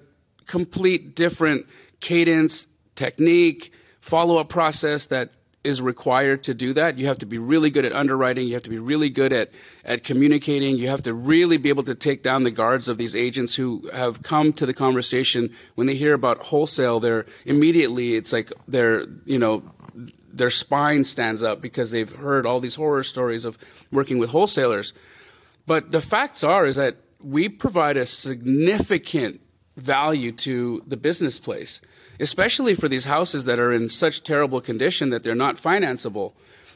complete 0.45 1.13
different 1.13 1.67
cadence, 1.99 2.67
technique, 2.95 3.73
follow 3.99 4.37
up 4.37 4.47
process 4.47 5.03
that 5.07 5.31
is 5.67 5.81
required 5.81 6.45
to 6.45 6.53
do 6.53 6.73
that. 6.73 6.97
You 6.97 7.07
have 7.07 7.17
to 7.19 7.25
be 7.25 7.37
really 7.37 7.69
good 7.69 7.85
at 7.85 7.91
underwriting. 7.91 8.47
You 8.47 8.53
have 8.53 8.63
to 8.63 8.69
be 8.69 8.79
really 8.79 9.09
good 9.09 9.33
at, 9.33 9.51
at 9.83 10.05
communicating. 10.05 10.77
You 10.77 10.87
have 10.87 11.03
to 11.03 11.13
really 11.13 11.57
be 11.57 11.67
able 11.67 11.83
to 11.83 11.93
take 11.93 12.23
down 12.23 12.43
the 12.43 12.51
guards 12.51 12.87
of 12.87 12.97
these 12.97 13.13
agents 13.13 13.55
who 13.55 13.89
have 13.93 14.23
come 14.23 14.53
to 14.53 14.65
the 14.65 14.73
conversation 14.73 15.53
when 15.75 15.85
they 15.85 15.95
hear 15.95 16.13
about 16.13 16.47
wholesale. 16.47 17.01
They're 17.01 17.25
immediately, 17.45 18.15
it's 18.15 18.31
like 18.31 18.53
they're, 18.65 19.03
you 19.25 19.37
know, 19.37 19.63
their 20.31 20.49
spine 20.49 21.03
stands 21.03 21.43
up 21.43 21.61
because 21.61 21.91
they've 21.91 22.11
heard 22.11 22.45
all 22.45 22.61
these 22.61 22.75
horror 22.75 23.03
stories 23.03 23.43
of 23.43 23.57
working 23.91 24.19
with 24.19 24.29
wholesalers. 24.29 24.93
But 25.65 25.91
the 25.91 26.01
facts 26.01 26.43
are 26.45 26.65
is 26.65 26.77
that 26.77 26.95
we 27.21 27.49
provide 27.49 27.97
a 27.97 28.05
significant 28.05 29.41
value 29.75 30.31
to 30.31 30.81
the 30.87 30.97
business 30.97 31.39
place, 31.39 31.81
especially 32.19 32.73
for 32.73 32.87
these 32.87 33.05
houses 33.05 33.45
that 33.45 33.59
are 33.59 33.71
in 33.71 33.89
such 33.89 34.23
terrible 34.23 34.61
condition 34.61 35.09
that 35.09 35.23
they're 35.23 35.35
not 35.35 35.55
financeable. 35.55 36.33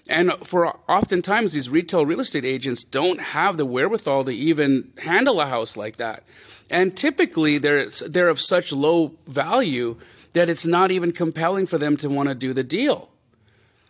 And 0.07 0.33
for 0.43 0.77
oftentimes 0.89 1.53
these 1.53 1.69
retail 1.69 2.05
real 2.05 2.19
estate 2.19 2.45
agents 2.45 2.83
don't 2.83 3.19
have 3.19 3.57
the 3.57 3.65
wherewithal 3.65 4.25
to 4.25 4.31
even 4.31 4.91
handle 4.97 5.39
a 5.39 5.45
house 5.45 5.77
like 5.77 5.97
that. 5.97 6.23
And 6.69 6.95
typically 6.95 7.57
they're 7.57 7.89
they're 7.89 8.29
of 8.29 8.39
such 8.39 8.71
low 8.71 9.13
value 9.27 9.97
that 10.33 10.49
it's 10.49 10.65
not 10.65 10.91
even 10.91 11.11
compelling 11.11 11.67
for 11.67 11.77
them 11.77 11.97
to 11.97 12.09
want 12.09 12.29
to 12.29 12.35
do 12.35 12.53
the 12.53 12.63
deal. 12.63 13.09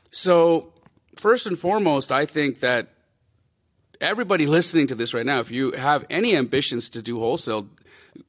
So, 0.09 0.73
first 1.15 1.45
and 1.45 1.57
foremost, 1.57 2.11
I 2.11 2.25
think 2.25 2.59
that 2.59 2.89
everybody 4.01 4.45
listening 4.45 4.87
to 4.87 4.95
this 4.95 5.13
right 5.13 5.25
now, 5.25 5.39
if 5.39 5.51
you 5.51 5.71
have 5.71 6.05
any 6.09 6.35
ambitions 6.35 6.89
to 6.89 7.01
do 7.01 7.19
wholesale, 7.19 7.67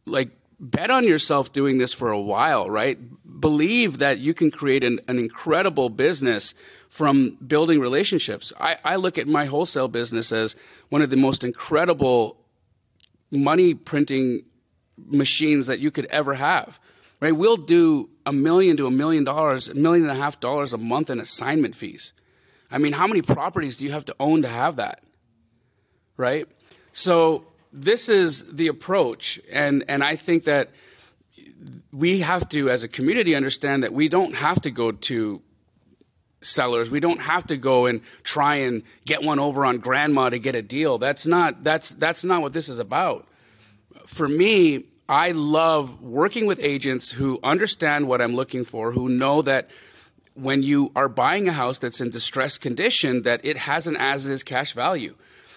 like 0.05 0.31
bet 0.63 0.91
on 0.91 1.05
yourself 1.05 1.53
doing 1.53 1.79
this 1.79 1.93
for 1.93 2.11
a 2.11 2.21
while, 2.21 2.71
right? 2.71 2.97
Believe 3.41 3.99
that 3.99 4.21
you 4.21 4.33
can 4.33 4.53
create 4.53 4.85
an, 4.85 5.01
an 5.09 5.19
incredible 5.19 5.91
business 5.91 6.55
from 6.89 7.37
building 7.45 7.81
relationships. 7.81 8.53
I, 8.61 8.79
I 8.85 8.97
look 8.97 9.19
at 9.19 9.27
my 9.27 9.47
wholesale 9.47 9.89
business 9.89 10.31
as 10.31 10.55
one 10.89 11.03
of 11.03 11.11
the 11.11 11.17
most 11.17 11.43
incredible 11.43 12.39
money 13.31 13.75
printing 13.75 14.45
machines 14.97 15.67
that 15.67 15.81
you 15.81 15.91
could 15.91 16.07
ever 16.07 16.35
have. 16.35 16.79
Right? 17.21 17.33
We'll 17.33 17.57
do 17.57 18.11
a 18.25 18.33
million 18.33 18.77
to 18.77 18.87
a 18.87 18.91
million 18.91 19.25
dollars, 19.25 19.69
a 19.69 19.75
million 19.75 20.09
and 20.09 20.17
a 20.17 20.23
half 20.23 20.39
dollars 20.39 20.73
a 20.73 20.79
month 20.79 21.11
in 21.11 21.19
assignment 21.19 21.75
fees. 21.75 22.13
I 22.71 22.79
mean, 22.79 22.93
how 22.93 23.07
many 23.07 23.21
properties 23.23 23.77
do 23.77 23.85
you 23.85 23.93
have 23.93 24.05
to 24.07 24.17
own 24.21 24.43
to 24.43 24.49
have 24.49 24.77
that? 24.77 25.03
Right? 26.17 26.47
So 26.93 27.47
this 27.73 28.09
is 28.09 28.45
the 28.45 28.69
approach 28.69 29.41
and 29.51 29.85
and 29.89 30.03
I 30.03 30.17
think 30.17 30.45
that 30.45 30.71
we 31.93 32.21
have 32.21 32.49
to 32.51 32.71
as 32.71 32.83
a 32.83 32.89
community 32.89 33.35
understand 33.35 33.83
that 33.83 33.93
we 33.93 34.09
don't 34.09 34.35
have 34.35 34.61
to 34.63 34.71
go 34.71 34.93
to 34.93 35.43
sellers. 36.41 36.91
We 36.91 37.01
don't 37.01 37.21
have 37.21 37.47
to 37.47 37.57
go 37.57 37.87
and 37.87 38.01
try 38.23 38.57
and 38.57 38.83
get 39.05 39.23
one 39.23 39.39
over 39.39 39.65
on 39.65 39.79
grandma 39.79 40.31
to 40.31 40.39
get 40.39 40.55
a 40.55 40.63
deal. 40.63 40.99
That's 40.99 41.27
not 41.27 41.65
that's 41.65 41.91
that's 41.91 42.25
not 42.25 42.43
what 42.43 42.53
this 42.53 42.69
is 42.69 42.79
about. 42.79 43.27
For 44.07 44.29
me, 44.29 44.85
I 45.09 45.33
love 45.33 46.03
working 46.03 46.47
with 46.47 46.59
agents 46.61 47.11
who 47.11 47.39
understand 47.43 48.09
what 48.09 48.21
I'm 48.21 48.35
looking 48.35 48.65
for, 48.65 48.93
who 48.93 49.09
know 49.09 49.43
that 49.43 49.71
when 50.35 50.63
you 50.63 50.91
are 50.97 51.09
buying 51.09 51.49
a 51.49 51.53
house 51.53 51.79
that's 51.79 52.01
in 52.01 52.11
distressed 52.11 52.61
condition 52.61 53.23
that 53.23 53.45
it 53.45 53.57
has 53.57 53.87
an 53.87 53.97
as 53.97 54.29
is 54.29 54.43
cash 54.43 54.73
value. 54.73 55.15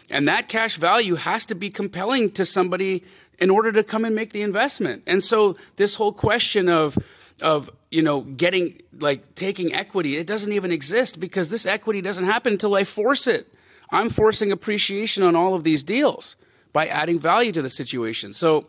And 0.09 0.27
that 0.27 0.49
cash 0.49 0.77
value 0.77 1.15
has 1.15 1.45
to 1.47 1.55
be 1.55 1.69
compelling 1.69 2.31
to 2.31 2.45
somebody 2.45 3.03
in 3.39 3.49
order 3.49 3.71
to 3.71 3.83
come 3.83 4.05
and 4.05 4.15
make 4.15 4.31
the 4.31 4.41
investment. 4.41 5.03
And 5.07 5.23
so 5.23 5.57
this 5.75 5.95
whole 5.95 6.13
question 6.13 6.69
of 6.69 6.97
of 7.41 7.69
you 7.91 8.01
know 8.01 8.21
getting 8.21 8.81
like 8.97 9.35
taking 9.35 9.73
equity 9.73 10.15
it 10.15 10.25
doesn't 10.25 10.53
even 10.53 10.71
exist 10.71 11.19
because 11.19 11.49
this 11.49 11.65
equity 11.65 12.01
doesn't 12.01 12.25
happen 12.25 12.53
until 12.53 12.75
I 12.75 12.83
force 12.83 13.27
it. 13.27 13.51
I'm 13.89 14.09
forcing 14.09 14.51
appreciation 14.51 15.21
on 15.23 15.35
all 15.35 15.53
of 15.53 15.63
these 15.63 15.83
deals 15.83 16.35
by 16.71 16.87
adding 16.87 17.19
value 17.19 17.51
to 17.51 17.61
the 17.61 17.69
situation. 17.69 18.33
So 18.33 18.67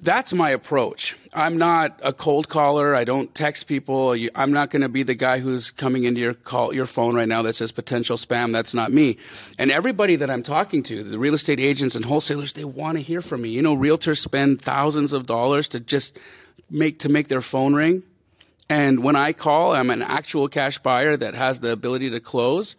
that's 0.00 0.32
my 0.32 0.50
approach. 0.50 1.16
I'm 1.34 1.58
not 1.58 1.98
a 2.02 2.12
cold 2.12 2.48
caller. 2.48 2.94
I 2.94 3.04
don't 3.04 3.34
text 3.34 3.66
people. 3.66 4.16
I'm 4.34 4.52
not 4.52 4.70
going 4.70 4.82
to 4.82 4.88
be 4.88 5.02
the 5.02 5.14
guy 5.14 5.40
who's 5.40 5.70
coming 5.70 6.04
into 6.04 6.20
your 6.20 6.34
call, 6.34 6.72
your 6.72 6.86
phone 6.86 7.16
right 7.16 7.28
now 7.28 7.42
that 7.42 7.54
says 7.54 7.72
potential 7.72 8.16
spam. 8.16 8.52
That's 8.52 8.74
not 8.74 8.92
me. 8.92 9.18
And 9.58 9.70
everybody 9.70 10.16
that 10.16 10.30
I'm 10.30 10.42
talking 10.42 10.82
to, 10.84 11.02
the 11.02 11.18
real 11.18 11.34
estate 11.34 11.58
agents 11.58 11.96
and 11.96 12.04
wholesalers, 12.04 12.52
they 12.52 12.64
want 12.64 12.96
to 12.96 13.02
hear 13.02 13.20
from 13.20 13.42
me. 13.42 13.50
You 13.50 13.62
know, 13.62 13.76
realtors 13.76 14.18
spend 14.18 14.62
thousands 14.62 15.12
of 15.12 15.26
dollars 15.26 15.68
to 15.68 15.80
just 15.80 16.18
make 16.70 17.00
to 17.00 17.08
make 17.08 17.28
their 17.28 17.40
phone 17.40 17.74
ring. 17.74 18.02
And 18.70 19.02
when 19.02 19.16
I 19.16 19.32
call, 19.32 19.74
I'm 19.74 19.90
an 19.90 20.02
actual 20.02 20.48
cash 20.48 20.78
buyer 20.78 21.16
that 21.16 21.34
has 21.34 21.60
the 21.60 21.72
ability 21.72 22.10
to 22.10 22.20
close. 22.20 22.76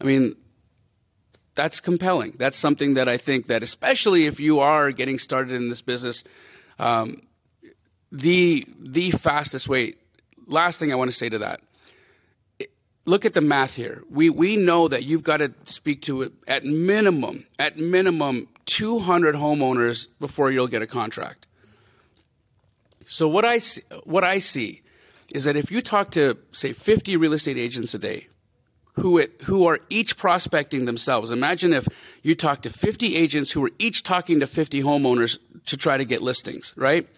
I 0.00 0.04
mean, 0.04 0.36
that's 1.54 1.80
compelling. 1.80 2.34
That's 2.36 2.58
something 2.58 2.94
that 2.94 3.08
I 3.08 3.16
think 3.16 3.46
that, 3.46 3.62
especially 3.62 4.26
if 4.26 4.40
you 4.40 4.60
are 4.60 4.90
getting 4.90 5.18
started 5.18 5.54
in 5.54 5.68
this 5.68 5.82
business, 5.82 6.24
um, 6.78 7.22
the 8.10 8.66
the 8.78 9.10
fastest 9.12 9.68
way. 9.68 9.94
Last 10.46 10.78
thing 10.78 10.92
I 10.92 10.96
want 10.96 11.10
to 11.10 11.16
say 11.16 11.28
to 11.28 11.38
that. 11.38 11.60
Look 13.06 13.24
at 13.24 13.34
the 13.34 13.40
math 13.40 13.74
here. 13.74 14.02
We 14.10 14.30
we 14.30 14.56
know 14.56 14.88
that 14.88 15.04
you've 15.04 15.22
got 15.22 15.38
to 15.38 15.52
speak 15.64 16.02
to 16.02 16.32
at 16.48 16.64
minimum 16.64 17.46
at 17.58 17.78
minimum 17.78 18.48
200 18.66 19.34
homeowners 19.34 20.08
before 20.18 20.50
you'll 20.50 20.68
get 20.68 20.82
a 20.82 20.86
contract. 20.86 21.46
So 23.06 23.28
what 23.28 23.44
I 23.44 23.58
see, 23.58 23.82
what 24.04 24.24
I 24.24 24.38
see 24.38 24.82
is 25.32 25.44
that 25.44 25.56
if 25.56 25.70
you 25.70 25.80
talk 25.80 26.10
to 26.12 26.38
say 26.52 26.72
50 26.72 27.16
real 27.16 27.34
estate 27.34 27.58
agents 27.58 27.94
a 27.94 27.98
day, 27.98 28.28
who 28.94 29.18
it, 29.18 29.40
who 29.42 29.66
are 29.66 29.80
each 29.90 30.16
prospecting 30.16 30.84
themselves. 30.84 31.30
Imagine 31.30 31.72
if 31.72 31.88
you 32.22 32.34
talk 32.34 32.62
to 32.62 32.70
50 32.70 33.16
agents 33.16 33.50
who 33.50 33.64
are 33.64 33.70
each 33.78 34.02
talking 34.02 34.40
to 34.40 34.46
50 34.46 34.82
homeowners 34.82 35.38
to 35.66 35.76
try 35.76 35.96
to 35.96 36.04
get 36.04 36.22
listings, 36.22 36.72
right? 36.76 37.08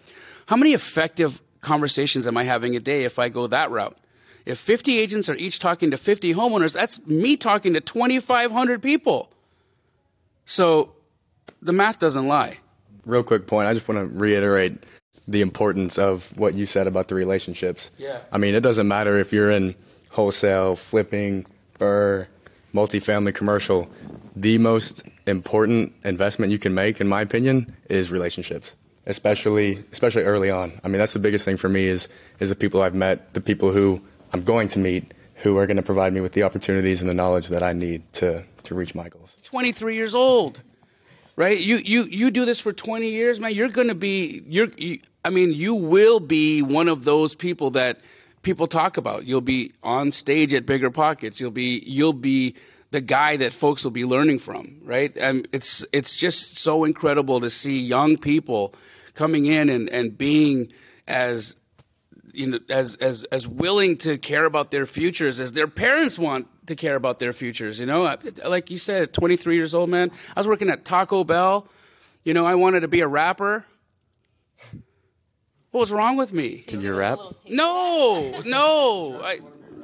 How 0.47 0.55
many 0.55 0.73
effective 0.73 1.41
conversations 1.61 2.25
am 2.25 2.37
I 2.37 2.43
having 2.43 2.75
a 2.75 2.79
day 2.79 3.03
if 3.03 3.19
I 3.19 3.29
go 3.29 3.47
that 3.47 3.69
route? 3.69 3.97
If 4.45 4.59
50 4.59 4.97
agents 4.97 5.27
are 5.29 5.35
each 5.35 5.59
talking 5.59 5.91
to 5.91 5.97
50 5.97 6.33
homeowners, 6.33 6.73
that's 6.73 7.05
me 7.05 7.35
talking 7.35 7.73
to 7.73 7.81
2,500 7.81 8.81
people. 8.81 9.29
So 10.45 10.93
the 11.61 11.73
math 11.73 11.99
doesn't 11.99 12.27
lie. 12.27 12.57
Real 13.05 13.23
quick 13.23 13.45
point. 13.45 13.67
I 13.67 13.73
just 13.73 13.87
want 13.87 13.99
to 13.99 14.17
reiterate 14.17 14.85
the 15.27 15.41
importance 15.41 15.97
of 15.97 16.35
what 16.37 16.53
you 16.53 16.65
said 16.65 16.87
about 16.87 17.09
the 17.09 17.15
relationships. 17.15 17.91
Yeah. 17.97 18.19
I 18.31 18.37
mean, 18.37 18.55
it 18.55 18.61
doesn't 18.61 18.87
matter 18.87 19.17
if 19.19 19.33
you're 19.33 19.51
in 19.51 19.75
wholesale, 20.11 20.77
flipping, 20.77 21.45
or 21.79 22.27
multifamily 22.73 23.33
commercial, 23.33 23.89
the 24.35 24.57
most 24.57 25.03
important 25.25 25.93
investment 26.03 26.51
you 26.51 26.59
can 26.59 26.73
make, 26.73 27.01
in 27.01 27.07
my 27.07 27.21
opinion, 27.21 27.75
is 27.89 28.11
relationships. 28.11 28.75
Especially, 29.05 29.83
especially 29.93 30.23
early 30.23 30.51
on. 30.51 30.81
I 30.83 30.89
mean, 30.89 30.99
that's 30.99 31.13
the 31.13 31.19
biggest 31.19 31.45
thing 31.45 31.55
for 31.55 31.69
me 31.69 31.85
is 31.85 32.09
is 32.41 32.49
the 32.49 32.55
people 32.55 32.81
I've 32.81 32.93
met, 32.93 33.33
the 33.33 33.39
people 33.39 33.71
who 33.71 34.01
I'm 34.33 34.43
going 34.43 34.67
to 34.69 34.79
meet, 34.79 35.13
who 35.35 35.57
are 35.57 35.65
going 35.65 35.77
to 35.77 35.83
provide 35.83 36.11
me 36.11 36.19
with 36.19 36.33
the 36.33 36.43
opportunities 36.43 36.99
and 36.99 37.09
the 37.09 37.13
knowledge 37.13 37.47
that 37.47 37.63
I 37.63 37.71
need 37.71 38.03
to 38.13 38.43
to 38.63 38.75
reach 38.75 38.93
my 38.93 39.07
goals. 39.07 39.37
23 39.43 39.95
years 39.95 40.13
old, 40.13 40.61
right? 41.37 41.57
You 41.57 41.77
you 41.77 42.03
you 42.03 42.31
do 42.31 42.43
this 42.43 42.59
for 42.59 42.73
20 42.73 43.09
years, 43.09 43.39
man. 43.39 43.53
You're 43.53 43.69
going 43.69 43.87
to 43.87 43.95
be 43.95 44.43
you're. 44.45 44.67
You, 44.75 44.99
I 45.23 45.29
mean, 45.29 45.53
you 45.53 45.73
will 45.73 46.19
be 46.19 46.61
one 46.61 46.89
of 46.89 47.03
those 47.03 47.35
people 47.35 47.71
that 47.71 47.99
people 48.47 48.65
talk 48.65 48.95
about. 48.95 49.25
You'll 49.25 49.41
be 49.41 49.73
on 49.83 50.13
stage 50.13 50.53
at 50.53 50.65
BiggerPockets. 50.65 51.41
You'll 51.41 51.51
be 51.51 51.83
you'll 51.85 52.13
be 52.13 52.55
the 52.91 53.01
guy 53.01 53.35
that 53.35 53.51
folks 53.51 53.83
will 53.83 53.91
be 53.91 54.05
learning 54.05 54.39
from, 54.39 54.77
right? 54.83 55.15
And 55.17 55.45
it's 55.51 55.85
it's 55.91 56.15
just 56.15 56.57
so 56.57 56.85
incredible 56.85 57.41
to 57.41 57.49
see 57.49 57.77
young 57.77 58.15
people 58.15 58.73
coming 59.15 59.47
in 59.47 59.67
and, 59.67 59.89
and 59.89 60.17
being 60.17 60.71
as 61.09 61.57
you 62.31 62.47
know 62.47 62.59
as 62.69 62.95
as 62.95 63.25
as 63.25 63.49
willing 63.49 63.97
to 63.97 64.17
care 64.17 64.45
about 64.45 64.71
their 64.71 64.85
futures 64.85 65.41
as 65.41 65.51
their 65.51 65.67
parents 65.67 66.17
want 66.17 66.47
to 66.67 66.75
care 66.77 66.95
about 66.95 67.19
their 67.19 67.33
futures. 67.33 67.81
You 67.81 67.85
know, 67.85 68.17
like 68.45 68.71
you 68.71 68.77
said, 68.77 69.11
23 69.11 69.57
years 69.57 69.75
old, 69.75 69.89
man. 69.89 70.09
I 70.37 70.39
was 70.39 70.47
working 70.47 70.69
at 70.69 70.85
Taco 70.85 71.25
Bell. 71.25 71.67
You 72.23 72.33
know, 72.33 72.45
I 72.45 72.55
wanted 72.55 72.79
to 72.79 72.87
be 72.87 73.01
a 73.01 73.07
rapper. 73.09 73.65
What 75.77 75.81
was 75.81 75.91
wrong 75.91 76.17
with 76.17 76.33
me? 76.33 76.63
Can 76.65 76.81
you 76.81 76.95
rap? 76.95 77.19
No, 77.47 78.41
no. 78.41 79.21
I, 79.21 79.41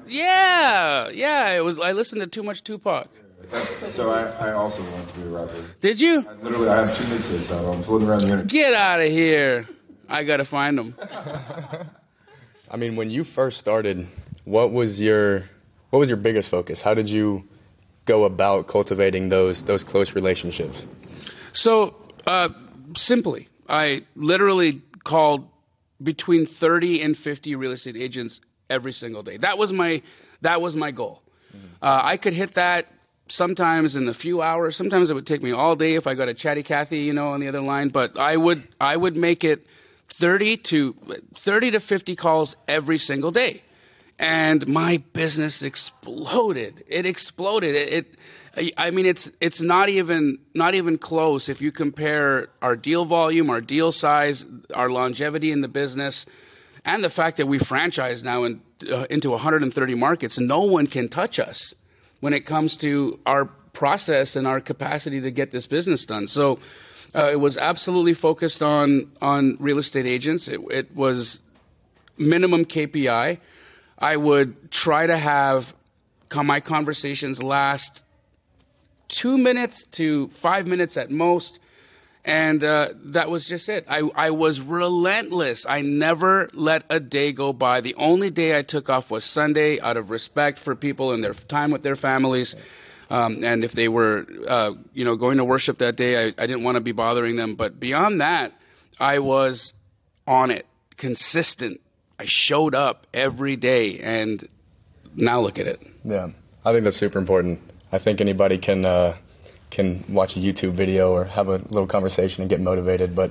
yeah, 0.07 1.09
yeah. 1.09 1.51
It 1.51 1.59
was. 1.59 1.77
I 1.77 1.91
listened 1.91 2.21
to 2.21 2.25
too 2.27 2.41
much 2.41 2.63
Tupac. 2.63 3.09
That's, 3.51 3.93
so 3.93 4.09
I, 4.09 4.23
I 4.47 4.53
also 4.53 4.81
wanted 4.89 5.09
to 5.09 5.13
be 5.13 5.21
a 5.21 5.25
rapper. 5.25 5.63
Did 5.81 6.01
you? 6.01 6.25
I 6.27 6.33
literally, 6.41 6.69
I 6.69 6.77
have 6.77 6.97
two 6.97 7.03
mixtapes 7.03 7.51
out. 7.51 7.71
I'm 7.71 7.83
floating 7.83 8.07
around 8.07 8.21
the 8.21 8.25
internet. 8.25 8.47
Get 8.47 8.73
out 8.73 9.01
of 9.01 9.09
here! 9.09 9.67
I 10.09 10.23
gotta 10.23 10.45
find 10.45 10.79
them. 10.79 10.95
I 12.71 12.75
mean, 12.75 12.95
when 12.95 13.11
you 13.11 13.23
first 13.23 13.59
started, 13.59 14.07
what 14.45 14.71
was 14.71 14.99
your 14.99 15.47
what 15.91 15.99
was 15.99 16.09
your 16.09 16.17
biggest 16.17 16.49
focus? 16.49 16.81
How 16.81 16.95
did 16.95 17.07
you 17.07 17.47
go 18.05 18.23
about 18.23 18.65
cultivating 18.65 19.29
those 19.29 19.61
those 19.65 19.83
close 19.83 20.15
relationships? 20.15 20.87
So 21.51 21.93
uh, 22.25 22.49
simply, 22.97 23.47
I 23.69 24.05
literally 24.15 24.81
called 25.03 25.49
between 26.01 26.45
30 26.45 27.01
and 27.01 27.17
50 27.17 27.55
real 27.55 27.71
estate 27.71 27.95
agents 27.95 28.41
every 28.69 28.93
single 28.93 29.23
day. 29.23 29.37
That 29.37 29.57
was 29.57 29.73
my 29.73 30.01
that 30.41 30.61
was 30.61 30.75
my 30.75 30.91
goal. 30.91 31.21
Mm-hmm. 31.55 31.65
Uh, 31.81 32.01
I 32.03 32.17
could 32.17 32.33
hit 32.33 32.55
that 32.55 32.87
sometimes 33.27 33.95
in 33.95 34.07
a 34.07 34.13
few 34.13 34.41
hours. 34.41 34.75
Sometimes 34.75 35.09
it 35.09 35.13
would 35.13 35.27
take 35.27 35.43
me 35.43 35.51
all 35.51 35.75
day 35.75 35.93
if 35.93 36.07
I 36.07 36.13
got 36.13 36.27
a 36.27 36.33
chatty 36.33 36.63
Cathy, 36.63 36.99
you 36.99 37.13
know, 37.13 37.29
on 37.29 37.39
the 37.39 37.47
other 37.47 37.61
line. 37.61 37.89
But 37.89 38.17
I 38.17 38.37
would 38.37 38.67
I 38.79 38.97
would 38.97 39.15
make 39.15 39.43
it 39.43 39.65
30 40.09 40.57
to 40.57 40.95
30 41.35 41.71
to 41.71 41.79
50 41.79 42.15
calls 42.15 42.55
every 42.67 42.97
single 42.97 43.31
day, 43.31 43.63
and 44.19 44.67
my 44.67 44.97
business 45.13 45.63
exploded. 45.63 46.83
It 46.87 47.05
exploded. 47.05 47.75
It, 47.75 47.93
it 47.93 48.15
I 48.55 48.91
mean, 48.91 49.07
it's 49.07 49.31
it's 49.41 49.61
not 49.61 49.89
even 49.89 50.37
not 50.53 50.75
even 50.75 50.99
close 50.99 51.49
if 51.49 51.59
you 51.59 51.71
compare 51.71 52.49
our 52.61 52.75
deal 52.75 53.03
volume, 53.03 53.49
our 53.49 53.61
deal 53.61 53.91
size, 53.91 54.45
our 54.75 54.91
longevity 54.91 55.51
in 55.51 55.61
the 55.61 55.67
business, 55.67 56.27
and 56.85 57.03
the 57.03 57.09
fact 57.09 57.37
that 57.37 57.47
we 57.47 57.57
franchise 57.57 58.23
now 58.23 58.43
in, 58.43 58.61
uh, 58.91 59.07
into 59.09 59.31
130 59.31 59.95
markets. 59.95 60.39
No 60.39 60.61
one 60.61 60.85
can 60.85 61.09
touch 61.09 61.39
us 61.39 61.73
when 62.19 62.33
it 62.33 62.45
comes 62.45 62.77
to 62.77 63.19
our 63.25 63.45
process 63.45 64.35
and 64.35 64.45
our 64.45 64.61
capacity 64.61 65.19
to 65.21 65.31
get 65.31 65.51
this 65.51 65.67
business 65.67 66.05
done. 66.05 66.27
So. 66.27 66.59
Uh, 67.15 67.29
it 67.31 67.39
was 67.39 67.59
absolutely 67.59 68.15
focused 68.15 68.63
on 68.63 69.07
on 69.21 69.55
real 69.59 69.77
estate 69.77 70.07
agents. 70.07 70.47
It, 70.47 70.59
it 70.71 70.95
was 70.95 71.41
minimum 72.17 72.65
KPI. 72.65 73.37
I 73.99 74.17
would 74.17 74.71
try 74.71 75.05
to 75.05 75.15
have 75.15 75.75
my 76.33 76.59
conversations 76.59 77.43
last 77.43 78.03
two 79.13 79.37
minutes 79.37 79.85
to 79.91 80.27
five 80.29 80.65
minutes 80.67 80.97
at 80.97 81.11
most. 81.11 81.59
And 82.25 82.63
uh, 82.63 82.93
that 83.05 83.29
was 83.29 83.47
just 83.47 83.67
it. 83.69 83.85
I, 83.87 83.99
I 84.15 84.31
was 84.31 84.59
relentless. 84.59 85.65
I 85.67 85.81
never 85.81 86.49
let 86.53 86.83
a 86.89 86.99
day 86.99 87.31
go 87.33 87.53
by. 87.53 87.81
The 87.81 87.95
only 87.95 88.29
day 88.29 88.57
I 88.57 88.61
took 88.61 88.89
off 88.89 89.11
was 89.11 89.23
Sunday 89.25 89.79
out 89.81 89.97
of 89.97 90.09
respect 90.09 90.57
for 90.57 90.73
people 90.73 91.11
and 91.11 91.23
their 91.23 91.33
time 91.33 91.69
with 91.69 91.83
their 91.83 91.97
families. 91.97 92.55
Um, 93.09 93.43
and 93.43 93.63
if 93.63 93.73
they 93.73 93.89
were, 93.89 94.25
uh, 94.47 94.71
you 94.93 95.03
know, 95.03 95.15
going 95.17 95.37
to 95.37 95.43
worship 95.43 95.77
that 95.79 95.97
day, 95.97 96.27
I, 96.27 96.27
I 96.37 96.47
didn't 96.47 96.63
want 96.63 96.75
to 96.75 96.81
be 96.81 96.93
bothering 96.93 97.35
them. 97.35 97.55
But 97.55 97.79
beyond 97.79 98.21
that, 98.21 98.53
I 98.99 99.19
was 99.19 99.73
on 100.25 100.49
it, 100.49 100.65
consistent. 100.95 101.81
I 102.17 102.23
showed 102.23 102.73
up 102.73 103.05
every 103.13 103.57
day, 103.57 103.99
and 103.99 104.47
now 105.13 105.41
look 105.41 105.59
at 105.59 105.67
it. 105.67 105.81
Yeah, 106.05 106.29
I 106.63 106.71
think 106.71 106.85
that's 106.85 106.95
super 106.95 107.19
important. 107.19 107.59
I 107.93 107.99
think 107.99 108.19
anybody 108.19 108.57
can 108.57 108.85
uh, 108.85 109.15
can 109.69 110.03
watch 110.09 110.35
a 110.35 110.39
YouTube 110.39 110.71
video 110.71 111.11
or 111.11 111.25
have 111.25 111.47
a 111.47 111.57
little 111.57 111.85
conversation 111.85 112.41
and 112.41 112.49
get 112.49 112.59
motivated, 112.59 113.15
but 113.15 113.29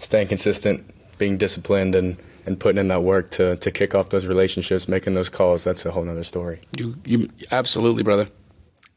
staying 0.00 0.26
consistent, 0.26 0.84
being 1.18 1.38
disciplined, 1.38 1.94
and 1.94 2.16
and 2.44 2.58
putting 2.58 2.80
in 2.80 2.88
that 2.88 3.04
work 3.04 3.30
to 3.30 3.56
to 3.58 3.70
kick 3.70 3.94
off 3.94 4.10
those 4.10 4.26
relationships, 4.26 4.88
making 4.88 5.12
those 5.12 5.28
calls, 5.28 5.62
that's 5.62 5.86
a 5.86 5.92
whole 5.92 6.08
other 6.08 6.24
story. 6.24 6.58
You 6.76 6.96
you 7.04 7.28
absolutely, 7.52 8.02
brother. 8.02 8.26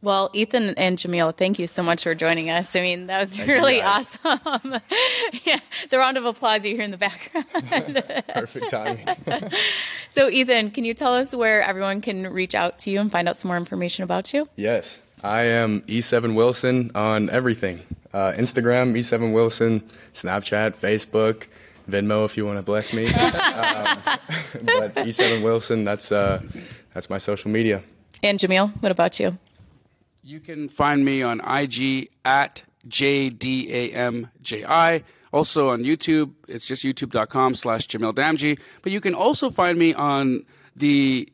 Well, 0.06 0.30
Ethan 0.34 0.76
and 0.76 1.00
Jamil, 1.00 1.36
thank 1.36 1.58
you 1.58 1.66
so 1.66 1.82
much 1.82 2.04
for 2.04 2.14
joining 2.14 2.52
us. 2.52 2.76
I 2.76 2.82
mean, 2.82 3.08
that 3.08 3.22
was 3.22 3.36
thank 3.36 3.50
really 3.50 3.82
awesome. 3.82 4.40
yeah, 5.46 5.60
the 5.90 5.98
round 5.98 6.18
of 6.18 6.26
applause 6.26 6.64
you 6.64 6.76
hear 6.76 6.84
in 6.84 6.92
the 6.92 6.98
background. 6.98 8.04
Perfect 8.28 8.70
timing. 8.70 9.08
so, 10.10 10.30
Ethan, 10.30 10.70
can 10.70 10.86
you 10.86 10.94
tell 10.94 11.16
us 11.16 11.34
where 11.34 11.64
everyone 11.64 12.02
can 12.02 12.32
reach 12.32 12.54
out 12.54 12.78
to 12.80 12.92
you 12.92 13.00
and 13.00 13.12
find 13.12 13.28
out 13.28 13.36
some 13.36 13.50
more 13.50 13.58
information 13.58 14.04
about 14.04 14.32
you? 14.32 14.48
Yes, 14.56 15.02
I 15.24 15.46
am 15.46 15.82
E7 15.82 16.36
Wilson 16.36 16.92
on 16.94 17.32
everything 17.32 17.82
uh, 18.14 18.34
Instagram, 18.34 18.96
E7 18.96 19.34
Wilson, 19.34 19.82
Snapchat, 20.14 20.76
Facebook. 20.76 21.48
Venmo, 21.90 22.26
if 22.26 22.38
you 22.38 22.46
want 22.46 22.60
to 22.60 22.64
bless 22.64 22.94
me, 22.94 23.06
um, 23.06 23.98
but 24.66 24.96
E7 24.98 25.44
Wilson, 25.44 25.84
that's 25.84 26.12
uh, 26.12 26.44
that's 26.94 27.10
my 27.10 27.18
social 27.18 27.50
media. 27.50 27.82
And 28.22 28.38
Jamil, 28.38 28.72
what 28.82 28.92
about 28.92 29.20
you? 29.20 29.40
You 30.28 30.40
can 30.40 30.70
find 30.70 31.06
me 31.06 31.22
on 31.22 31.40
IG 31.40 32.10
at 32.26 32.64
J 32.88 33.30
D 33.30 33.72
A 33.72 33.92
M 33.92 34.32
J 34.42 34.66
I. 34.66 35.04
Also 35.32 35.70
on 35.70 35.84
YouTube, 35.84 36.34
it's 36.48 36.66
just 36.66 36.84
youtube.com 36.84 37.54
slash 37.54 37.88
Jamil 37.88 38.12
Damji. 38.12 38.60
But 38.82 38.92
you 38.92 39.02
can 39.02 39.14
also 39.14 39.52
find 39.52 39.78
me 39.78 39.94
on 39.94 40.44
the 40.76 41.32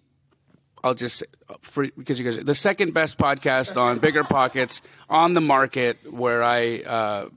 I'll 0.83 0.93
just 0.93 1.19
say, 1.19 1.25
for 1.61 1.87
because 1.87 2.19
you 2.19 2.25
guys 2.25 2.37
the 2.43 2.53
second 2.53 2.93
best 2.93 3.17
podcast 3.17 3.79
on 3.79 4.01
BiggerPockets 4.01 4.81
on 5.09 5.35
the 5.35 5.41
market, 5.41 6.11
where 6.11 6.43
I 6.43 6.79
uh, 6.79 7.29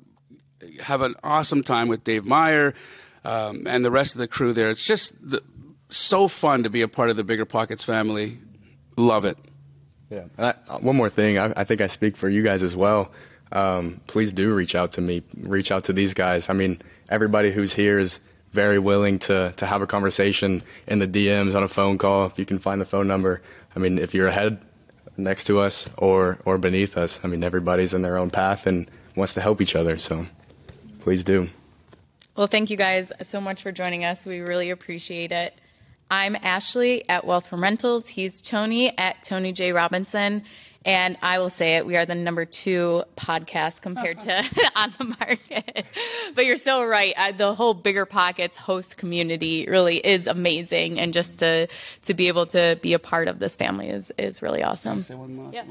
have 0.80 1.02
an 1.02 1.14
awesome 1.22 1.62
time 1.62 1.86
with 1.86 2.02
Dave 2.02 2.24
Meyer 2.24 2.74
um, 3.24 3.68
and 3.68 3.84
the 3.84 3.92
rest 3.92 4.16
of 4.16 4.18
the 4.18 4.26
crew 4.26 4.54
there. 4.54 4.70
It's 4.70 4.84
just 4.84 5.12
the, 5.22 5.40
so 5.88 6.26
fun 6.26 6.64
to 6.64 6.70
be 6.70 6.82
a 6.82 6.88
part 6.88 7.10
of 7.10 7.16
the 7.16 7.22
BiggerPockets 7.22 7.84
family. 7.84 8.40
Love 8.96 9.24
it. 9.24 9.38
Yeah. 10.14 10.24
I, 10.38 10.54
uh, 10.68 10.78
one 10.78 10.96
more 10.96 11.10
thing, 11.10 11.38
I, 11.38 11.52
I, 11.56 11.64
think 11.64 11.80
I 11.80 11.88
speak 11.88 12.16
for 12.16 12.28
you 12.28 12.42
guys 12.42 12.62
as 12.62 12.76
well. 12.76 13.10
Um, 13.50 14.00
please 14.06 14.32
do 14.32 14.54
reach 14.54 14.74
out 14.74 14.92
to 14.92 15.00
me. 15.00 15.22
Reach 15.40 15.72
out 15.72 15.84
to 15.84 15.92
these 15.92 16.14
guys. 16.14 16.48
I 16.48 16.52
mean, 16.52 16.80
everybody 17.08 17.50
who's 17.50 17.74
here 17.74 17.98
is 17.98 18.20
very 18.52 18.78
willing 18.78 19.18
to 19.18 19.52
to 19.56 19.66
have 19.66 19.82
a 19.82 19.86
conversation 19.86 20.62
in 20.86 21.00
the 21.00 21.08
DMs 21.08 21.56
on 21.56 21.64
a 21.64 21.68
phone 21.68 21.98
call 21.98 22.26
if 22.26 22.38
you 22.38 22.46
can 22.46 22.58
find 22.58 22.80
the 22.80 22.84
phone 22.84 23.08
number. 23.08 23.42
I 23.74 23.80
mean, 23.80 23.98
if 23.98 24.14
you're 24.14 24.28
ahead 24.28 24.60
next 25.16 25.44
to 25.44 25.60
us 25.60 25.90
or 25.98 26.38
or 26.44 26.58
beneath 26.58 26.96
us, 26.96 27.20
I 27.24 27.28
mean, 27.28 27.42
everybody's 27.42 27.92
in 27.94 28.02
their 28.02 28.16
own 28.16 28.30
path 28.30 28.66
and 28.66 28.88
wants 29.16 29.34
to 29.34 29.40
help 29.40 29.60
each 29.60 29.74
other. 29.74 29.98
So 29.98 30.26
please 31.00 31.24
do. 31.24 31.50
Well, 32.36 32.46
thank 32.46 32.70
you 32.70 32.76
guys 32.76 33.12
so 33.22 33.40
much 33.40 33.62
for 33.62 33.70
joining 33.70 34.04
us. 34.04 34.26
We 34.26 34.40
really 34.40 34.70
appreciate 34.70 35.30
it. 35.32 35.60
I'm 36.10 36.36
Ashley 36.36 37.08
at 37.08 37.26
Wealth 37.26 37.48
from 37.48 37.62
Rentals. 37.62 38.08
He's 38.08 38.40
Tony 38.40 38.96
at 38.96 39.22
Tony 39.22 39.52
J 39.52 39.72
Robinson. 39.72 40.44
And 40.84 41.16
I 41.22 41.38
will 41.38 41.48
say 41.48 41.76
it, 41.76 41.86
we 41.86 41.96
are 41.96 42.04
the 42.04 42.14
number 42.14 42.44
two 42.44 43.04
podcast 43.16 43.80
compared 43.80 44.20
to 44.20 44.38
on 44.76 44.92
the 44.98 45.04
market. 45.04 45.86
but 46.34 46.44
you're 46.44 46.58
so 46.58 46.84
right. 46.84 47.14
Uh, 47.16 47.32
the 47.32 47.54
whole 47.54 47.74
BiggerPockets 47.74 48.54
host 48.54 48.98
community 48.98 49.66
really 49.66 49.96
is 49.96 50.26
amazing. 50.26 51.00
And 51.00 51.14
just 51.14 51.38
to 51.38 51.68
to 52.02 52.14
be 52.14 52.28
able 52.28 52.46
to 52.46 52.78
be 52.82 52.92
a 52.92 52.98
part 52.98 53.28
of 53.28 53.38
this 53.38 53.56
family 53.56 53.88
is, 53.88 54.12
is 54.18 54.42
really 54.42 54.62
awesome. 54.62 55.04
Yeah. 55.52 55.64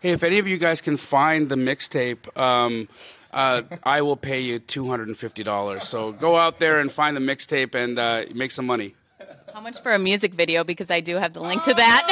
Hey, 0.00 0.12
if 0.12 0.22
any 0.22 0.38
of 0.38 0.46
you 0.46 0.58
guys 0.58 0.80
can 0.80 0.96
find 0.96 1.48
the 1.48 1.56
mixtape, 1.56 2.36
um, 2.38 2.88
uh, 3.32 3.62
I 3.82 4.02
will 4.02 4.16
pay 4.16 4.40
you 4.40 4.60
$250. 4.60 5.82
So 5.82 6.12
go 6.12 6.36
out 6.36 6.60
there 6.60 6.78
and 6.78 6.92
find 6.92 7.16
the 7.16 7.20
mixtape 7.20 7.74
and 7.74 7.98
uh, 7.98 8.24
make 8.32 8.52
some 8.52 8.66
money. 8.66 8.94
How 9.56 9.62
much 9.62 9.80
for 9.80 9.94
a 9.94 9.98
music 9.98 10.34
video? 10.34 10.64
Because 10.64 10.90
I 10.90 11.00
do 11.00 11.16
have 11.16 11.32
the 11.32 11.40
link 11.40 11.62
to 11.62 11.70
oh. 11.70 11.76
that. 11.76 12.02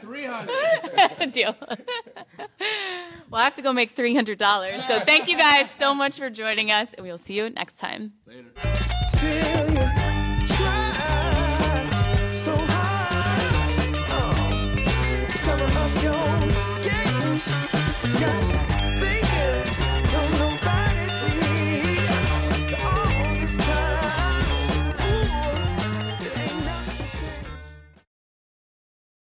300 0.00 1.32
Deal. 1.32 1.56
we'll 3.32 3.40
have 3.40 3.54
to 3.54 3.62
go 3.62 3.72
make 3.72 3.96
$300. 3.96 4.86
So 4.86 5.00
thank 5.00 5.28
you 5.28 5.36
guys 5.36 5.68
so 5.72 5.92
much 5.92 6.18
for 6.18 6.30
joining 6.30 6.70
us, 6.70 6.94
and 6.94 7.04
we'll 7.04 7.18
see 7.18 7.34
you 7.34 7.50
next 7.50 7.80
time. 7.80 8.12
Later. 8.28 9.94